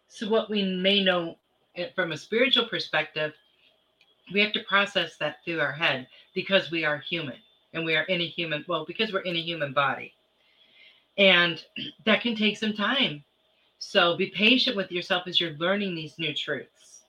So 0.08 0.26
what 0.26 0.48
we 0.48 0.62
may 0.62 1.04
know 1.04 1.36
from 1.94 2.12
a 2.12 2.16
spiritual 2.16 2.66
perspective, 2.66 3.32
we 4.32 4.40
have 4.40 4.52
to 4.52 4.62
process 4.64 5.16
that 5.16 5.36
through 5.44 5.60
our 5.60 5.72
head 5.72 6.06
because 6.34 6.70
we 6.70 6.84
are 6.84 6.98
human 6.98 7.36
and 7.72 7.84
we 7.84 7.96
are 7.96 8.04
in 8.04 8.20
a 8.20 8.26
human 8.26 8.64
well 8.68 8.84
because 8.84 9.12
we're 9.12 9.20
in 9.20 9.36
a 9.36 9.40
human 9.40 9.72
body. 9.72 10.12
And 11.16 11.62
that 12.04 12.20
can 12.20 12.36
take 12.36 12.56
some 12.56 12.72
time. 12.72 13.24
So 13.78 14.16
be 14.16 14.26
patient 14.26 14.76
with 14.76 14.90
yourself 14.90 15.26
as 15.26 15.40
you're 15.40 15.52
learning 15.52 15.94
these 15.94 16.18
new 16.18 16.34
truths 16.34 17.02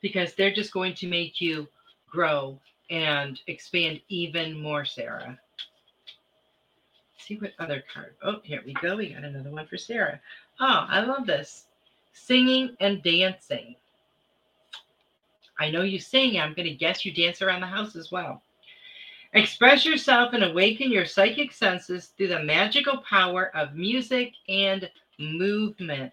because 0.00 0.34
they're 0.34 0.54
just 0.54 0.72
going 0.72 0.94
to 0.94 1.08
make 1.08 1.40
you 1.40 1.66
grow 2.10 2.58
and 2.90 3.40
expand 3.46 4.00
even 4.08 4.60
more, 4.60 4.84
Sarah. 4.84 5.38
Let's 7.14 7.26
see 7.26 7.36
what 7.36 7.52
other 7.58 7.82
card. 7.92 8.14
Oh, 8.22 8.40
here 8.42 8.62
we 8.64 8.74
go. 8.74 8.96
We 8.96 9.12
got 9.12 9.24
another 9.24 9.50
one 9.50 9.66
for 9.66 9.78
Sarah. 9.78 10.20
Oh, 10.60 10.86
I 10.88 11.00
love 11.00 11.26
this. 11.26 11.66
Singing 12.12 12.76
and 12.80 13.02
dancing. 13.02 13.76
I 15.58 15.70
know 15.70 15.82
you 15.82 15.98
sing. 15.98 16.38
I'm 16.38 16.54
going 16.54 16.68
to 16.68 16.74
guess 16.74 17.04
you 17.04 17.12
dance 17.12 17.42
around 17.42 17.60
the 17.60 17.66
house 17.66 17.96
as 17.96 18.10
well. 18.10 18.42
Express 19.34 19.86
yourself 19.86 20.34
and 20.34 20.44
awaken 20.44 20.90
your 20.90 21.06
psychic 21.06 21.52
senses 21.52 22.12
through 22.16 22.28
the 22.28 22.42
magical 22.42 22.98
power 22.98 23.50
of 23.56 23.74
music 23.74 24.32
and 24.48 24.90
movement. 25.18 26.12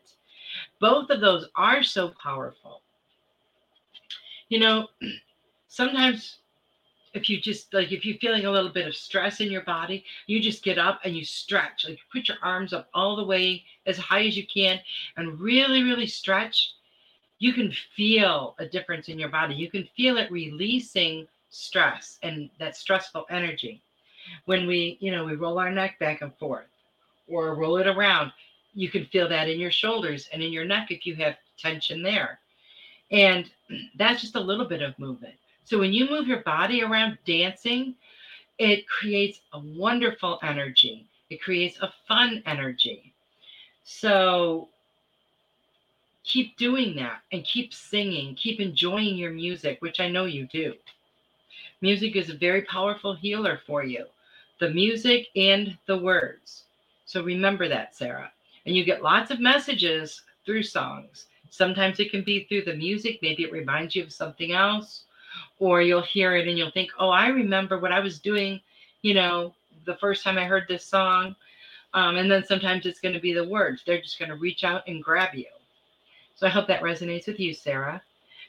Both 0.80 1.10
of 1.10 1.20
those 1.20 1.48
are 1.56 1.84
so 1.84 2.14
powerful 2.22 2.82
you 4.50 4.60
know, 4.60 4.88
sometimes 5.68 6.38
if 7.14 7.30
you 7.30 7.40
just 7.40 7.74
like 7.74 7.92
if 7.92 8.06
you're 8.06 8.18
feeling 8.18 8.46
a 8.46 8.52
little 8.52 8.72
bit 8.72 8.88
of 8.88 8.96
stress 8.96 9.42
in 9.42 9.52
your 9.52 9.64
body, 9.64 10.04
you 10.28 10.40
just 10.40 10.64
get 10.64 10.78
up 10.78 11.00
and 11.04 11.16
you 11.16 11.26
stretch. 11.26 11.86
Like 11.88 12.00
put 12.12 12.28
your 12.28 12.38
arms 12.44 12.74
up 12.74 12.90
all 12.94 13.16
the 13.16 13.24
way 13.24 13.64
as 13.86 13.98
high 13.98 14.26
as 14.26 14.38
you 14.38 14.46
can 14.46 14.80
and 15.18 15.40
really, 15.40 15.84
really 15.84 16.08
stretch. 16.08 16.74
You 17.40 17.54
can 17.54 17.74
feel 17.96 18.56
a 18.60 18.66
difference 18.66 19.08
in 19.08 19.18
your 19.18 19.30
body. 19.30 19.56
You 19.56 19.72
can 19.72 19.88
feel 19.96 20.18
it 20.18 20.32
releasing 20.32 21.28
stress 21.50 22.20
and 22.22 22.50
that 22.60 22.76
stressful 22.76 23.26
energy. 23.30 23.82
When 24.46 24.68
we, 24.68 24.98
you 25.00 25.12
know, 25.12 25.26
we 25.26 25.36
roll 25.36 25.58
our 25.58 25.72
neck 25.72 25.98
back 26.00 26.22
and 26.22 26.36
forth 26.36 26.68
or 27.28 27.56
roll 27.56 27.78
it 27.78 27.88
around, 27.88 28.32
you 28.74 28.90
can 28.90 29.06
feel 29.06 29.28
that 29.30 29.50
in 29.50 29.60
your 29.60 29.72
shoulders 29.72 30.30
and 30.32 30.44
in 30.44 30.52
your 30.52 30.66
neck 30.66 30.92
if 30.92 31.06
you 31.06 31.16
have 31.16 31.36
tension 31.58 32.04
there. 32.04 32.40
And 33.10 33.50
that's 33.98 34.22
just 34.22 34.36
a 34.36 34.40
little 34.40 34.66
bit 34.66 34.82
of 34.82 34.98
movement. 35.00 35.36
So 35.70 35.78
when 35.78 35.94
you 35.94 36.10
move 36.10 36.28
your 36.28 36.42
body 36.42 36.82
around 36.82 37.20
dancing, 37.28 37.94
it 38.58 38.88
creates 38.88 39.42
a 39.54 39.60
wonderful 39.60 40.40
energy. 40.42 41.06
It 41.30 41.44
creates 41.44 41.78
a 41.80 41.94
fun 42.08 42.42
energy. 42.48 43.14
So 43.84 44.70
keep 46.24 46.58
doing 46.58 46.96
that 46.96 47.22
and 47.32 47.44
keep 47.44 47.72
singing, 47.72 48.34
keep 48.34 48.60
enjoying 48.60 49.16
your 49.16 49.30
music, 49.30 49.78
which 49.80 50.00
I 50.00 50.10
know 50.10 50.26
you 50.26 50.48
do. 50.48 50.74
Music 51.82 52.16
is 52.16 52.32
a 52.32 52.38
very 52.38 52.64
powerful 52.64 53.14
healer 53.14 53.62
for 53.68 53.84
you, 53.84 54.08
the 54.60 54.72
music 54.72 55.28
and 55.36 55.78
the 55.86 56.00
words. 56.00 56.64
So 57.06 57.22
remember 57.22 57.68
that, 57.68 57.96
Sarah. 57.96 58.32
And 58.66 58.76
you 58.76 58.84
get 58.84 59.04
lots 59.04 59.30
of 59.30 59.40
messages 59.40 60.24
through 60.48 60.64
songs. 60.64 61.28
Sometimes 61.52 62.00
it 62.00 62.10
can 62.10 62.24
be 62.24 62.46
through 62.46 62.64
the 62.64 62.76
music. 62.76 63.20
Maybe 63.22 63.44
it 63.44 63.52
reminds 63.52 63.96
you 63.96 64.02
of 64.02 64.12
something 64.12 64.52
else, 64.52 65.04
or 65.60 65.82
you'll 65.82 66.02
hear 66.02 66.36
it 66.36 66.48
and 66.48 66.58
you'll 66.58 66.72
think, 66.72 66.92
oh, 67.00 67.10
I 67.10 67.28
remember 67.28 67.80
what 67.80 67.92
I 67.92 68.00
was 68.00 68.20
doing, 68.20 68.62
you 69.02 69.14
know, 69.14 69.54
the 69.86 69.96
first 69.96 70.24
time 70.24 70.38
I 70.38 70.46
heard 70.46 70.66
this 70.68 70.86
song. 70.86 71.36
Um, 71.94 72.18
and 72.18 72.30
then 72.30 72.46
sometimes 72.46 72.86
it's 72.86 73.00
going 73.00 73.16
to 73.16 73.20
be 73.20 73.34
the 73.34 73.48
words. 73.48 73.82
They're 73.86 74.02
just 74.02 74.20
going 74.20 74.30
to 74.30 74.36
reach 74.36 74.64
out 74.64 74.88
and 74.88 75.04
grab 75.04 75.34
you. 75.34 75.48
So 76.36 76.48
I 76.48 76.50
hope 76.50 76.68
that 76.68 76.82
resonates 76.82 77.28
with 77.28 77.40
you, 77.40 77.54
Sarah. 77.54 78.02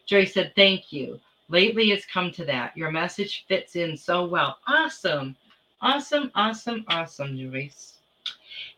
Joy 0.07 0.25
said, 0.25 0.53
thank 0.55 0.93
you. 0.93 1.19
Lately, 1.49 1.91
it's 1.91 2.07
come 2.07 2.31
to 2.33 2.45
that. 2.45 2.77
Your 2.77 2.91
message 2.91 3.45
fits 3.49 3.75
in 3.75 3.97
so 3.97 4.25
well. 4.25 4.59
Awesome. 4.69 5.37
Awesome, 5.83 6.31
awesome, 6.35 6.85
awesome, 6.89 7.39
Joyce. 7.39 7.99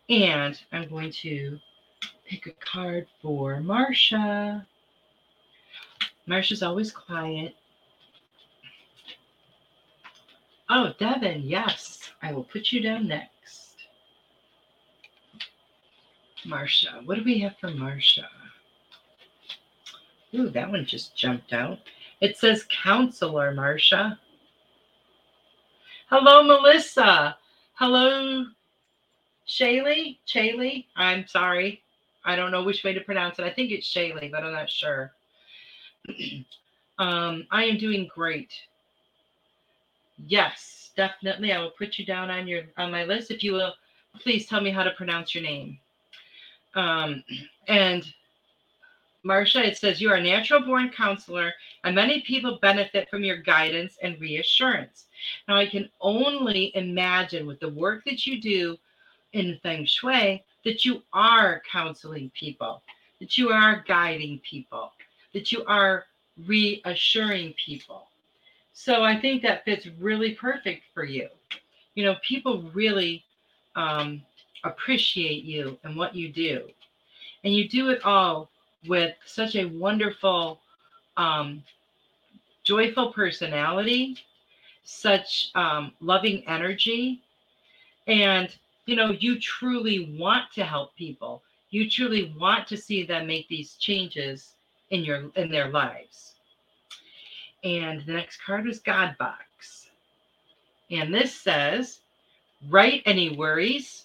And 0.08 0.58
I'm 0.72 0.88
going 0.88 1.10
to 1.12 1.58
pick 2.26 2.46
a 2.46 2.52
card 2.52 3.06
for 3.20 3.56
Marsha. 3.56 4.64
Marsha's 6.28 6.62
always 6.62 6.92
quiet. 6.92 7.56
Oh, 10.74 10.94
Devin, 10.98 11.42
yes. 11.42 11.98
I 12.22 12.32
will 12.32 12.44
put 12.44 12.72
you 12.72 12.80
down 12.80 13.06
next. 13.06 13.76
Marsha. 16.46 17.04
What 17.04 17.18
do 17.18 17.24
we 17.24 17.38
have 17.40 17.58
for 17.58 17.68
Marsha? 17.68 18.24
Ooh, 20.34 20.48
that 20.48 20.70
one 20.70 20.86
just 20.86 21.14
jumped 21.14 21.52
out. 21.52 21.78
It 22.22 22.38
says 22.38 22.64
counselor, 22.70 23.54
Marsha. 23.54 24.18
Hello, 26.08 26.42
Melissa. 26.42 27.36
Hello, 27.74 28.46
Shaylee. 29.46 30.20
Shaylee. 30.26 30.86
I'm 30.96 31.26
sorry. 31.26 31.82
I 32.24 32.34
don't 32.34 32.50
know 32.50 32.64
which 32.64 32.82
way 32.82 32.94
to 32.94 33.00
pronounce 33.00 33.38
it. 33.38 33.44
I 33.44 33.50
think 33.50 33.72
it's 33.72 33.92
Shaylee, 33.92 34.30
but 34.30 34.42
I'm 34.42 34.54
not 34.54 34.70
sure. 34.70 35.12
um, 36.98 37.46
I 37.50 37.64
am 37.64 37.76
doing 37.76 38.08
great. 38.14 38.54
Yes, 40.26 40.90
definitely. 40.96 41.52
I 41.52 41.58
will 41.60 41.70
put 41.70 41.98
you 41.98 42.04
down 42.04 42.30
on 42.30 42.46
your 42.46 42.62
on 42.76 42.90
my 42.90 43.04
list. 43.04 43.30
If 43.30 43.42
you 43.42 43.52
will, 43.52 43.74
please 44.20 44.46
tell 44.46 44.60
me 44.60 44.70
how 44.70 44.82
to 44.82 44.92
pronounce 44.92 45.34
your 45.34 45.44
name. 45.44 45.78
Um, 46.74 47.22
and 47.68 48.04
Marcia, 49.24 49.64
it 49.64 49.78
says 49.78 50.00
you 50.00 50.10
are 50.10 50.16
a 50.16 50.22
natural 50.22 50.64
born 50.64 50.90
counselor, 50.90 51.52
and 51.84 51.94
many 51.94 52.22
people 52.22 52.58
benefit 52.60 53.08
from 53.08 53.22
your 53.22 53.36
guidance 53.36 53.96
and 54.02 54.20
reassurance. 54.20 55.06
Now, 55.46 55.56
I 55.56 55.66
can 55.66 55.88
only 56.00 56.74
imagine 56.74 57.46
with 57.46 57.60
the 57.60 57.68
work 57.68 58.04
that 58.06 58.26
you 58.26 58.40
do 58.40 58.76
in 59.32 59.58
Feng 59.62 59.86
Shui 59.86 60.44
that 60.64 60.84
you 60.84 61.02
are 61.12 61.62
counseling 61.70 62.30
people, 62.38 62.82
that 63.20 63.38
you 63.38 63.50
are 63.50 63.84
guiding 63.86 64.40
people, 64.48 64.92
that 65.32 65.52
you 65.52 65.64
are 65.66 66.06
reassuring 66.46 67.54
people. 67.64 68.08
So 68.72 69.02
I 69.04 69.20
think 69.20 69.42
that 69.42 69.64
fits 69.64 69.86
really 69.98 70.32
perfect 70.32 70.82
for 70.94 71.04
you. 71.04 71.28
You 71.94 72.04
know, 72.04 72.16
people 72.26 72.62
really 72.74 73.24
um, 73.76 74.22
appreciate 74.64 75.44
you 75.44 75.78
and 75.84 75.96
what 75.96 76.14
you 76.14 76.30
do. 76.30 76.68
And 77.44 77.54
you 77.54 77.68
do 77.68 77.90
it 77.90 78.04
all 78.04 78.48
with 78.86 79.14
such 79.26 79.56
a 79.56 79.66
wonderful, 79.66 80.60
um, 81.16 81.62
joyful 82.64 83.12
personality, 83.12 84.16
such 84.84 85.50
um, 85.54 85.92
loving 86.00 86.46
energy. 86.48 87.22
And 88.06 88.54
you 88.86 88.96
know, 88.96 89.12
you 89.12 89.38
truly 89.38 90.16
want 90.18 90.50
to 90.54 90.64
help 90.64 90.94
people. 90.96 91.42
You 91.70 91.88
truly 91.88 92.34
want 92.38 92.66
to 92.68 92.76
see 92.76 93.04
them 93.04 93.26
make 93.26 93.48
these 93.48 93.74
changes 93.74 94.54
in 94.90 95.04
your 95.04 95.30
in 95.36 95.50
their 95.50 95.68
lives. 95.68 96.34
And 97.64 98.04
the 98.06 98.12
next 98.12 98.42
card 98.44 98.66
was 98.66 98.80
God 98.80 99.16
box. 99.18 99.88
And 100.90 101.14
this 101.14 101.34
says, 101.34 102.00
write 102.68 103.02
any 103.06 103.36
worries, 103.36 104.04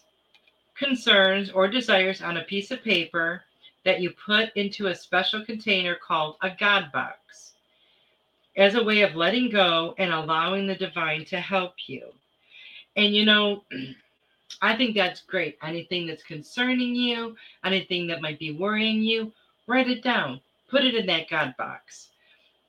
concerns, 0.75 1.49
or 1.49 1.67
desires 1.67 2.21
on 2.21 2.37
a 2.37 2.43
piece 2.43 2.71
of 2.71 2.83
paper 2.83 3.43
that 3.83 4.01
you 4.01 4.11
put 4.11 4.55
into 4.55 4.87
a 4.87 4.95
special 4.95 5.43
container 5.43 5.95
called 5.95 6.35
a 6.41 6.49
God 6.49 6.91
box 6.91 7.53
as 8.57 8.75
a 8.75 8.83
way 8.83 9.01
of 9.01 9.15
letting 9.15 9.49
go 9.49 9.93
and 9.97 10.11
allowing 10.11 10.65
the 10.67 10.75
divine 10.75 11.23
to 11.25 11.39
help 11.39 11.73
you. 11.87 12.07
And 12.95 13.15
you 13.15 13.25
know, 13.25 13.63
I 14.61 14.75
think 14.75 14.95
that's 14.95 15.21
great. 15.21 15.57
Anything 15.61 16.07
that's 16.07 16.23
concerning 16.23 16.95
you, 16.95 17.35
anything 17.63 18.07
that 18.07 18.21
might 18.21 18.39
be 18.39 18.51
worrying 18.51 19.01
you, 19.01 19.31
write 19.67 19.89
it 19.89 20.03
down. 20.03 20.41
Put 20.69 20.83
it 20.83 20.95
in 20.95 21.05
that 21.05 21.29
God 21.29 21.53
box. 21.57 22.09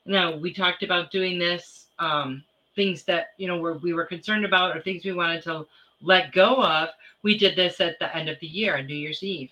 Now, 0.08 0.34
we 0.34 0.54
talked 0.54 0.82
about 0.82 1.10
doing 1.10 1.38
this, 1.38 1.88
um, 1.98 2.42
things 2.74 3.04
that, 3.04 3.34
you 3.36 3.46
know, 3.46 3.58
where 3.58 3.74
we 3.74 3.92
were 3.92 4.06
concerned 4.06 4.46
about 4.46 4.74
or 4.74 4.80
things 4.80 5.04
we 5.04 5.12
wanted 5.12 5.42
to 5.42 5.66
let 6.00 6.32
go 6.32 6.64
of. 6.64 6.88
We 7.22 7.36
did 7.36 7.56
this 7.56 7.78
at 7.78 7.98
the 7.98 8.16
end 8.16 8.30
of 8.30 8.40
the 8.40 8.46
year, 8.46 8.78
on 8.78 8.86
New 8.86 8.94
Year's 8.94 9.22
Eve. 9.22 9.50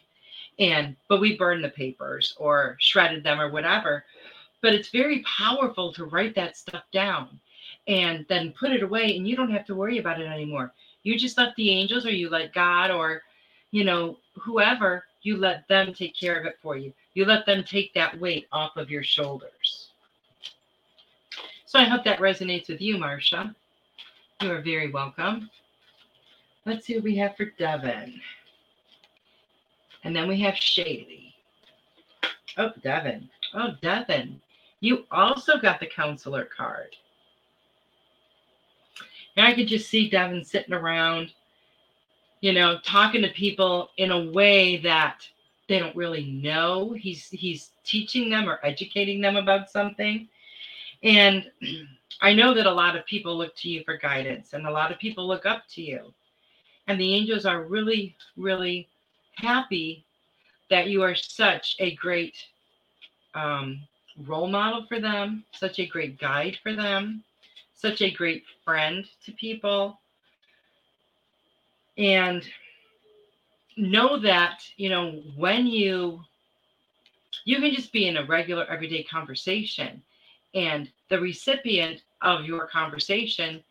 And 0.59 0.96
but 1.11 1.20
we 1.20 1.36
burned 1.36 1.62
the 1.62 1.68
papers 1.68 2.34
or 2.38 2.78
shredded 2.80 3.22
them 3.22 3.38
or 3.38 3.50
whatever. 3.50 4.07
But 4.62 4.72
it's 4.72 4.88
very 4.88 5.22
powerful 5.24 5.92
to 5.92 6.07
write 6.07 6.34
that 6.36 6.57
stuff 6.57 6.84
down 6.90 7.38
and 7.86 8.24
then 8.30 8.54
put 8.59 8.72
it 8.72 8.82
away 8.82 9.14
and 9.14 9.28
you 9.28 9.36
don't 9.36 9.50
have 9.50 9.66
to 9.66 9.74
worry 9.74 9.98
about 9.98 10.22
it 10.22 10.26
anymore. 10.26 10.72
You 11.02 11.18
just 11.18 11.36
let 11.36 11.54
the 11.57 11.70
angels 11.70 12.07
or 12.07 12.12
you 12.12 12.30
let 12.30 12.54
God 12.54 12.90
or 12.90 13.22
you 13.72 13.84
know 13.84 14.16
whoever 14.40 15.04
you 15.20 15.36
let 15.36 15.68
them 15.68 15.92
take 15.92 16.16
care 16.18 16.40
of 16.40 16.46
it 16.46 16.57
for 16.62 16.78
you. 16.78 16.94
You 17.12 17.26
let 17.26 17.44
them 17.44 17.62
take 17.62 17.92
that 17.92 18.18
weight 18.18 18.46
off 18.52 18.78
of 18.78 18.90
your 18.90 19.02
shoulders. 19.02 19.86
So 21.76 21.82
I 21.82 21.84
hope 21.84 22.04
that 22.04 22.20
resonates 22.20 22.70
with 22.70 22.80
you, 22.80 22.96
Marcia. 22.96 23.54
You 24.40 24.50
are 24.50 24.62
very 24.62 24.90
welcome. 24.90 25.50
Let's 26.64 26.86
see 26.86 26.94
what 26.94 27.04
we 27.04 27.16
have 27.16 27.36
for 27.36 27.52
Devin. 27.58 28.18
And 30.02 30.16
then 30.16 30.26
we 30.26 30.40
have 30.40 30.54
Shaylee. 30.54 31.34
Oh, 32.56 32.70
Devin. 32.82 33.28
Oh, 33.52 33.72
Devin. 33.82 34.40
You 34.80 35.04
also 35.10 35.58
got 35.58 35.78
the 35.78 35.86
counselor 35.86 36.46
card. 36.46 36.96
And 39.36 39.46
I 39.46 39.52
could 39.52 39.68
just 39.68 39.90
see 39.90 40.08
Devin 40.08 40.46
sitting 40.46 40.72
around, 40.72 41.34
you 42.40 42.54
know, 42.54 42.78
talking 42.86 43.20
to 43.20 43.28
people 43.28 43.90
in 43.98 44.12
a 44.12 44.32
way 44.32 44.78
that 44.78 45.28
they 45.68 45.78
don't 45.78 45.94
really 45.94 46.24
know. 46.42 46.92
He's 46.92 47.28
he's 47.28 47.72
teaching 47.84 48.30
them 48.30 48.48
or 48.48 48.60
educating 48.64 49.20
them 49.20 49.36
about 49.36 49.70
something. 49.70 50.26
And 51.03 51.51
I 52.20 52.32
know 52.32 52.55
that 52.55 52.66
a 52.66 52.72
lot 52.72 52.97
of 52.97 53.07
people 53.07 53.36
look 53.36 53.55
to 53.57 53.68
you 53.68 53.82
for 53.84 53.97
guidance 53.97 54.53
and 54.53 54.66
a 54.66 54.70
lot 54.70 54.90
of 54.90 54.99
people 54.99 55.26
look 55.26 55.47
up 55.47 55.62
to 55.74 55.82
you. 55.82 56.12
And 56.88 57.01
the 57.01 57.14
angels 57.14 57.44
are 57.44 57.64
really, 57.64 58.16
really 58.36 58.88
happy 59.34 60.05
that 60.70 60.88
you 60.88 61.03
are 61.03 61.14
such 61.14 61.76
a 61.78 61.94
great 61.94 62.36
um, 63.34 63.80
role 64.24 64.49
model 64.49 64.84
for 64.88 65.01
them, 65.01 65.44
such 65.53 65.78
a 65.78 65.86
great 65.86 66.18
guide 66.18 66.59
for 66.62 66.74
them, 66.74 67.22
such 67.74 68.03
a 68.03 68.11
great 68.11 68.44
friend 68.64 69.05
to 69.24 69.32
people. 69.32 69.99
And 71.99 72.47
know 73.76 74.18
that, 74.18 74.62
you 74.76 74.88
know, 74.88 75.22
when 75.36 75.66
you 75.66 76.20
you 77.44 77.61
can 77.61 77.72
just 77.72 77.92
be 77.92 78.09
in 78.09 78.16
a 78.16 78.24
regular 78.24 78.64
everyday 78.64 79.03
conversation 79.05 80.03
and 80.57 80.90
the 81.11 81.20
recipient 81.20 82.02
of 82.22 82.46
your 82.46 82.66
conversation 82.66 83.62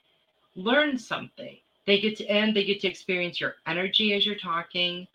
learns 0.55 1.05
something. 1.05 1.57
They 1.85 1.99
get 1.99 2.15
to 2.17 2.25
end, 2.27 2.55
they 2.55 2.63
get 2.63 2.79
to 2.81 2.87
experience 2.87 3.41
your 3.41 3.55
energy 3.67 4.13
as 4.13 4.25
you're 4.25 4.35
talking. 4.35 5.07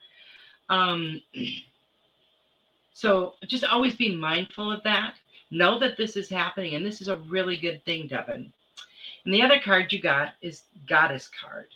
Um, 0.69 1.23
so 2.93 3.35
just 3.47 3.65
always 3.65 3.95
be 3.95 4.15
mindful 4.15 4.71
of 4.71 4.83
that. 4.83 5.15
Know 5.53 5.79
that 5.79 5.97
this 5.97 6.17
is 6.17 6.29
happening, 6.29 6.75
and 6.75 6.85
this 6.85 7.01
is 7.01 7.09
a 7.09 7.17
really 7.17 7.57
good 7.57 7.85
thing, 7.85 8.07
Devin. 8.07 8.53
And 9.25 9.35
the 9.35 9.43
other 9.43 9.61
card 9.61 9.93
you 9.93 10.01
got 10.01 10.35
is 10.43 10.63
Goddess 10.89 11.31
card. 11.41 11.67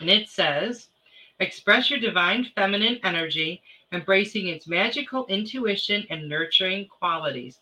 And 0.00 0.10
it 0.10 0.28
says, 0.28 0.88
express 1.38 1.90
your 1.90 2.00
divine 2.00 2.46
feminine 2.54 2.98
energy, 3.04 3.62
embracing 3.92 4.48
its 4.48 4.66
magical 4.66 5.26
intuition 5.26 6.06
and 6.10 6.28
nurturing 6.28 6.88
qualities. 6.88 7.60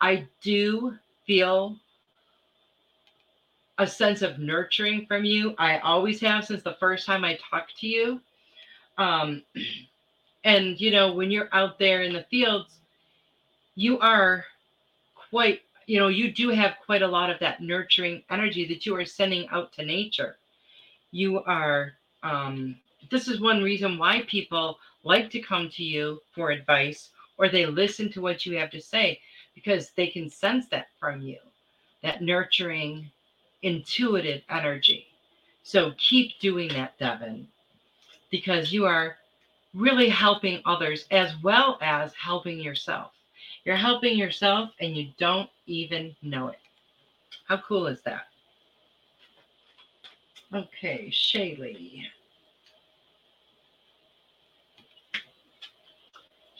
I 0.00 0.26
do 0.42 0.94
feel 1.26 1.76
a 3.78 3.86
sense 3.86 4.22
of 4.22 4.38
nurturing 4.38 5.06
from 5.06 5.24
you. 5.24 5.54
I 5.58 5.78
always 5.78 6.20
have 6.20 6.44
since 6.44 6.62
the 6.62 6.76
first 6.78 7.06
time 7.06 7.24
I 7.24 7.38
talked 7.50 7.78
to 7.80 7.86
you. 7.86 8.20
Um, 8.98 9.42
and 10.44 10.80
you 10.80 10.90
know, 10.90 11.12
when 11.12 11.30
you're 11.30 11.48
out 11.52 11.78
there 11.78 12.02
in 12.02 12.12
the 12.12 12.26
fields, 12.30 12.78
you 13.74 13.98
are 13.98 14.44
quite, 15.14 15.60
you 15.86 15.98
know, 15.98 16.08
you 16.08 16.32
do 16.32 16.50
have 16.50 16.74
quite 16.84 17.02
a 17.02 17.08
lot 17.08 17.30
of 17.30 17.38
that 17.40 17.62
nurturing 17.62 18.22
energy 18.30 18.66
that 18.68 18.84
you 18.84 18.94
are 18.96 19.04
sending 19.04 19.48
out 19.48 19.72
to 19.74 19.84
nature. 19.84 20.36
You 21.10 21.40
are, 21.44 21.92
um, 22.22 22.76
this 23.10 23.28
is 23.28 23.40
one 23.40 23.62
reason 23.62 23.98
why 23.98 24.22
people 24.28 24.78
like 25.04 25.30
to 25.30 25.40
come 25.40 25.70
to 25.70 25.82
you 25.82 26.20
for 26.34 26.50
advice 26.50 27.10
or 27.38 27.48
they 27.48 27.64
listen 27.64 28.12
to 28.12 28.20
what 28.20 28.44
you 28.44 28.58
have 28.58 28.70
to 28.70 28.80
say 28.80 29.18
because 29.62 29.90
they 29.96 30.06
can 30.06 30.30
sense 30.30 30.66
that 30.68 30.88
from 30.98 31.20
you, 31.20 31.38
that 32.02 32.22
nurturing, 32.22 33.10
intuitive 33.62 34.42
energy. 34.50 35.06
So 35.62 35.92
keep 35.98 36.38
doing 36.40 36.68
that, 36.70 36.98
Devin, 36.98 37.46
because 38.30 38.72
you 38.72 38.86
are 38.86 39.16
really 39.74 40.08
helping 40.08 40.60
others 40.64 41.06
as 41.10 41.32
well 41.42 41.78
as 41.82 42.12
helping 42.14 42.60
yourself. 42.60 43.12
You're 43.64 43.76
helping 43.76 44.16
yourself 44.16 44.70
and 44.80 44.96
you 44.96 45.10
don't 45.18 45.50
even 45.66 46.14
know 46.22 46.48
it. 46.48 46.58
How 47.46 47.58
cool 47.58 47.86
is 47.86 48.00
that? 48.02 48.26
Okay, 50.54 51.10
Shaylee. 51.12 52.04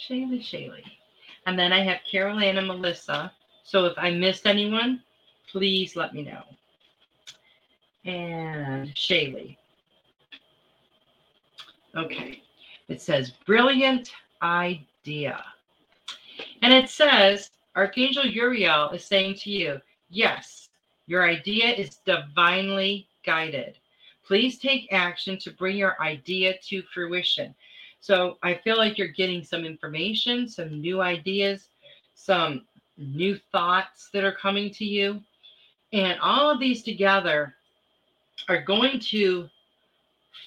Shaylee, 0.09 0.41
Shaylee. 0.41 1.00
And 1.47 1.59
then 1.59 1.73
I 1.73 1.81
have 1.81 1.99
Carol 2.11 2.39
Ann 2.39 2.59
and 2.59 2.67
Melissa. 2.67 3.33
So 3.65 3.87
if 3.87 3.95
I 3.97 4.11
missed 4.11 4.47
anyone, 4.47 5.03
please 5.51 5.97
let 5.97 6.15
me 6.15 6.23
know. 6.23 6.43
And 8.05 8.95
Shaylee. 8.95 9.57
Okay. 11.97 12.43
It 12.89 13.01
says 13.01 13.33
brilliant 13.47 14.13
idea. 14.43 15.45
And 16.63 16.73
it 16.73 16.89
says 16.89 17.51
Archangel 17.77 18.27
Uriel 18.27 18.91
is 18.91 19.05
saying 19.05 19.37
to 19.37 19.51
you, 19.51 19.81
yes, 20.09 20.69
your 21.07 21.29
idea 21.29 21.67
is 21.67 22.01
divinely 22.05 23.09
guided. 23.25 23.79
Please 24.27 24.59
take 24.59 24.93
action 24.93 25.39
to 25.39 25.51
bring 25.51 25.77
your 25.77 26.01
idea 26.01 26.55
to 26.69 26.83
fruition. 26.95 27.55
So 28.01 28.39
I 28.43 28.55
feel 28.55 28.79
like 28.79 28.97
you're 28.97 29.09
getting 29.09 29.45
some 29.45 29.65
information, 29.65 30.49
some 30.49 30.81
new 30.81 31.03
ideas, 31.03 31.69
some 32.15 32.63
new 32.97 33.39
thoughts 33.53 34.09
that 34.13 34.25
are 34.25 34.33
coming 34.33 34.71
to 34.75 34.85
you. 34.85 35.21
And 35.93 36.19
all 36.21 36.51
of 36.51 36.61
these 36.61 36.83
together 36.83 37.55
are 38.49 38.63
going 38.63 39.01
to 39.01 39.49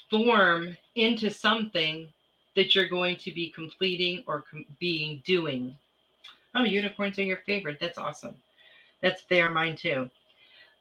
form 0.09 0.75
into 0.95 1.29
something 1.29 2.07
that 2.55 2.75
you're 2.75 2.87
going 2.87 3.17
to 3.17 3.31
be 3.31 3.49
completing 3.49 4.23
or 4.27 4.43
com- 4.49 4.65
being 4.79 5.21
doing. 5.25 5.75
Oh, 6.55 6.63
unicorns 6.63 7.17
are 7.19 7.23
your 7.23 7.41
favorite. 7.45 7.77
That's 7.79 7.97
awesome. 7.97 8.35
That's 9.01 9.23
they 9.29 9.41
are 9.41 9.49
mine 9.49 9.75
too. 9.75 10.09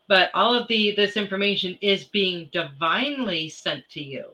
But 0.08 0.30
all 0.34 0.54
of 0.54 0.68
the 0.68 0.94
this 0.94 1.16
information 1.16 1.78
is 1.80 2.04
being 2.04 2.50
divinely 2.52 3.48
sent 3.48 3.88
to 3.90 4.02
you 4.02 4.26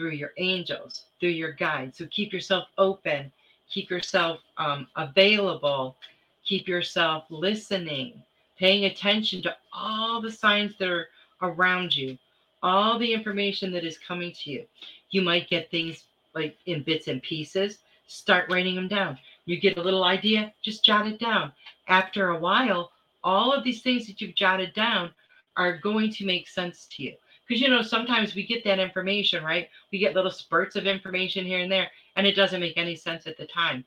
through 0.00 0.12
your 0.12 0.32
angels, 0.38 1.04
through 1.20 1.28
your 1.28 1.52
guides. 1.52 1.98
So 1.98 2.06
keep 2.06 2.32
yourself 2.32 2.68
open, 2.78 3.30
keep 3.68 3.90
yourself 3.90 4.40
um, 4.56 4.86
available, 4.96 5.94
keep 6.42 6.66
yourself 6.66 7.24
listening, 7.28 8.14
paying 8.58 8.86
attention 8.86 9.42
to 9.42 9.54
all 9.74 10.22
the 10.22 10.32
signs 10.32 10.72
that 10.78 10.88
are 10.88 11.08
around 11.42 11.94
you, 11.94 12.16
all 12.62 12.98
the 12.98 13.12
information 13.12 13.70
that 13.72 13.84
is 13.84 13.98
coming 13.98 14.32
to 14.42 14.50
you. 14.50 14.64
You 15.10 15.20
might 15.20 15.50
get 15.50 15.70
things 15.70 16.04
like 16.34 16.56
in 16.64 16.82
bits 16.82 17.08
and 17.08 17.22
pieces. 17.22 17.80
Start 18.06 18.50
writing 18.50 18.76
them 18.76 18.88
down. 18.88 19.18
You 19.44 19.60
get 19.60 19.76
a 19.76 19.82
little 19.82 20.04
idea, 20.04 20.54
just 20.62 20.82
jot 20.82 21.06
it 21.06 21.20
down. 21.20 21.52
After 21.88 22.30
a 22.30 22.38
while, 22.38 22.92
all 23.22 23.52
of 23.52 23.64
these 23.64 23.82
things 23.82 24.06
that 24.06 24.22
you've 24.22 24.34
jotted 24.34 24.72
down 24.72 25.10
are 25.58 25.76
going 25.76 26.10
to 26.12 26.24
make 26.24 26.48
sense 26.48 26.88
to 26.92 27.02
you 27.02 27.16
because 27.50 27.60
you 27.60 27.68
know 27.68 27.82
sometimes 27.82 28.36
we 28.36 28.46
get 28.46 28.62
that 28.62 28.78
information 28.78 29.42
right? 29.42 29.68
We 29.90 29.98
get 29.98 30.14
little 30.14 30.30
spurts 30.30 30.76
of 30.76 30.86
information 30.86 31.44
here 31.44 31.58
and 31.58 31.70
there 31.70 31.90
and 32.14 32.24
it 32.24 32.36
doesn't 32.36 32.60
make 32.60 32.78
any 32.78 32.94
sense 32.94 33.26
at 33.26 33.36
the 33.36 33.46
time. 33.46 33.84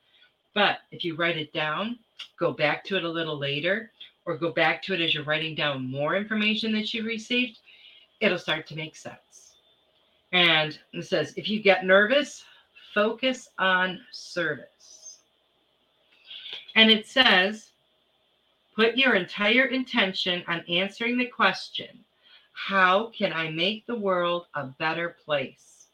But 0.52 0.80
if 0.90 1.02
you 1.02 1.16
write 1.16 1.38
it 1.38 1.52
down 1.54 1.98
go 2.38 2.52
back 2.52 2.84
to 2.84 2.96
it 2.98 3.04
a 3.04 3.08
little 3.08 3.38
later 3.38 3.90
or 4.26 4.36
go 4.36 4.52
back 4.52 4.82
to 4.82 4.92
it 4.92 5.00
as 5.00 5.14
you're 5.14 5.24
writing 5.24 5.54
down 5.54 5.90
more 5.90 6.14
information 6.14 6.72
that 6.72 6.92
you 6.92 7.04
received 7.04 7.60
it'll 8.20 8.38
start 8.38 8.66
to 8.66 8.76
make 8.76 8.96
sense. 8.96 9.54
And 10.32 10.78
it 10.92 11.06
says 11.06 11.32
if 11.38 11.48
you 11.48 11.62
get 11.62 11.86
nervous 11.86 12.44
focus 12.92 13.48
on 13.58 13.98
service. 14.12 15.20
And 16.76 16.90
it 16.90 17.08
says 17.08 17.70
put 18.76 18.98
your 18.98 19.14
entire 19.14 19.66
intention 19.66 20.44
on 20.48 20.62
answering 20.68 21.16
the 21.16 21.26
question 21.26 22.04
how 22.54 23.10
can 23.16 23.32
I 23.32 23.50
make 23.50 23.84
the 23.86 23.94
world 23.98 24.46
a 24.54 24.64
better 24.64 25.16
place? 25.24 25.86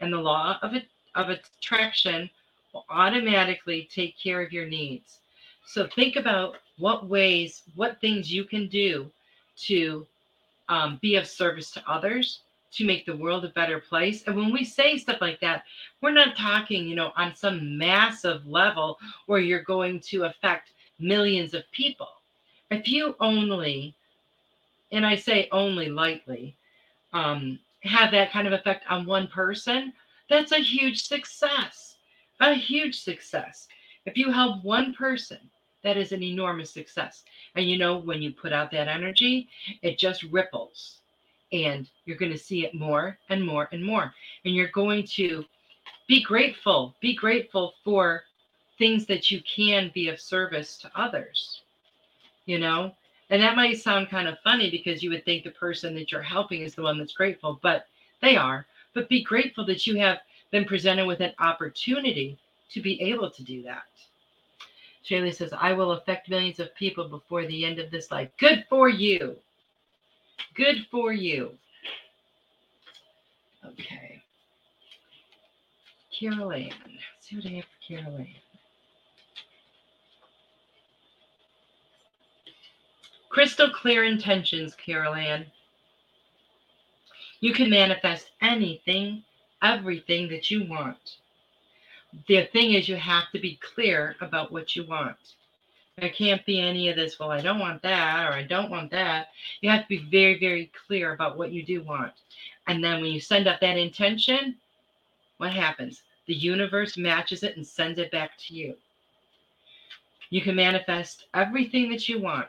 And 0.00 0.12
the 0.12 0.18
law 0.18 0.58
of, 0.62 0.74
it, 0.74 0.86
of 1.14 1.28
attraction 1.28 2.30
will 2.72 2.86
automatically 2.88 3.88
take 3.92 4.18
care 4.18 4.40
of 4.40 4.52
your 4.52 4.66
needs. 4.66 5.18
So 5.66 5.86
think 5.86 6.16
about 6.16 6.56
what 6.78 7.08
ways, 7.08 7.62
what 7.74 8.00
things 8.00 8.32
you 8.32 8.44
can 8.44 8.68
do 8.68 9.10
to 9.58 10.06
um, 10.68 10.98
be 11.02 11.16
of 11.16 11.26
service 11.26 11.70
to 11.72 11.82
others, 11.90 12.40
to 12.72 12.84
make 12.84 13.04
the 13.04 13.16
world 13.16 13.44
a 13.44 13.48
better 13.48 13.80
place. 13.80 14.22
And 14.26 14.36
when 14.36 14.52
we 14.52 14.64
say 14.64 14.96
stuff 14.96 15.20
like 15.20 15.40
that, 15.40 15.64
we're 16.00 16.12
not 16.12 16.36
talking, 16.36 16.86
you 16.88 16.94
know, 16.94 17.12
on 17.16 17.34
some 17.34 17.76
massive 17.76 18.46
level 18.46 18.98
where 19.26 19.40
you're 19.40 19.62
going 19.62 20.00
to 20.00 20.24
affect 20.24 20.70
millions 21.00 21.52
of 21.52 21.62
people. 21.72 22.08
If 22.70 22.88
you 22.88 23.16
only, 23.18 23.94
and 24.92 25.06
I 25.06 25.16
say 25.16 25.48
only 25.52 25.88
lightly, 25.88 26.56
um, 27.12 27.58
have 27.82 28.10
that 28.12 28.32
kind 28.32 28.46
of 28.46 28.52
effect 28.52 28.84
on 28.88 29.06
one 29.06 29.28
person, 29.28 29.92
that's 30.28 30.52
a 30.52 30.58
huge 30.58 31.02
success. 31.02 31.96
A 32.40 32.54
huge 32.54 33.00
success. 33.00 33.68
If 34.06 34.16
you 34.16 34.30
help 34.30 34.64
one 34.64 34.94
person, 34.94 35.38
that 35.82 35.96
is 35.96 36.12
an 36.12 36.22
enormous 36.22 36.70
success. 36.70 37.24
And 37.54 37.68
you 37.68 37.78
know, 37.78 37.98
when 37.98 38.22
you 38.22 38.32
put 38.32 38.52
out 38.52 38.70
that 38.72 38.88
energy, 38.88 39.48
it 39.82 39.98
just 39.98 40.22
ripples 40.24 41.00
and 41.52 41.88
you're 42.04 42.16
going 42.16 42.32
to 42.32 42.38
see 42.38 42.64
it 42.64 42.74
more 42.74 43.18
and 43.28 43.44
more 43.44 43.68
and 43.72 43.84
more. 43.84 44.14
And 44.44 44.54
you're 44.54 44.68
going 44.68 45.06
to 45.14 45.44
be 46.06 46.22
grateful, 46.22 46.94
be 47.00 47.14
grateful 47.14 47.74
for 47.84 48.22
things 48.78 49.06
that 49.06 49.30
you 49.30 49.42
can 49.42 49.90
be 49.94 50.08
of 50.08 50.20
service 50.20 50.78
to 50.78 50.90
others, 50.94 51.62
you 52.46 52.58
know? 52.58 52.94
And 53.30 53.40
that 53.40 53.56
might 53.56 53.78
sound 53.78 54.10
kind 54.10 54.26
of 54.26 54.38
funny 54.40 54.70
because 54.70 55.02
you 55.02 55.10
would 55.10 55.24
think 55.24 55.44
the 55.44 55.50
person 55.50 55.94
that 55.94 56.10
you're 56.10 56.20
helping 56.20 56.62
is 56.62 56.74
the 56.74 56.82
one 56.82 56.98
that's 56.98 57.12
grateful, 57.12 57.60
but 57.62 57.86
they 58.20 58.36
are. 58.36 58.66
But 58.92 59.08
be 59.08 59.22
grateful 59.22 59.64
that 59.66 59.86
you 59.86 59.96
have 59.98 60.18
been 60.50 60.64
presented 60.64 61.06
with 61.06 61.20
an 61.20 61.32
opportunity 61.38 62.36
to 62.72 62.82
be 62.82 63.00
able 63.00 63.30
to 63.30 63.42
do 63.44 63.62
that. 63.62 63.84
Shaylee 65.08 65.34
says, 65.34 65.52
I 65.56 65.72
will 65.72 65.92
affect 65.92 66.28
millions 66.28 66.58
of 66.58 66.74
people 66.74 67.08
before 67.08 67.46
the 67.46 67.64
end 67.64 67.78
of 67.78 67.90
this 67.90 68.10
life. 68.10 68.28
Good 68.38 68.64
for 68.68 68.88
you. 68.88 69.36
Good 70.54 70.86
for 70.90 71.12
you. 71.12 71.52
Okay. 73.64 74.22
Carol 76.18 76.52
Ann. 76.52 76.64
Let's 76.68 76.74
see 77.20 77.36
what 77.36 77.46
I 77.46 77.50
have 77.50 77.64
for 77.64 77.94
Carol 77.94 78.16
Ann. 78.16 78.49
Crystal 83.30 83.70
clear 83.70 84.04
intentions, 84.04 84.74
Carol. 84.74 85.44
You 87.40 87.54
can 87.54 87.70
manifest 87.70 88.30
anything, 88.42 89.22
everything 89.62 90.28
that 90.28 90.50
you 90.50 90.68
want. 90.68 91.16
The 92.26 92.46
thing 92.52 92.74
is, 92.74 92.88
you 92.88 92.96
have 92.96 93.30
to 93.32 93.38
be 93.38 93.58
clear 93.62 94.16
about 94.20 94.50
what 94.50 94.74
you 94.74 94.84
want. 94.84 95.16
There 95.96 96.10
can't 96.10 96.44
be 96.44 96.60
any 96.60 96.88
of 96.88 96.96
this, 96.96 97.18
well, 97.20 97.30
I 97.30 97.40
don't 97.40 97.60
want 97.60 97.82
that, 97.82 98.26
or 98.26 98.32
I 98.32 98.42
don't 98.42 98.70
want 98.70 98.90
that. 98.90 99.28
You 99.60 99.70
have 99.70 99.82
to 99.82 99.88
be 99.88 100.08
very, 100.10 100.38
very 100.40 100.72
clear 100.86 101.12
about 101.12 101.38
what 101.38 101.52
you 101.52 101.62
do 101.62 101.82
want. 101.84 102.12
And 102.66 102.82
then 102.82 103.00
when 103.00 103.12
you 103.12 103.20
send 103.20 103.46
up 103.46 103.60
that 103.60 103.76
intention, 103.78 104.56
what 105.36 105.52
happens? 105.52 106.02
The 106.26 106.34
universe 106.34 106.96
matches 106.96 107.44
it 107.44 107.56
and 107.56 107.66
sends 107.66 107.98
it 107.98 108.10
back 108.10 108.32
to 108.38 108.54
you. 108.54 108.74
You 110.30 110.42
can 110.42 110.56
manifest 110.56 111.26
everything 111.34 111.90
that 111.90 112.08
you 112.08 112.20
want, 112.20 112.48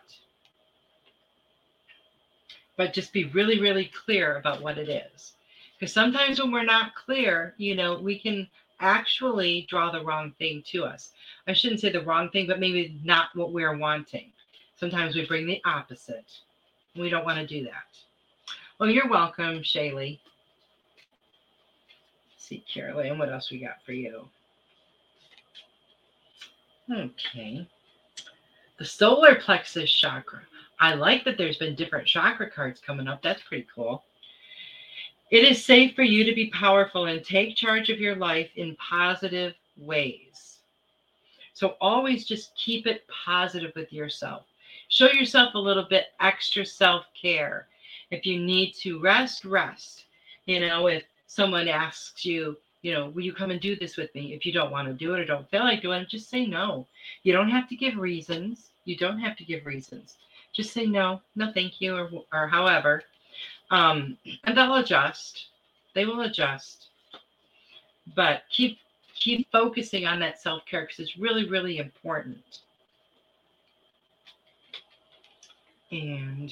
but 2.82 2.94
just 2.94 3.14
be 3.14 3.26
really, 3.26 3.60
really 3.60 3.92
clear 3.94 4.38
about 4.38 4.60
what 4.60 4.80
it 4.80 4.90
is. 4.90 5.34
Because 5.78 5.94
sometimes 5.94 6.42
when 6.42 6.52
we're 6.52 6.64
not 6.64 6.96
clear, 6.96 7.54
you 7.58 7.76
know, 7.76 8.00
we 8.00 8.18
can 8.18 8.48
actually 8.80 9.68
draw 9.70 9.92
the 9.92 10.04
wrong 10.04 10.34
thing 10.40 10.64
to 10.70 10.84
us. 10.84 11.12
I 11.48 11.54
shouldn't 11.54 11.80
say 11.80 11.92
the 11.92 12.02
wrong 12.02 12.32
thing, 12.32 12.48
but 12.48 12.60
maybe 12.60 13.00
not 13.04 13.36
what 13.36 13.54
we're 13.54 13.78
wanting. 13.78 14.32
Sometimes 14.78 15.14
we 15.14 15.28
bring 15.28 15.46
the 15.46 15.62
opposite. 15.64 16.26
We 16.96 17.12
don't 17.12 17.24
want 17.24 17.38
to 17.38 17.46
do 17.46 17.64
that. 17.66 17.86
Well, 18.80 18.90
you're 18.90 19.08
welcome, 19.08 19.60
Shaylee. 19.60 20.18
see, 22.40 22.64
Carol 22.74 23.02
Ann, 23.02 23.20
what 23.20 23.32
else 23.32 23.52
we 23.52 23.60
got 23.60 23.84
for 23.86 23.94
you? 23.94 24.28
Okay. 26.92 27.68
The 28.80 28.86
solar 28.86 29.36
plexus 29.36 29.92
chakra. 29.92 30.42
I 30.82 30.96
like 30.96 31.24
that 31.26 31.38
there's 31.38 31.58
been 31.58 31.76
different 31.76 32.08
chakra 32.08 32.50
cards 32.50 32.82
coming 32.82 33.08
up. 33.08 33.22
That's 33.22 33.44
pretty 33.44 33.68
cool. 33.74 34.04
It 35.30 35.44
is 35.44 35.64
safe 35.64 35.96
for 35.96 36.02
you 36.02 36.24
to 36.24 36.34
be 36.34 36.50
powerful 36.50 37.06
and 37.06 37.24
take 37.24 37.56
charge 37.56 37.90
of 37.92 38.00
your 38.00 38.16
life 38.16 38.50
in 38.56 38.76
positive 38.78 39.54
ways. 39.78 40.58
So 41.54 41.76
always 41.80 42.26
just 42.26 42.56
keep 42.56 42.88
it 42.88 43.06
positive 43.08 43.72
with 43.76 43.94
yourself. 43.94 44.46
Show 44.90 45.12
yourself 45.12 45.54
a 45.54 45.60
little 45.60 45.86
bit 45.88 46.08
extra 46.20 46.66
self 46.66 47.06
care. 47.14 47.68
If 48.10 48.26
you 48.26 48.40
need 48.42 48.74
to 48.82 49.00
rest, 49.00 49.46
rest. 49.46 50.06
You 50.48 50.62
know, 50.62 50.88
if 50.88 51.04
someone 51.28 51.68
asks 51.68 52.26
you, 52.26 52.58
you 52.82 52.92
know, 52.92 53.10
will 53.10 53.22
you 53.22 53.34
come 53.34 53.52
and 53.52 53.62
do 53.62 53.76
this 53.76 53.98
with 53.98 54.14
me? 54.16 54.34
If 54.34 54.48
you 54.48 54.52
don't 54.52 54.72
want 54.72 54.88
to 54.88 54.96
do 54.96 55.14
it 55.14 55.20
or 55.20 55.26
don't 55.26 55.50
feel 55.52 55.62
like 55.62 55.84
doing 55.84 56.02
it, 56.02 56.10
just 56.10 56.32
say 56.32 56.48
no. 56.48 56.88
You 57.22 57.34
don't 57.34 57.52
have 57.52 57.70
to 57.70 57.76
give 57.76 57.98
reasons. 57.98 58.72
You 58.86 58.98
don't 58.98 59.20
have 59.20 59.38
to 59.38 59.46
give 59.46 59.68
reasons. 59.68 60.18
Just 60.54 60.74
say 60.74 60.86
no, 60.86 61.22
no, 61.36 61.52
thank 61.54 61.80
you, 61.80 61.96
or, 61.96 62.10
or 62.34 62.48
however. 62.48 63.04
Um, 63.70 64.18
and 64.44 64.58
they'll 64.58 64.76
adjust. 64.76 65.48
They 65.96 66.06
will 66.06 66.22
adjust. 66.22 66.88
But 68.16 68.44
keep 68.50 68.78
keep 69.16 69.52
focusing 69.52 70.06
on 70.06 70.20
that 70.20 70.42
self-care 70.42 70.82
because 70.82 71.00
it's 71.00 71.18
really, 71.18 71.48
really 71.48 71.78
important. 71.78 72.60
And 75.92 76.52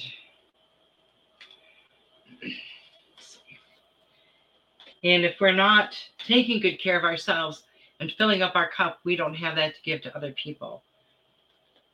and 5.02 5.24
if 5.24 5.40
we're 5.40 5.52
not 5.52 5.96
taking 6.26 6.60
good 6.60 6.80
care 6.80 6.96
of 6.96 7.04
ourselves 7.04 7.64
and 8.00 8.12
filling 8.12 8.42
up 8.42 8.54
our 8.54 8.70
cup, 8.70 9.00
we 9.04 9.16
don't 9.16 9.34
have 9.34 9.56
that 9.56 9.74
to 9.74 9.82
give 9.82 10.02
to 10.02 10.16
other 10.16 10.32
people. 10.32 10.82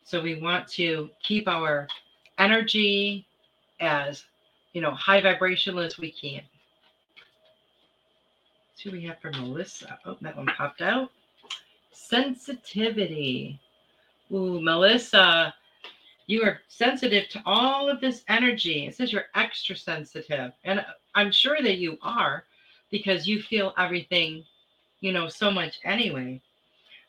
So 0.06 0.22
we 0.22 0.40
want 0.40 0.66
to 0.68 1.10
keep 1.22 1.48
our 1.48 1.86
energy 2.38 3.26
as 3.80 4.24
you 4.72 4.82
know, 4.82 4.90
high 4.90 5.22
vibrational 5.22 5.80
as 5.80 5.98
we 5.98 6.10
can. 6.10 6.42
What 8.84 8.92
we 8.92 9.04
have 9.04 9.18
for 9.20 9.30
Melissa. 9.32 9.98
Oh, 10.04 10.18
that 10.20 10.36
one 10.36 10.46
popped 10.46 10.82
out. 10.82 11.10
Sensitivity. 11.92 13.58
Ooh, 14.30 14.60
Melissa, 14.60 15.54
you 16.26 16.42
are 16.42 16.60
sensitive 16.68 17.28
to 17.30 17.42
all 17.46 17.88
of 17.88 18.02
this 18.02 18.22
energy. 18.28 18.86
It 18.86 18.94
says 18.94 19.12
you're 19.12 19.24
extra 19.34 19.74
sensitive. 19.74 20.52
And 20.62 20.84
I'm 21.14 21.32
sure 21.32 21.56
that 21.62 21.78
you 21.78 21.96
are 22.02 22.44
because 22.90 23.26
you 23.26 23.40
feel 23.40 23.72
everything, 23.78 24.44
you 25.00 25.12
know, 25.12 25.26
so 25.26 25.50
much 25.50 25.80
anyway. 25.84 26.42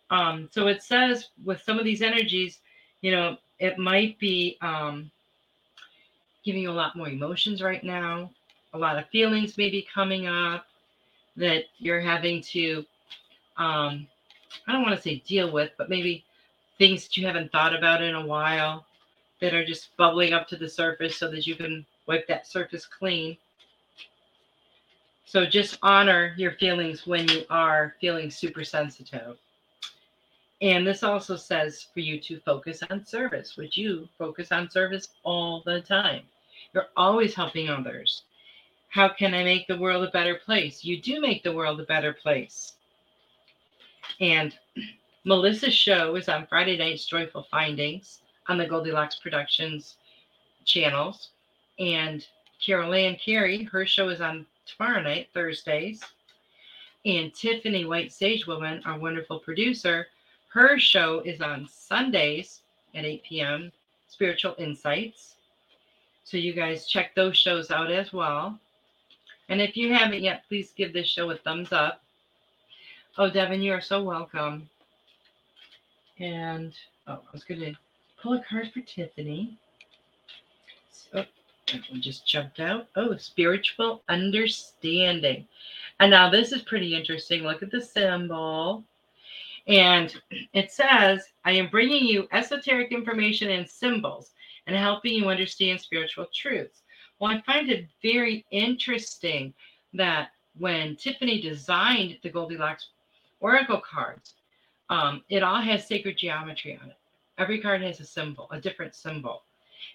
Um, 0.10 0.48
so 0.52 0.68
it 0.68 0.82
says 0.82 1.30
with 1.44 1.62
some 1.62 1.78
of 1.78 1.86
these 1.86 2.02
energies, 2.02 2.60
you 3.02 3.12
know, 3.12 3.38
it 3.60 3.78
might 3.78 4.18
be 4.20 4.58
um, 4.62 5.10
giving 6.44 6.62
you 6.62 6.72
a 6.72 6.72
lot 6.72 6.96
more 6.96 7.10
emotions 7.10 7.62
right 7.62 7.84
now. 7.84 8.30
A 8.74 8.78
lot 8.78 8.98
of 8.98 9.08
feelings 9.10 9.58
may 9.58 9.70
be 9.70 9.88
coming 9.94 10.28
up 10.28 10.66
that 11.36 11.66
you're 11.78 12.02
having 12.02 12.42
to, 12.42 12.86
um, 13.58 14.08
I 14.68 14.72
don't 14.72 14.84
want 14.84 14.96
to 14.96 15.02
say 15.02 15.24
deal 15.28 15.52
with, 15.52 15.72
but 15.78 15.90
maybe 15.90 16.24
things 16.78 17.04
that 17.04 17.18
you 17.18 17.26
haven't 17.26 17.52
thought 17.52 17.76
about 17.76 18.02
in 18.02 18.16
a 18.16 18.26
while 18.26 18.86
that 19.42 19.54
are 19.54 19.66
just 19.66 19.96
bubbling 19.98 20.34
up 20.34 20.48
to 20.48 20.58
the 20.58 20.70
surface 20.70 21.18
so 21.18 21.30
that 21.30 21.46
you 21.46 21.56
can 21.56 21.86
wipe 22.08 22.28
that 22.28 22.48
surface 22.48 22.86
clean. 22.86 23.38
So 25.26 25.46
just 25.46 25.78
honor 25.82 26.34
your 26.38 26.54
feelings 26.54 27.06
when 27.06 27.28
you 27.28 27.44
are 27.50 27.96
feeling 28.00 28.32
super 28.32 28.64
sensitive. 28.64 29.38
And 30.62 30.88
this 30.88 31.04
also 31.04 31.36
says 31.36 31.88
for 31.94 32.00
you 32.00 32.20
to 32.22 32.40
focus 32.40 32.82
on 32.90 33.06
service, 33.06 33.58
which 33.58 33.78
you 33.78 34.10
focus 34.18 34.52
on 34.52 34.70
service 34.70 35.10
all 35.24 35.62
the 35.66 35.82
time. 35.82 36.24
You're 36.74 36.90
always 36.98 37.36
helping 37.36 37.70
others. 37.70 38.24
How 38.90 39.10
can 39.10 39.34
I 39.34 39.44
make 39.44 39.68
the 39.68 39.78
world 39.78 40.04
a 40.04 40.12
better 40.12 40.36
place? 40.36 40.84
You 40.84 41.00
do 41.00 41.22
make 41.22 41.44
the 41.44 41.54
world 41.54 41.80
a 41.80 41.86
better 41.86 42.14
place. 42.14 42.74
And 44.20 44.58
Melissa's 45.26 45.76
show 45.76 46.16
is 46.16 46.30
on 46.30 46.48
Friday 46.48 46.78
nights, 46.78 47.06
Joyful 47.06 47.48
Findings, 47.52 48.22
on 48.48 48.58
the 48.58 48.66
Goldilocks 48.66 49.20
Productions 49.20 49.98
channels. 50.66 51.30
And 51.78 52.26
Carol 52.66 52.94
Ann 52.94 53.18
Carey, 53.18 53.64
her 53.66 53.86
show 53.86 54.10
is 54.10 54.22
on 54.22 54.46
tomorrow 54.66 55.02
night, 55.02 55.28
Thursdays. 55.34 56.02
And 57.06 57.34
Tiffany 57.34 57.86
White 57.86 58.12
Sage 58.12 58.48
Woman, 58.48 58.82
our 58.86 58.98
wonderful 58.98 59.40
producer, 59.40 60.08
her 60.50 60.80
show 60.80 61.20
is 61.22 61.42
on 61.42 61.68
Sundays 61.70 62.62
at 62.96 63.06
8 63.06 63.24
p.m. 63.24 63.72
Spiritual 64.08 64.56
Insights. 64.58 65.36
So 66.24 66.38
you 66.38 66.54
guys 66.54 66.88
check 66.88 67.16
those 67.16 67.38
shows 67.38 67.72
out 67.72 67.92
as 67.92 68.12
well. 68.12 68.60
And 69.50 69.62
if 69.62 69.78
you 69.78 69.94
haven't 69.94 70.22
yet, 70.22 70.44
please 70.48 70.74
give 70.76 70.94
this 70.94 71.08
show 71.08 71.30
a 71.30 71.38
thumbs 71.38 71.72
up. 71.72 72.02
Oh, 73.18 73.30
Devin, 73.30 73.62
you 73.62 73.72
are 73.72 73.82
so 73.82 74.04
welcome. 74.04 74.70
And 76.20 76.74
oh, 77.08 77.14
I 77.14 77.32
was 77.32 77.44
going 77.44 77.62
to 77.62 77.74
pull 78.22 78.34
a 78.34 78.44
card 78.44 78.72
for 78.74 78.82
Tiffany. 78.82 79.58
Oh, 81.14 81.24
so, 81.68 81.78
one 81.90 82.02
just 82.02 82.28
jumped 82.28 82.60
out. 82.60 82.88
Oh, 82.96 83.16
spiritual 83.18 84.02
understanding. 84.10 85.48
And 86.00 86.12
now 86.12 86.30
this 86.30 86.52
is 86.52 86.62
pretty 86.62 86.96
interesting. 86.96 87.44
Look 87.44 87.64
at 87.64 87.72
the 87.72 87.82
symbol. 87.82 88.84
And 89.68 90.16
it 90.54 90.72
says, 90.72 91.24
I 91.44 91.52
am 91.52 91.70
bringing 91.70 92.06
you 92.06 92.28
esoteric 92.32 92.92
information 92.92 93.52
and 93.52 93.70
symbols 93.70 94.32
and 94.66 94.76
helping 94.76 95.14
you 95.14 95.30
understand 95.30 95.82
spiritual 95.82 96.28
truths. 96.34 96.84
Well, 97.20 97.32
I 97.32 97.42
find 97.42 97.70
it 97.70 97.88
very 98.02 98.46
interesting 98.52 99.54
that 99.94 100.30
when 100.58 100.96
Tiffany 100.96 101.42
designed 101.42 102.18
the 102.24 102.30
Goldilocks 102.30 102.90
Oracle 103.40 103.82
cards, 103.82 104.36
um, 104.90 105.24
it 105.30 105.44
all 105.44 105.62
has 105.62 105.88
sacred 105.88 106.18
geometry 106.18 106.80
on 106.82 106.90
it. 106.90 106.98
Every 107.38 107.60
card 107.60 107.82
has 107.82 108.00
a 108.00 108.06
symbol, 108.06 108.48
a 108.52 108.62
different 108.62 108.96
symbol. 108.96 109.44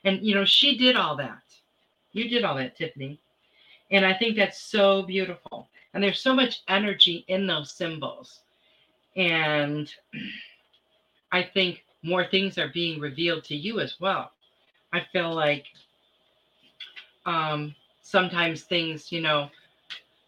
And, 0.04 0.24
you 0.24 0.34
know, 0.34 0.44
she 0.44 0.76
did 0.76 0.96
all 0.96 1.16
that. 1.16 1.42
You 2.12 2.28
did 2.28 2.44
all 2.44 2.56
that, 2.56 2.76
Tiffany. 2.76 3.18
And 3.90 4.04
I 4.04 4.14
think 4.14 4.36
that's 4.36 4.60
so 4.60 5.02
beautiful. 5.02 5.68
And 5.94 6.02
there's 6.02 6.20
so 6.20 6.34
much 6.34 6.62
energy 6.68 7.24
in 7.28 7.46
those 7.46 7.72
symbols. 7.72 8.40
And 9.16 9.92
I 11.30 11.42
think 11.42 11.84
more 12.02 12.26
things 12.26 12.58
are 12.58 12.68
being 12.68 13.00
revealed 13.00 13.44
to 13.44 13.56
you 13.56 13.80
as 13.80 13.96
well. 14.00 14.32
I 14.92 15.02
feel 15.12 15.34
like 15.34 15.66
um, 17.26 17.74
sometimes 18.02 18.62
things, 18.62 19.12
you 19.12 19.20
know, 19.20 19.48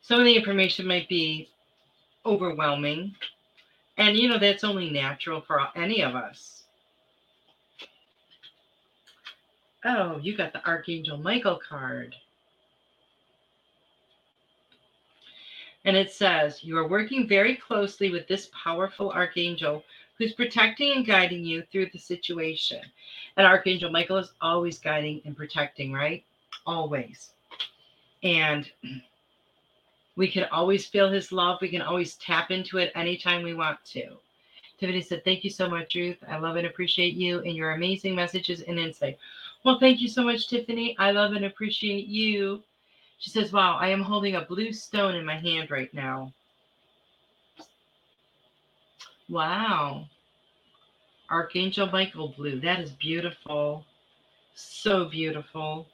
some 0.00 0.20
of 0.20 0.26
the 0.26 0.36
information 0.36 0.86
might 0.86 1.08
be 1.08 1.48
overwhelming. 2.26 3.14
And, 3.96 4.16
you 4.16 4.28
know, 4.28 4.38
that's 4.38 4.64
only 4.64 4.90
natural 4.90 5.40
for 5.40 5.60
any 5.76 6.02
of 6.02 6.14
us. 6.14 6.64
Oh, 9.84 10.18
you 10.22 10.36
got 10.36 10.52
the 10.52 10.66
Archangel 10.66 11.18
Michael 11.18 11.60
card. 11.68 12.14
And 15.84 15.96
it 15.96 16.10
says, 16.10 16.64
You 16.64 16.78
are 16.78 16.88
working 16.88 17.28
very 17.28 17.56
closely 17.56 18.10
with 18.10 18.26
this 18.26 18.50
powerful 18.52 19.10
archangel 19.10 19.84
who's 20.18 20.32
protecting 20.32 20.92
and 20.92 21.06
guiding 21.06 21.44
you 21.44 21.62
through 21.70 21.90
the 21.92 21.98
situation. 21.98 22.80
And 23.36 23.46
Archangel 23.46 23.90
Michael 23.90 24.18
is 24.18 24.32
always 24.40 24.78
guiding 24.78 25.20
and 25.24 25.36
protecting, 25.36 25.92
right? 25.92 26.24
Always. 26.66 27.32
And 28.22 28.70
we 30.16 30.30
can 30.30 30.44
always 30.52 30.86
feel 30.86 31.10
his 31.10 31.32
love. 31.32 31.58
We 31.60 31.68
can 31.68 31.82
always 31.82 32.14
tap 32.14 32.50
into 32.50 32.78
it 32.78 32.92
anytime 32.94 33.42
we 33.42 33.54
want 33.54 33.78
to. 33.86 34.16
Tiffany 34.78 35.02
said, 35.02 35.24
Thank 35.24 35.44
you 35.44 35.50
so 35.50 35.68
much, 35.68 35.94
Ruth. 35.94 36.16
I 36.28 36.38
love 36.38 36.56
and 36.56 36.66
appreciate 36.66 37.14
you 37.14 37.40
and 37.40 37.54
your 37.54 37.72
amazing 37.72 38.14
messages 38.14 38.62
and 38.62 38.78
insight. 38.78 39.18
Well, 39.64 39.78
thank 39.78 40.00
you 40.00 40.08
so 40.08 40.22
much, 40.22 40.48
Tiffany. 40.48 40.96
I 40.98 41.10
love 41.10 41.32
and 41.32 41.44
appreciate 41.44 42.06
you. 42.06 42.62
She 43.18 43.30
says, 43.30 43.52
Wow, 43.52 43.76
I 43.80 43.88
am 43.88 44.02
holding 44.02 44.36
a 44.36 44.44
blue 44.44 44.72
stone 44.72 45.14
in 45.14 45.24
my 45.24 45.38
hand 45.38 45.70
right 45.70 45.92
now. 45.94 46.32
Wow. 49.28 50.06
Archangel 51.30 51.90
Michael 51.90 52.34
blue. 52.36 52.60
That 52.60 52.80
is 52.80 52.90
beautiful. 52.92 53.84
So 54.54 55.06
beautiful. 55.06 55.86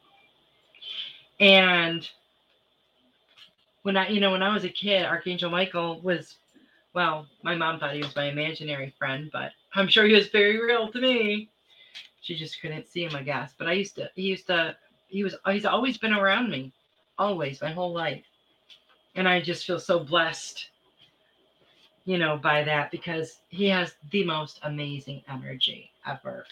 And 1.38 2.06
when 3.82 3.96
I, 3.96 4.08
you 4.08 4.20
know, 4.20 4.32
when 4.32 4.42
I 4.42 4.52
was 4.52 4.64
a 4.64 4.68
kid, 4.68 5.04
Archangel 5.06 5.50
Michael 5.50 6.00
was, 6.00 6.36
well, 6.92 7.26
my 7.42 7.54
mom 7.54 7.78
thought 7.78 7.94
he 7.94 8.02
was 8.02 8.14
my 8.16 8.26
imaginary 8.26 8.92
friend, 8.98 9.30
but 9.32 9.52
I'm 9.74 9.88
sure 9.88 10.04
he 10.04 10.14
was 10.14 10.28
very 10.28 10.60
real 10.62 10.90
to 10.92 11.00
me. 11.00 11.48
She 12.20 12.36
just 12.36 12.60
couldn't 12.60 12.88
see 12.88 13.04
him, 13.04 13.16
I 13.16 13.22
guess. 13.22 13.54
But 13.56 13.68
I 13.68 13.72
used 13.72 13.94
to, 13.96 14.10
he 14.14 14.22
used 14.22 14.46
to, 14.48 14.76
he 15.08 15.24
was, 15.24 15.34
he's 15.50 15.64
always 15.64 15.96
been 15.96 16.12
around 16.12 16.50
me, 16.50 16.72
always, 17.20 17.60
my 17.60 17.70
whole 17.70 17.92
life. 17.92 18.24
And 19.14 19.28
I 19.28 19.40
just 19.40 19.66
feel 19.66 19.78
so 19.78 20.00
blessed, 20.00 20.70
you 22.04 22.18
know, 22.18 22.38
by 22.38 22.64
that 22.64 22.90
because 22.90 23.40
he 23.48 23.66
has 23.66 23.94
the 24.10 24.24
most 24.24 24.58
amazing 24.62 25.22
energy 25.28 25.90
ever. 26.06 26.46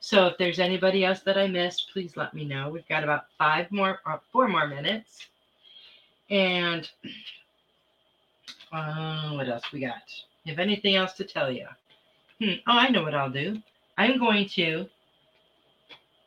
So 0.00 0.26
if 0.26 0.38
there's 0.38 0.58
anybody 0.58 1.04
else 1.04 1.20
that 1.20 1.36
I 1.36 1.46
missed, 1.46 1.90
please 1.92 2.16
let 2.16 2.32
me 2.32 2.44
know. 2.44 2.70
We've 2.70 2.88
got 2.88 3.04
about 3.04 3.26
five 3.36 3.70
more, 3.70 4.00
or 4.06 4.14
uh, 4.14 4.18
four 4.32 4.48
more 4.48 4.66
minutes. 4.66 5.26
And 6.30 6.88
uh, 8.72 9.32
what 9.32 9.48
else 9.48 9.64
we 9.72 9.80
got? 9.80 10.02
If 10.46 10.58
anything 10.58 10.96
else 10.96 11.12
to 11.14 11.24
tell 11.24 11.52
you? 11.52 11.66
Hmm. 12.40 12.54
Oh, 12.66 12.78
I 12.78 12.88
know 12.88 13.02
what 13.02 13.14
I'll 13.14 13.30
do. 13.30 13.60
I'm 13.98 14.18
going 14.18 14.48
to, 14.50 14.88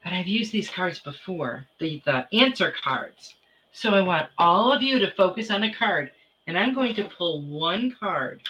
but 0.04 0.14
I've 0.14 0.28
used 0.28 0.51
these 0.51 0.70
cards 0.70 0.99
before, 0.99 1.66
the, 1.80 2.01
the 2.06 2.28
answer 2.34 2.74
cards. 2.84 3.36
So 3.72 3.91
I 3.91 4.01
want 4.01 4.30
all 4.38 4.72
of 4.72 4.82
you 4.82 4.99
to 4.99 5.12
focus 5.12 5.49
on 5.49 5.64
a 5.64 5.74
card, 5.74 6.12
and 6.47 6.58
I'm 6.58 6.74
going 6.74 6.93
to 6.95 7.06
pull 7.06 7.41
one 7.41 7.95
card 7.99 8.41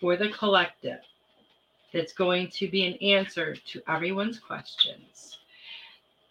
for 0.00 0.16
the 0.16 0.30
collective 0.30 1.00
that's 1.92 2.12
going 2.12 2.48
to 2.48 2.68
be 2.68 2.86
an 2.86 2.94
answer 2.94 3.54
to 3.54 3.82
everyone's 3.88 4.38
questions. 4.38 5.38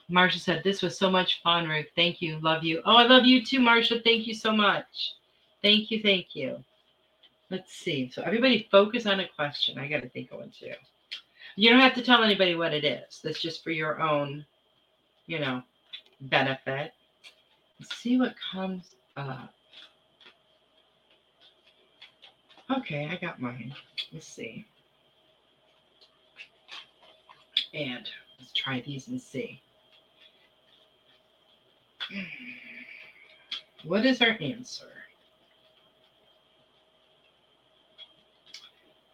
Marsha 0.09 0.39
said, 0.39 0.63
This 0.63 0.81
was 0.81 0.97
so 0.97 1.09
much 1.09 1.41
fun, 1.43 1.67
Ruth. 1.67 1.85
Thank 1.95 2.21
you. 2.21 2.39
Love 2.39 2.63
you. 2.63 2.81
Oh, 2.85 2.95
I 2.95 3.03
love 3.05 3.25
you 3.25 3.45
too, 3.45 3.59
Marsha. 3.59 4.03
Thank 4.03 4.25
you 4.25 4.33
so 4.33 4.51
much. 4.51 5.13
Thank 5.61 5.91
you. 5.91 6.01
Thank 6.01 6.35
you. 6.35 6.63
Let's 7.51 7.73
see. 7.73 8.09
So, 8.11 8.23
everybody 8.23 8.67
focus 8.71 9.05
on 9.05 9.19
a 9.19 9.27
question. 9.27 9.77
I 9.77 9.87
got 9.87 10.01
to 10.01 10.09
think 10.09 10.31
of 10.31 10.39
one 10.39 10.51
too. 10.57 10.73
You 11.55 11.69
don't 11.69 11.81
have 11.81 11.95
to 11.95 12.01
tell 12.01 12.23
anybody 12.23 12.55
what 12.55 12.73
it 12.73 12.83
is. 12.85 13.19
That's 13.23 13.41
just 13.41 13.63
for 13.63 13.71
your 13.71 14.01
own, 14.01 14.45
you 15.25 15.39
know, 15.39 15.63
benefit. 16.21 16.93
Let's 17.79 17.95
see 17.95 18.17
what 18.17 18.35
comes 18.51 18.95
up. 19.17 19.53
Okay, 22.71 23.09
I 23.11 23.15
got 23.15 23.41
mine. 23.41 23.73
Let's 24.13 24.27
see. 24.27 24.65
And 27.73 28.09
let's 28.39 28.53
try 28.53 28.81
these 28.85 29.07
and 29.07 29.21
see. 29.21 29.61
What 33.83 34.05
is 34.05 34.21
our 34.21 34.37
answer? 34.39 34.85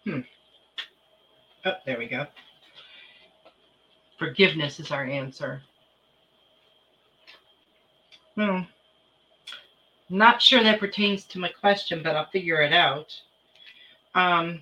Hmm. 0.05 0.19
Oh, 1.65 1.73
there 1.85 1.97
we 1.97 2.05
go. 2.07 2.27
Forgiveness 4.19 4.79
is 4.79 4.91
our 4.91 5.03
answer. 5.03 5.61
Hmm. 8.35 8.61
Not 10.09 10.41
sure 10.41 10.61
that 10.61 10.79
pertains 10.79 11.25
to 11.25 11.39
my 11.39 11.49
question, 11.49 12.03
but 12.03 12.15
I'll 12.15 12.29
figure 12.29 12.61
it 12.61 12.71
out. 12.71 13.19
Um, 14.13 14.61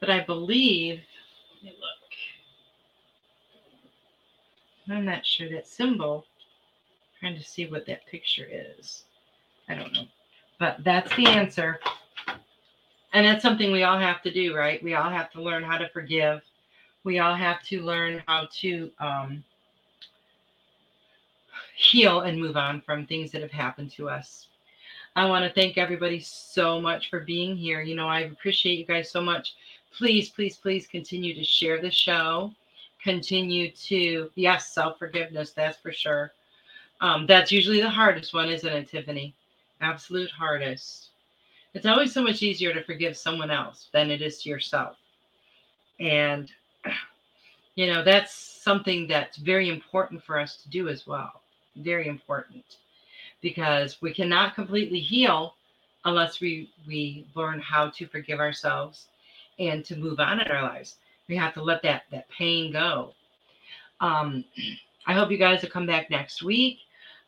but 0.00 0.10
I 0.10 0.20
believe, 0.20 1.00
let 1.62 1.72
me 1.72 1.78
look. 1.80 1.88
I'm 4.96 5.04
not 5.04 5.24
sure 5.24 5.48
that 5.50 5.68
symbol 5.68 6.26
trying 7.20 7.36
to 7.38 7.44
see 7.44 7.66
what 7.66 7.86
that 7.86 8.06
picture 8.06 8.46
is. 8.50 9.04
I 9.68 9.74
don't 9.76 9.92
know. 9.92 10.06
But 10.58 10.82
that's 10.84 11.14
the 11.16 11.26
answer. 11.26 11.78
And 13.14 13.24
that's 13.24 13.42
something 13.42 13.70
we 13.70 13.84
all 13.84 13.98
have 13.98 14.22
to 14.22 14.30
do, 14.32 14.56
right? 14.56 14.82
We 14.82 14.94
all 14.94 15.08
have 15.08 15.30
to 15.32 15.40
learn 15.40 15.62
how 15.62 15.78
to 15.78 15.88
forgive. 15.90 16.42
We 17.04 17.20
all 17.20 17.36
have 17.36 17.62
to 17.64 17.80
learn 17.80 18.22
how 18.26 18.48
to 18.60 18.90
um, 18.98 19.44
heal 21.76 22.22
and 22.22 22.40
move 22.40 22.56
on 22.56 22.80
from 22.80 23.06
things 23.06 23.30
that 23.30 23.40
have 23.42 23.52
happened 23.52 23.92
to 23.92 24.08
us. 24.08 24.48
I 25.14 25.26
want 25.26 25.44
to 25.44 25.52
thank 25.52 25.78
everybody 25.78 26.18
so 26.18 26.80
much 26.80 27.08
for 27.08 27.20
being 27.20 27.56
here. 27.56 27.82
You 27.82 27.94
know, 27.94 28.08
I 28.08 28.20
appreciate 28.22 28.80
you 28.80 28.84
guys 28.84 29.12
so 29.12 29.20
much. 29.20 29.54
Please, 29.96 30.30
please, 30.30 30.56
please 30.56 30.88
continue 30.88 31.34
to 31.34 31.44
share 31.44 31.80
the 31.80 31.92
show. 31.92 32.52
Continue 33.00 33.70
to, 33.70 34.28
yes, 34.34 34.74
self 34.74 34.98
forgiveness, 34.98 35.52
that's 35.52 35.78
for 35.78 35.92
sure. 35.92 36.32
Um, 37.00 37.26
that's 37.26 37.52
usually 37.52 37.80
the 37.80 37.90
hardest 37.90 38.34
one, 38.34 38.48
isn't 38.48 38.72
it, 38.72 38.88
Tiffany? 38.88 39.34
Absolute 39.80 40.30
hardest. 40.32 41.10
It's 41.74 41.86
always 41.86 42.12
so 42.12 42.22
much 42.22 42.42
easier 42.42 42.72
to 42.72 42.84
forgive 42.84 43.16
someone 43.16 43.50
else 43.50 43.88
than 43.92 44.10
it 44.10 44.22
is 44.22 44.40
to 44.42 44.48
yourself. 44.48 44.96
And, 45.98 46.50
you 47.74 47.88
know, 47.88 48.04
that's 48.04 48.32
something 48.32 49.08
that's 49.08 49.36
very 49.36 49.68
important 49.68 50.22
for 50.22 50.38
us 50.38 50.56
to 50.62 50.68
do 50.70 50.88
as 50.88 51.06
well. 51.06 51.42
Very 51.76 52.06
important 52.06 52.76
because 53.42 54.00
we 54.00 54.14
cannot 54.14 54.54
completely 54.54 55.00
heal 55.00 55.54
unless 56.04 56.40
we, 56.40 56.70
we 56.86 57.26
learn 57.34 57.58
how 57.60 57.90
to 57.90 58.06
forgive 58.06 58.38
ourselves 58.38 59.08
and 59.58 59.84
to 59.84 59.96
move 59.96 60.20
on 60.20 60.40
in 60.40 60.48
our 60.48 60.62
lives. 60.62 60.96
We 61.28 61.36
have 61.36 61.54
to 61.54 61.62
let 61.62 61.82
that, 61.82 62.04
that 62.12 62.28
pain 62.30 62.72
go. 62.72 63.14
Um, 64.00 64.44
I 65.06 65.12
hope 65.12 65.30
you 65.30 65.36
guys 65.36 65.60
will 65.60 65.68
come 65.68 65.86
back 65.86 66.08
next 66.08 66.42
week. 66.42 66.78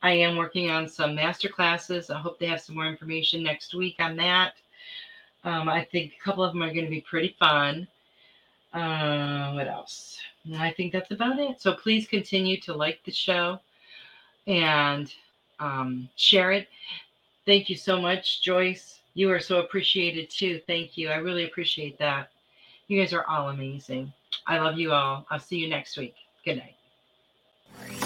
I 0.07 0.13
am 0.13 0.37
working 0.37 0.71
on 0.71 0.89
some 0.89 1.17
master 1.17 1.49
classes. 1.49 2.11
I 2.11 2.19
hope 2.21 2.39
they 2.39 2.47
have 2.47 2.61
some 2.61 2.77
more 2.77 2.87
information 2.87 3.43
next 3.43 3.75
week 3.75 3.97
on 3.99 4.15
that. 4.19 4.53
Um, 5.43 5.69
I 5.69 5.85
think 5.85 6.13
a 6.13 6.25
couple 6.25 6.45
of 6.45 6.53
them 6.53 6.63
are 6.63 6.73
going 6.73 6.85
to 6.85 6.91
be 6.91 7.01
pretty 7.01 7.35
fun. 7.41 7.89
Uh, 8.73 9.51
what 9.55 9.67
else? 9.67 10.17
I 10.59 10.71
think 10.71 10.93
that's 10.93 11.11
about 11.11 11.41
it. 11.41 11.61
So 11.61 11.73
please 11.73 12.07
continue 12.07 12.61
to 12.61 12.73
like 12.73 13.01
the 13.05 13.11
show 13.11 13.59
and 14.47 15.13
um, 15.59 16.09
share 16.15 16.53
it. 16.53 16.69
Thank 17.45 17.69
you 17.69 17.75
so 17.75 18.01
much, 18.01 18.43
Joyce. 18.43 19.01
You 19.15 19.33
are 19.33 19.41
so 19.41 19.59
appreciated 19.59 20.31
too. 20.31 20.61
Thank 20.69 20.97
you. 20.97 21.09
I 21.09 21.17
really 21.17 21.47
appreciate 21.47 21.99
that. 21.99 22.31
You 22.87 23.01
guys 23.01 23.13
are 23.13 23.27
all 23.27 23.49
amazing. 23.49 24.13
I 24.47 24.61
love 24.61 24.79
you 24.79 24.93
all. 24.93 25.27
I'll 25.31 25.41
see 25.41 25.57
you 25.57 25.69
next 25.69 25.97
week. 25.97 26.15
Good 26.45 26.59
night. 26.59 28.06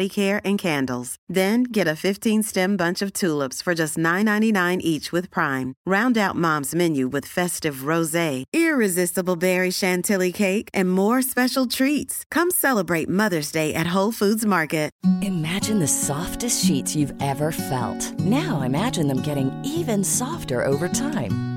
care 0.09 0.41
and 0.43 0.59
candles. 0.59 1.15
Then 1.29 1.63
get 1.63 1.87
a 1.87 2.01
15-stem 2.05 2.77
bunch 2.77 3.01
of 3.01 3.13
tulips 3.13 3.61
for 3.61 3.73
just 3.73 3.97
$9.99 3.97 4.81
each 4.81 5.11
with 5.11 5.31
Prime. 5.31 5.73
Round 5.85 6.17
out 6.17 6.35
Mom's 6.35 6.75
menu 6.75 7.07
with 7.07 7.33
festive 7.37 7.87
rosé, 7.91 8.43
irresistible 8.53 9.37
berry 9.37 9.71
chantilly 9.71 10.33
cake, 10.33 10.67
and 10.73 10.91
more 10.91 11.21
special 11.21 11.65
treats. 11.65 12.25
Come 12.29 12.51
celebrate 12.51 13.07
Mother's 13.07 13.51
Day 13.51 13.73
at 13.73 13.95
Whole 13.95 14.11
Foods 14.11 14.45
Market. 14.45 14.91
Imagine 15.21 15.79
the 15.79 15.87
softest 15.87 16.63
sheets 16.63 16.95
you've 16.95 17.13
ever 17.21 17.51
felt. 17.51 18.19
Now 18.19 18.61
imagine 18.61 19.07
them 19.07 19.21
getting 19.21 19.49
even 19.63 20.03
softer 20.03 20.63
over 20.63 20.87
time. 20.87 21.50